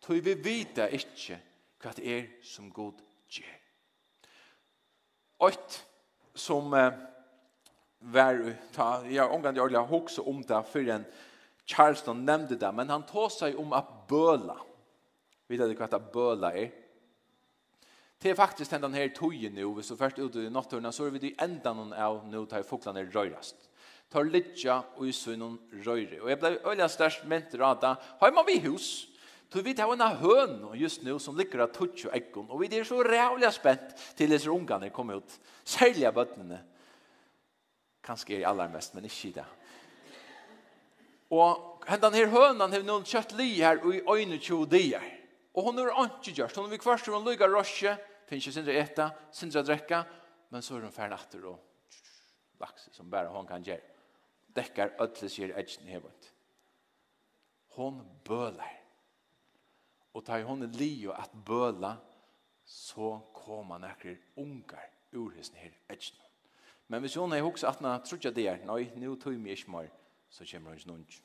Tøy 0.00 0.20
vi 0.22 0.34
vita 0.38 0.86
ikke 0.86 1.40
hva 1.82 1.92
det 1.96 2.06
er 2.06 2.26
som 2.46 2.70
god 2.70 3.00
gjør. 3.30 3.56
Oit 5.46 5.78
som 6.38 6.74
eh, 6.74 6.94
var 8.00 8.38
ta, 8.74 8.88
ja, 9.10 9.26
omgang 9.26 9.56
jeg 9.56 9.62
ordentlig 9.62 9.90
hokse 9.90 10.22
om 10.22 10.42
det 10.42 10.62
for 10.70 10.94
en 10.94 11.06
Charleston 11.68 12.24
nämnde 12.24 12.56
det, 12.56 12.72
men 12.72 12.90
han 12.90 13.02
tog 13.06 13.32
sig 13.32 13.56
om 13.56 13.72
att 13.72 14.06
böla. 14.08 14.56
Vet 15.48 15.60
du 15.60 15.74
vad 15.74 15.94
att 15.94 16.12
böla 16.12 16.52
är? 16.52 16.70
Det 18.18 18.30
är 18.30 18.34
faktiskt 18.34 18.70
den 18.70 18.94
här 18.94 19.08
tojen 19.08 19.54
nu, 19.54 19.82
så 19.82 19.96
först 19.96 20.18
ut 20.18 20.36
i 20.36 20.50
nattorna 20.50 20.92
så 20.92 21.04
är 21.04 21.10
vi 21.10 21.18
det 21.18 21.34
enda 21.38 21.72
någon 21.74 21.92
av 21.92 22.28
nu 22.28 22.46
tar 22.46 22.62
fåglarna 22.62 23.02
rörast. 23.02 23.56
Tar 24.08 24.24
litja 24.24 24.82
och 24.96 25.06
i 25.06 25.12
sunnen 25.12 25.58
röjre. 25.72 26.20
Och 26.20 26.30
jag 26.30 26.38
blev 26.38 26.66
öliga 26.66 26.88
störst 26.88 27.24
mentor 27.24 27.62
att 27.62 27.82
har 28.18 28.32
man 28.32 28.44
vi 28.46 28.58
hus, 28.58 29.06
Så 29.52 29.62
vi 29.62 29.74
tar 29.74 29.92
en 29.92 30.00
høn 30.00 30.70
just 30.74 31.02
nu 31.02 31.18
som 31.18 31.36
ligger 31.36 31.58
av 31.58 31.72
tutsch 31.72 32.06
og 32.06 32.16
äggon. 32.16 32.50
og 32.50 32.60
vi 32.60 32.68
er 32.76 32.84
så 32.84 33.02
rævlig 33.02 33.52
spent 33.52 33.96
til 34.16 34.30
disse 34.30 34.50
ungene 34.50 34.90
kommer 34.90 35.14
ut. 35.14 35.40
Sälja 35.64 36.12
bötterna. 36.12 36.58
Kanskje 38.04 38.34
er 38.34 38.38
det 38.38 38.46
aller 38.46 38.68
mest, 38.68 38.94
men 38.94 39.04
inte 39.04 39.40
det. 39.40 39.44
Og 41.30 41.84
hendan 41.88 42.16
her 42.16 42.30
hønan 42.32 42.72
har 42.72 42.84
noen 42.86 43.06
kjøtt 43.08 43.34
li 43.36 43.50
her 43.58 43.82
i 43.84 44.00
øyne 44.00 44.38
tjo 44.40 44.62
dier. 44.68 45.04
Og 45.54 45.68
hon 45.68 45.80
er 45.82 45.90
ikke 45.90 46.36
gjort. 46.36 46.56
Hun 46.56 46.70
vil 46.70 46.80
kvarst 46.80 47.08
hun 47.10 47.26
lykker 47.26 47.50
røsje, 47.52 47.96
finnes 48.28 48.46
ikke 48.46 48.56
sindre 48.60 48.76
etta, 48.78 49.10
sindre 49.34 49.64
drekka, 49.66 50.02
men 50.52 50.64
så 50.64 50.76
er 50.76 50.86
hun 50.86 50.94
ferdig 50.94 51.16
natter 51.16 51.46
og 51.50 51.58
laks 52.62 52.88
som 52.94 53.10
bare 53.10 53.32
hon 53.32 53.46
kan 53.48 53.64
gjøre. 53.64 53.82
Dekker 54.56 54.96
ødles 55.02 55.36
gjør 55.38 55.56
edgen 55.60 55.88
hevet. 55.90 56.30
Hon 57.76 58.00
bøler. 58.24 58.74
Og 60.14 60.24
tar 60.24 60.42
hun 60.48 60.64
li 60.78 61.06
og 61.06 61.18
at 61.18 61.34
bøla, 61.46 61.96
så 62.64 63.18
kommer 63.32 63.78
nekker 63.80 64.16
unger 64.36 64.88
ur 65.16 65.30
hesten 65.36 65.60
her 65.60 65.72
edgen. 65.88 66.16
Men 66.88 67.00
hvis 67.04 67.16
hun 67.20 67.32
er 67.32 67.44
hoks 67.44 67.64
at 67.64 67.78
hun 67.80 67.90
har 67.90 68.02
det 68.34 68.46
er, 68.48 68.64
nei, 68.64 68.90
nå 68.96 69.14
tog 69.16 69.36
vi 69.36 69.52
ikke 69.52 69.70
mer 69.70 69.90
så 70.30 70.44
kommer 70.50 70.70
han 70.70 71.00
ikke 71.00 71.22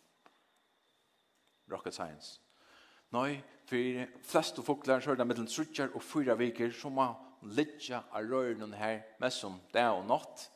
Rocket 1.71 1.93
science. 1.93 2.41
Nei, 3.13 3.41
for 3.69 4.07
flest 4.25 4.57
og 4.59 4.65
fokler 4.65 4.99
så 4.99 5.13
er 5.13 5.19
det 5.19 5.27
mellom 5.27 5.47
trutjar 5.47 5.93
og 5.95 6.03
fyra 6.03 6.35
viker 6.35 6.73
som 6.75 6.97
må 6.97 7.05
litja 7.55 8.01
av 8.11 8.27
røyren 8.27 8.73
her 8.75 9.03
mest 9.21 9.43
som 9.43 9.59
det 9.73 9.85
og 9.85 10.05
natt. 10.09 10.47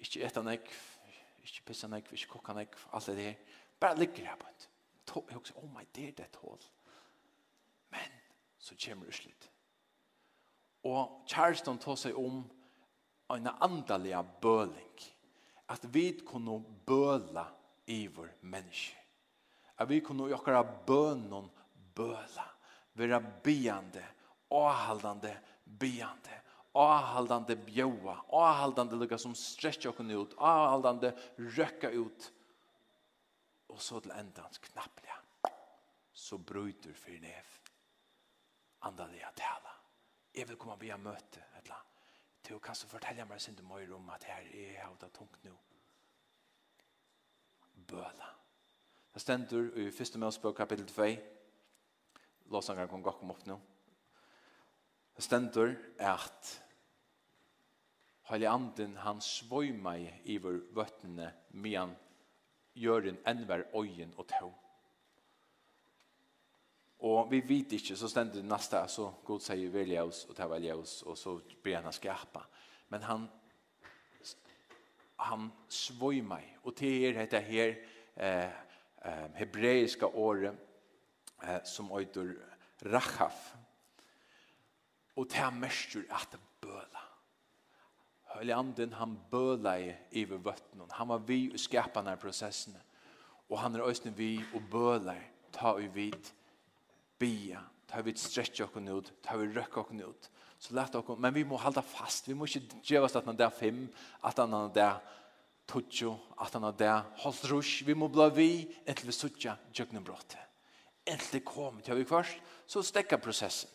Ikke 0.00 0.22
etta 0.24 0.42
nek, 0.44 0.70
ikke 1.44 1.66
pissa 1.68 1.88
nek, 1.90 2.08
ikke 2.12 2.30
kokka 2.36 2.54
nek, 2.56 2.76
alt 2.92 3.10
det 3.12 3.26
her. 3.26 3.58
Bare 3.80 3.98
ligger 3.98 4.30
her 4.30 4.38
på 4.40 4.48
en. 4.48 4.70
Jeg 5.14 5.36
husker, 5.36 5.58
oh 5.60 5.70
my, 5.70 5.84
det 5.94 6.08
er 6.08 6.14
det 6.22 6.30
tål. 6.32 6.62
Men 7.92 8.14
så 8.58 8.74
kommer 8.86 9.06
det 9.06 9.14
slutt. 9.14 9.50
Og 10.84 11.24
Charleston 11.28 11.78
tar 11.78 11.96
seg 12.00 12.16
om 12.18 12.42
en 13.32 13.50
andaliga 13.60 14.22
bøling 14.42 15.04
at 15.66 15.84
vi 15.84 16.12
kunne 16.26 16.58
bøla 16.86 17.46
iver 17.86 18.34
menneske. 18.40 18.96
At 19.78 19.88
vi 19.90 20.00
kunne 20.00 20.28
gjøre 20.30 20.64
bønnen 20.86 21.50
bøla, 21.94 22.50
Være 22.94 23.18
biande, 23.42 24.04
avhaldande, 24.54 25.32
biande, 25.66 26.36
avhaldande 26.78 27.56
bjøa, 27.66 28.14
avhaldande 28.30 28.98
lukka 29.00 29.18
som 29.18 29.34
stretcher 29.34 29.90
oss 29.90 29.98
ut, 29.98 30.36
avhaldande 30.38 31.10
røkka 31.38 31.90
ut, 31.90 32.28
og 33.74 33.82
så 33.82 33.98
til 33.98 34.14
endans 34.14 34.62
knapplega, 34.62 35.18
så 36.14 36.38
bryter 36.38 36.94
fyrir 36.94 37.24
nev, 37.26 37.50
andaliga 38.86 39.32
tala. 39.34 39.74
Jeg 40.34 40.46
vil 40.52 40.60
komme 40.60 40.78
via 40.78 40.98
møte, 40.98 41.42
et 41.42 41.64
eller 41.64 41.74
annet 41.74 41.93
Du 42.48 42.58
kan 42.58 42.76
så 42.76 42.88
fortelle 42.88 43.24
meg 43.24 43.40
sin 43.40 43.56
du 43.56 43.62
møyre 43.64 43.94
om 43.96 44.10
at 44.12 44.24
her 44.28 44.42
er 44.42 44.72
jeg 44.76 44.96
det 45.00 45.12
tungt 45.16 45.44
nå. 45.44 45.54
Bøla. 47.88 48.28
Det 49.14 49.22
stender 49.22 49.70
i 49.78 49.86
1. 49.88 50.18
Mønsbøk 50.20 50.56
kapittel 50.56 50.86
2. 50.86 51.08
Låsanger 52.52 52.90
kan 52.90 53.02
gå 53.02 53.14
komme 53.16 53.32
opp 53.32 53.46
nå. 53.46 53.56
Det 55.16 55.24
stender 55.24 55.76
at 55.98 56.60
Heilig 58.24 58.48
anden 58.48 58.94
han 58.96 59.20
svøy 59.20 59.74
meg 59.76 60.06
i 60.32 60.38
vår 60.40 60.62
vøttene 60.72 61.26
medan 61.52 61.90
gjør 62.72 63.10
en 63.10 63.18
enver 63.28 63.66
øyen 63.76 64.14
og 64.16 64.24
tog. 64.30 64.63
Og 67.04 67.30
vi 67.30 67.42
vet 67.44 67.72
ikke, 67.76 67.96
så 67.96 68.08
stender 68.08 68.38
det 68.38 68.48
nästa, 68.48 68.86
så 68.88 69.10
god 69.26 69.42
sier 69.44 69.72
velja 69.72 70.06
oss, 70.06 70.22
og 70.24 70.36
ta 70.38 70.46
velja 70.48 70.72
oss, 70.76 71.02
og 71.04 71.18
så 71.20 71.34
blir 71.62 71.82
han 71.84 71.92
skapa. 71.92 72.46
Men 72.88 73.02
han, 73.04 73.26
han 75.20 75.50
svøy 75.68 76.22
meg, 76.24 76.46
og 76.62 76.72
til 76.78 77.04
er 77.04 77.18
dette 77.18 77.42
her 77.44 77.74
eh, 78.16 78.54
eh, 79.04 79.26
hebreiska 79.36 80.08
året, 80.16 80.56
eh, 81.42 81.58
som 81.68 81.90
øyder 81.92 82.32
Rachaf. 82.88 83.50
Og 85.16 85.28
til 85.28 85.44
han 85.44 85.60
mestur 85.60 86.06
at 86.08 86.38
bøla. 86.60 87.02
Høyleanden, 88.32 88.94
han 88.96 89.18
bøla 89.30 89.74
i 89.78 89.92
iver 90.22 90.40
vøttene. 90.40 90.88
han 90.90 91.08
var 91.08 91.18
vi 91.18 91.52
og 91.52 91.60
skapa 91.60 92.00
denne 92.00 92.16
prosessene. 92.16 92.80
og 93.48 93.58
han 93.60 93.74
er 93.74 93.82
også 93.82 94.10
vi 94.10 94.40
og 94.54 94.62
bøla, 94.70 95.14
ta 95.52 95.74
og 95.76 95.94
vidt, 95.94 96.32
bia, 97.18 97.62
ta 97.88 98.02
vi 98.02 98.14
stretch 98.18 98.64
okken 98.64 98.88
ut, 98.90 99.12
ta 99.22 99.36
vi 99.38 99.50
røkka 99.52 99.82
okken 99.82 100.02
ut. 100.04 100.30
Så 100.58 100.74
lett 100.74 100.94
okken, 100.96 101.20
men 101.20 101.34
vi 101.34 101.44
må 101.44 101.58
halda 101.60 101.82
fast, 101.84 102.28
vi 102.28 102.34
må 102.34 102.48
ikke 102.48 102.80
djevast 102.86 103.18
at 103.20 103.28
han 103.28 103.38
der 103.38 103.52
fem, 103.52 103.84
at 104.24 104.38
han 104.40 104.54
er 104.56 104.72
der 104.74 105.02
tutsjo, 105.68 106.16
at 106.40 106.52
han 106.56 106.64
er 106.64 106.76
der 106.78 107.04
holdt 107.22 107.44
rush, 107.50 107.86
vi 107.86 107.94
må 107.94 108.08
bla 108.08 108.30
vi, 108.32 108.66
entil 108.86 109.10
vi 109.10 109.16
sutja 109.16 109.56
djøknen 109.72 110.04
bråte. 110.04 110.40
Entil 111.04 111.38
det 111.38 111.44
kom, 111.44 111.80
til 111.84 112.00
vi 112.00 112.08
først, 112.08 112.40
så 112.66 112.82
stekka 112.82 113.20
prosessen. 113.20 113.70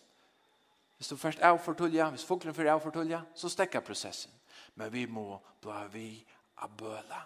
Hvis 0.98 1.08
du 1.08 1.16
først 1.16 1.40
er 1.40 1.58
fortulja, 1.64 2.10
hvis 2.10 2.26
fuglen 2.26 2.54
først 2.54 2.68
er 2.68 2.80
fortulja, 2.84 3.22
så 3.36 3.50
stekka 3.50 3.80
prosessen. 3.80 4.34
Men 4.76 4.92
vi 4.92 5.06
må 5.06 5.38
bla 5.62 5.86
vi 5.88 6.18
a 6.60 6.68
bøla. 6.68 7.22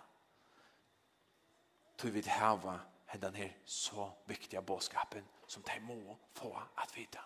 Tog 1.98 2.14
vi 2.14 2.22
hava 2.28 2.78
den 3.22 3.36
her 3.36 3.52
så 3.66 4.12
viktiga 4.26 4.62
bådskapen 4.62 5.24
som 5.48 5.64
de 5.64 5.80
må 5.80 6.18
få 6.34 6.62
att 6.76 6.98
vita. 6.98 7.20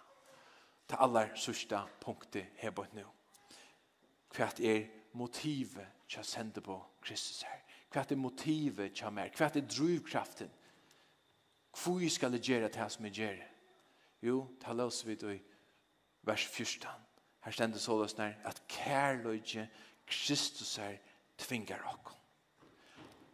Det 0.89 0.95
alla 0.95 1.35
sista 1.35 1.87
punkten 1.99 2.45
här 2.55 2.71
på 2.71 2.85
nu. 2.91 3.05
Kvart 4.29 4.59
er 4.59 4.87
motivet 5.11 5.87
jag 6.07 6.25
sende 6.25 6.61
på 6.61 6.85
Kristus 7.01 7.43
her. 7.43 7.63
Hva 7.91 8.03
er 8.03 8.15
motivet 8.15 9.01
jag 9.01 9.13
mer. 9.13 9.31
Hva 9.35 9.47
er 9.47 9.61
drivkraften. 9.61 10.49
Hvor 11.83 12.09
skal 12.09 12.31
det 12.31 12.43
gjøre 12.43 12.69
det 12.69 12.91
som 12.91 13.03
vi 13.03 13.09
gjør? 13.09 13.37
Jo, 14.21 14.47
ta 14.59 14.73
løs 14.73 15.05
vidt 15.05 15.23
i 15.23 15.39
vers 16.21 16.47
14. 16.47 16.89
Her 17.43 17.51
stender 17.51 17.79
så 17.79 17.97
løs 17.99 18.17
nær 18.17 18.33
at 18.43 18.63
kærløyge 18.67 19.69
Kristus 20.07 20.77
er 20.77 20.97
tvinger 21.37 21.83
okkom. 21.93 22.17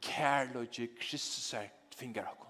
Kærløyge 0.02 0.90
Kristus 1.00 1.54
er 1.54 1.70
alt 1.94 2.00
fingar 2.00 2.32
okkom. 2.32 2.50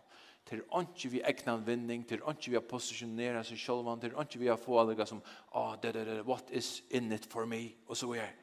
Ikke 0.53 1.09
vi 1.09 1.21
egnan 1.25 1.63
vinning, 1.65 2.07
til 2.07 2.21
er 2.21 2.35
ikke 2.35 2.51
vi 2.51 2.57
har 2.59 2.67
posisjonera 2.67 3.43
seg 3.43 3.57
sjølvan, 3.57 3.99
til 3.99 4.13
er 4.13 4.25
ikke 4.25 4.39
vi 4.39 4.49
har 4.51 4.59
få 4.59 4.79
allega 4.79 5.05
som, 5.05 5.21
ah, 5.55 5.75
det, 5.81 5.93
det, 5.93 6.05
det, 6.07 6.25
what 6.25 6.51
is 6.51 6.83
in 6.91 7.11
it 7.11 7.25
for 7.25 7.45
me, 7.45 7.73
og 7.87 7.97
så 7.97 8.11
er. 8.13 8.33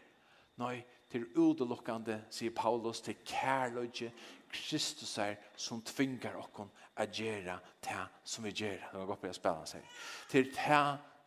Nei, 0.58 0.82
til 1.10 1.22
er 1.22 1.38
udelukkande, 1.38 2.24
sier 2.30 2.50
Paulus, 2.56 3.00
til 3.00 3.20
kærløyge, 3.24 4.12
Kristus 4.50 5.18
er 5.18 5.36
som 5.56 5.82
tvingar 5.86 6.34
okkom 6.40 6.70
a 6.98 7.06
gjera 7.06 7.60
det 7.84 8.00
som 8.24 8.44
vi 8.44 8.50
gjera. 8.50 8.90
Det 8.90 8.98
var 8.98 9.06
godt 9.06 9.20
på 9.20 9.28
jeg 9.30 9.38
spela 9.38 9.68
seg. 9.68 9.84
Til 10.32 10.50
det 10.50 10.80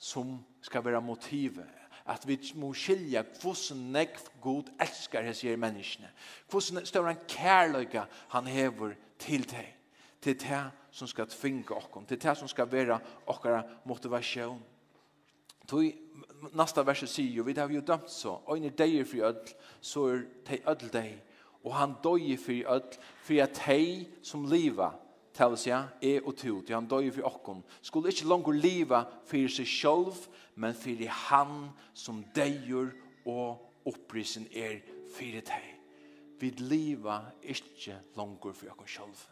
som 0.04 0.36
skal 0.62 0.84
være 0.84 1.02
motivet, 1.02 1.70
at 2.12 2.28
vi 2.28 2.36
må 2.60 2.74
skilja 2.76 3.24
hvordan 3.40 3.86
nekv 3.96 4.28
god 4.44 4.74
elskar 4.84 5.24
hans 5.24 5.42
her 5.42 5.56
menneskene. 5.58 6.12
Hvordan 6.52 6.86
større 6.86 7.14
han 7.14 7.24
kærløyga 7.32 8.04
han 8.36 8.48
hever 8.52 8.98
til 9.24 9.48
deg. 9.50 9.72
Til 10.24 10.38
det 10.40 10.62
som 10.92 11.08
skal 11.08 11.28
tvinga 11.28 11.76
okkon. 11.76 12.06
Til 12.08 12.22
det 12.22 12.38
som 12.38 12.48
skal 12.48 12.72
være 12.72 13.00
okkara 13.28 13.64
motivasjon. 13.90 14.62
Tui, 15.68 15.94
nasta 16.52 16.84
verset 16.84 17.10
sier 17.10 17.38
jo, 17.38 17.46
vi 17.48 17.56
har 17.56 17.72
jo 17.72 17.82
dømt 17.82 18.12
så, 18.12 18.36
øyne 18.52 18.74
deir 18.76 19.06
fri 19.08 19.22
ødl, 19.24 19.54
så 19.82 20.08
er 20.12 20.26
tei 20.46 20.60
ødl 20.68 20.90
deg, 20.92 21.14
og 21.64 21.76
han 21.78 21.96
døy 22.04 22.36
fri 22.38 22.64
ødl, 22.68 22.98
for 23.24 23.44
at 23.44 23.56
tei 23.56 24.08
som 24.24 24.44
liva, 24.52 24.92
til 25.34 25.56
å 25.56 25.58
si, 25.58 25.72
er 25.72 26.28
og 26.28 26.36
to, 26.38 26.60
til 26.62 26.76
han 26.76 26.90
døy 26.92 27.08
fri 27.16 27.24
okkon, 27.26 27.64
skulle 27.82 28.12
ikkje 28.12 28.28
langer 28.28 28.60
liva 28.60 29.06
fri 29.30 29.46
seg 29.48 29.70
sjolv, 29.72 30.26
men 30.60 30.76
fri 30.76 31.08
han 31.08 31.72
som 31.96 32.20
deir 32.36 32.92
og 33.24 33.88
opprisen 33.88 34.50
er 34.52 34.82
fri 35.16 35.32
tei 35.48 35.64
vi 36.44 36.52
liva 36.60 37.22
ikke 37.42 38.00
langer 38.18 38.56
for 38.58 38.84
oss 38.84 38.98
selv, 38.98 39.26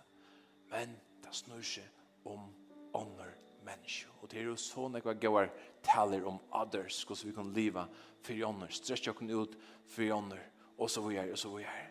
men 0.71 0.95
det 1.23 1.35
snur 1.35 1.63
seg 1.65 2.27
om 2.31 2.47
ånder 2.95 3.33
menneske. 3.65 4.09
Og 4.21 4.31
det 4.31 4.41
er 4.41 4.49
jo 4.49 4.57
så 4.59 4.87
nekva 4.91 5.15
går 5.19 5.51
taler 5.85 6.25
om 6.27 6.39
others, 6.55 7.01
hvordan 7.03 7.27
vi 7.27 7.35
kan 7.35 7.53
leve 7.55 7.85
for 8.23 8.47
ånder, 8.47 8.71
stretch 8.71 9.11
oss 9.11 9.21
ut 9.27 9.57
for 9.91 10.15
ånder, 10.15 10.43
og 10.77 10.89
så 10.89 11.03
vi 11.07 11.19
er, 11.19 11.31
og 11.33 11.39
så 11.39 11.51
vi 11.55 11.67
er. 11.67 11.89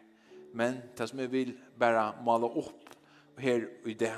Men 0.54 0.80
det 0.98 1.08
som 1.08 1.20
jeg 1.22 1.32
vil 1.32 1.54
bare 1.78 2.10
male 2.26 2.48
opp 2.58 2.96
her 3.40 3.68
i 3.86 3.94
det, 3.94 4.16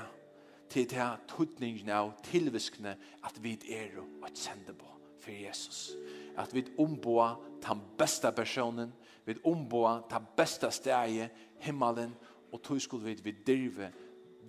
til 0.73 0.87
det 0.89 0.97
her 0.97 1.19
tøtningen 1.29 1.91
av 1.93 2.15
tilviskene 2.25 2.95
at 3.27 3.37
vi 3.45 3.59
er 3.75 3.99
og 4.01 4.25
at 4.25 4.39
sende 4.39 4.73
på 4.73 4.89
for 5.23 5.35
Jesus. 5.35 5.93
At 6.39 6.55
vi 6.55 6.65
omboer 6.81 7.37
den 7.63 7.83
beste 7.99 8.33
personen, 8.33 8.95
vi 9.25 9.37
omboa 9.45 10.01
ta 10.11 10.21
besta 10.37 10.71
stegi 10.71 11.29
himmelen 11.63 12.15
og 12.53 12.63
tog 12.63 12.81
skulle 12.81 13.05
vi 13.05 13.21
vi 13.25 13.37
dirve 13.47 13.93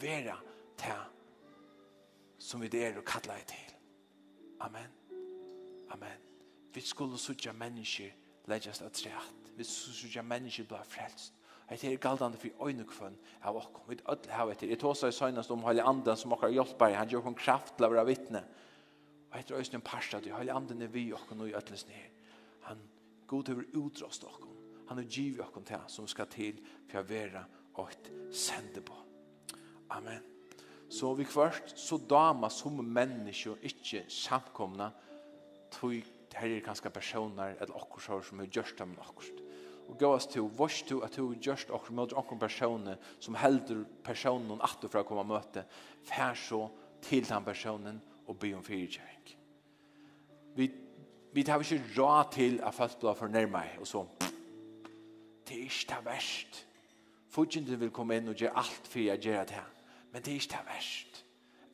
vera 0.02 0.38
ta 0.78 0.98
som 2.40 2.62
vi 2.62 2.68
der 2.68 2.98
og 2.98 3.06
kalla 3.06 3.38
i 3.38 3.46
til 3.48 3.76
Amen 4.60 4.92
Amen 5.90 6.20
vi 6.74 6.82
skulle 6.82 7.18
sutja 7.18 7.54
mennesker 7.54 8.12
leggjast 8.48 8.82
av 8.82 8.90
treat 8.90 9.54
vi 9.58 9.64
skulle 9.64 9.96
sutja 9.96 10.22
mennesker 10.22 10.68
bli 10.68 10.84
frelst 10.88 11.34
Det 11.70 11.94
er 11.94 11.98
galdande 11.98 12.38
for 12.38 12.68
øynekvønn 12.68 13.16
av 13.42 13.58
okkom. 13.58 13.86
Vi 13.90 13.98
ødel 14.12 14.32
hava 14.32 14.52
etter. 14.52 14.70
Jeg 14.70 14.80
tåsa 14.80 15.08
i 15.08 15.16
søgnast 15.16 15.52
om 15.52 15.64
Høyli 15.64 15.82
Anden 15.82 16.18
som 16.18 16.36
okkar 16.36 16.52
hjelpar. 16.54 16.94
Han 16.94 17.10
gjør 17.10 17.24
hon 17.26 17.38
kraft 17.40 17.78
til 17.78 17.88
å 17.88 17.90
være 17.94 18.06
vittne. 18.06 18.44
Og 19.32 19.40
etter 19.40 19.58
øyne 19.58 19.80
en 19.80 19.86
parstad. 19.86 20.28
Høyli 20.30 20.54
Anden 20.54 20.82
er 20.82 20.92
vi 20.94 21.08
okkom 21.14 21.42
og 21.42 21.50
i 21.50 21.56
ødeles 21.58 21.88
ned. 21.88 22.28
Han 22.68 22.84
god 23.28 23.50
over 23.50 23.64
utrast 23.80 24.28
okkom. 24.28 24.53
Han 24.90 25.00
er 25.00 25.10
givet 25.10 25.46
oss 25.46 25.68
til 25.68 25.88
som 25.88 26.08
skal 26.08 26.30
til 26.32 26.60
for 26.90 27.02
å 27.02 27.08
være 27.08 27.46
og 27.82 28.10
sende 28.34 28.82
på. 28.86 28.98
Amen. 29.94 30.22
Så 30.90 31.14
vi 31.18 31.26
kvart, 31.26 31.74
så 31.76 31.98
dama 31.98 32.50
som 32.54 32.78
mennesker 32.86 33.58
ikke 33.66 34.04
samkomna, 34.14 34.92
tog 35.74 35.96
her 36.34 36.50
er 36.50 36.62
kanskje 36.66 36.90
personer 36.94 37.56
eller 37.62 37.76
akkurat 37.78 38.26
som 38.26 38.42
er 38.42 38.50
gjørst 38.50 38.82
av 38.82 38.94
okkur. 39.02 39.30
Og 39.90 39.98
gå 40.00 40.10
oss 40.16 40.28
til, 40.32 40.48
vars 40.58 40.80
til 40.88 41.04
at 41.06 41.18
du 41.18 41.34
gjørst 41.34 41.74
okkur 41.74 41.96
med 41.98 42.14
okkur 42.18 42.40
personer 42.42 43.02
som 43.20 43.36
helder 43.36 43.84
personen 44.04 44.62
at 44.64 44.78
du 44.82 44.88
fra 44.88 45.04
å 45.04 45.08
komme 45.08 45.26
og 45.26 45.32
møte, 45.34 45.66
fær 46.08 46.38
så 46.40 46.68
til 47.04 47.26
den 47.28 47.46
personen 47.46 48.02
og 48.28 48.38
be 48.40 48.54
om 48.56 48.64
fyrtjøring. 48.64 49.34
Vi, 50.56 50.70
vi 51.34 51.44
tar 51.44 51.62
ikke 51.62 51.82
råd 51.98 52.34
til 52.38 52.60
at 52.64 52.76
folk 52.78 53.00
blir 53.02 53.18
fornærmet 53.18 53.82
og 53.82 53.90
så, 53.90 54.06
det 55.54 55.62
er 55.62 55.64
ikke 55.64 55.96
det 55.96 56.06
verst. 56.06 56.68
Fodgjenden 57.30 57.80
vil 57.80 57.92
komme 57.94 58.18
inn 58.18 58.32
og 58.32 58.40
gjøre 58.42 58.58
alt 58.58 58.88
for 58.90 59.04
jeg 59.04 59.22
gjør 59.22 59.44
det. 59.52 59.62
Men 60.12 60.24
det 60.26 60.32
er 60.32 60.40
ikke 60.42 60.56
det 60.56 60.66
verst. 60.66 61.20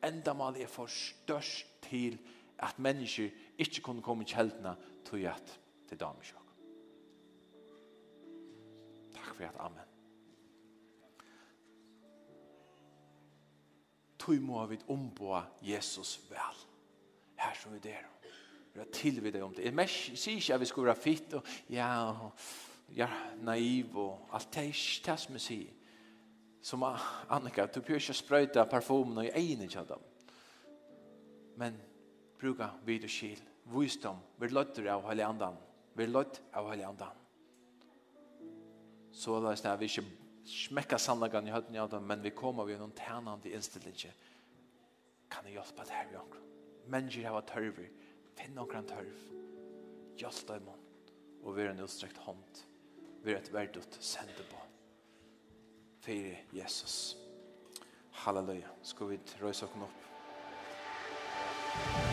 Enda 0.04 0.34
mal 0.36 0.56
er 0.60 0.68
for 0.68 0.86
størst 0.86 1.66
til 1.88 2.18
at 2.58 2.78
mennesker 2.78 3.30
ikke 3.58 3.80
kunne 3.80 4.02
komme 4.02 4.24
i 4.24 4.28
kjeldene 4.28 4.74
til 5.08 5.24
at 5.32 5.56
det 5.88 5.96
er 5.96 6.02
damer 6.04 6.28
sjokk. 6.28 6.52
Takk 9.16 9.32
for 9.34 9.48
at, 9.48 9.56
amen. 9.64 9.88
Tøy 14.20 14.44
må 14.44 14.66
vi 14.68 14.82
omboa 14.92 15.46
Jesus 15.64 16.18
vel. 16.28 16.64
Her 17.40 17.56
som 17.56 17.72
vi 17.72 17.78
der. 17.88 18.04
Vi 18.74 18.78
har 18.78 18.92
tilvidet 18.92 19.42
om 19.42 19.54
det. 19.54 19.64
Jeg 19.64 19.88
sier 19.88 20.36
ikke 20.36 20.54
at 20.54 20.60
vi 20.60 20.68
skal 20.68 20.90
være 20.92 21.00
fitt 21.00 21.32
og 21.40 21.46
ja, 21.72 21.94
og 22.10 22.36
ja, 22.96 23.08
naiv 23.42 23.96
og 23.98 24.32
alt 24.34 24.50
det 24.54 24.62
er 24.62 24.72
ikke 24.72 25.04
det 25.06 25.18
som 25.22 25.36
jeg 25.36 25.44
sier. 25.44 25.76
Som 26.62 26.84
Annika, 26.84 27.64
du 27.66 27.80
bør 27.80 27.96
ikke 27.96 28.16
sprøyte 28.16 28.64
parfumen 28.68 29.22
og 29.22 29.30
egnet 29.30 29.70
ikke 29.70 29.86
dem. 29.88 30.02
Men 31.60 31.78
bruka 32.40 32.68
vid 32.84 33.06
og 33.08 33.12
skil, 33.12 33.40
visdom, 33.72 34.20
vi 34.40 34.50
løtter 34.52 34.90
av 34.92 35.06
hele 35.08 35.24
andan, 35.24 35.56
vi 35.96 36.06
løtter 36.08 36.44
av 36.56 36.68
hele 36.72 36.88
andan. 36.88 37.16
Så 39.12 39.40
det 39.40 39.54
er 39.54 39.62
det, 39.64 39.78
vi 39.80 39.88
ikke 39.90 40.04
smekka 40.50 40.98
sannlagan 41.00 41.48
i 41.48 41.54
høyden 41.54 41.80
av 41.80 41.90
dem, 41.92 42.04
men 42.08 42.22
vi 42.24 42.34
kommer 42.36 42.68
vi 42.68 42.78
noen 42.80 42.94
tænande 42.96 43.52
innstillinge. 43.52 44.12
Kan 45.30 45.46
jeg 45.46 45.58
hjelpe 45.58 45.86
det 45.86 45.96
her 45.96 46.08
vi 46.10 46.20
omkring? 46.20 46.46
Mennesker 46.90 47.28
har 47.28 47.44
tørver, 47.46 47.90
finn 48.38 48.58
omkring 48.58 48.86
tørv, 48.88 49.26
hjelp 50.18 50.46
dem 50.48 50.70
og 51.40 51.56
vi 51.56 51.64
er 51.64 51.72
en 51.72 51.84
utstrekt 51.84 52.18
hånd 52.26 52.64
vi 53.24 53.32
er 53.32 53.38
et 53.38 53.52
verdut 53.52 53.98
sende 54.00 54.46
på. 54.50 54.60
Fyre 56.00 56.36
Jesus. 56.52 57.16
Halleluja. 58.24 58.68
Skal 58.82 59.10
vi 59.10 59.20
røyse 59.42 59.64
oss 59.64 59.74
opp? 59.88 60.06
Halleluja. 61.74 62.09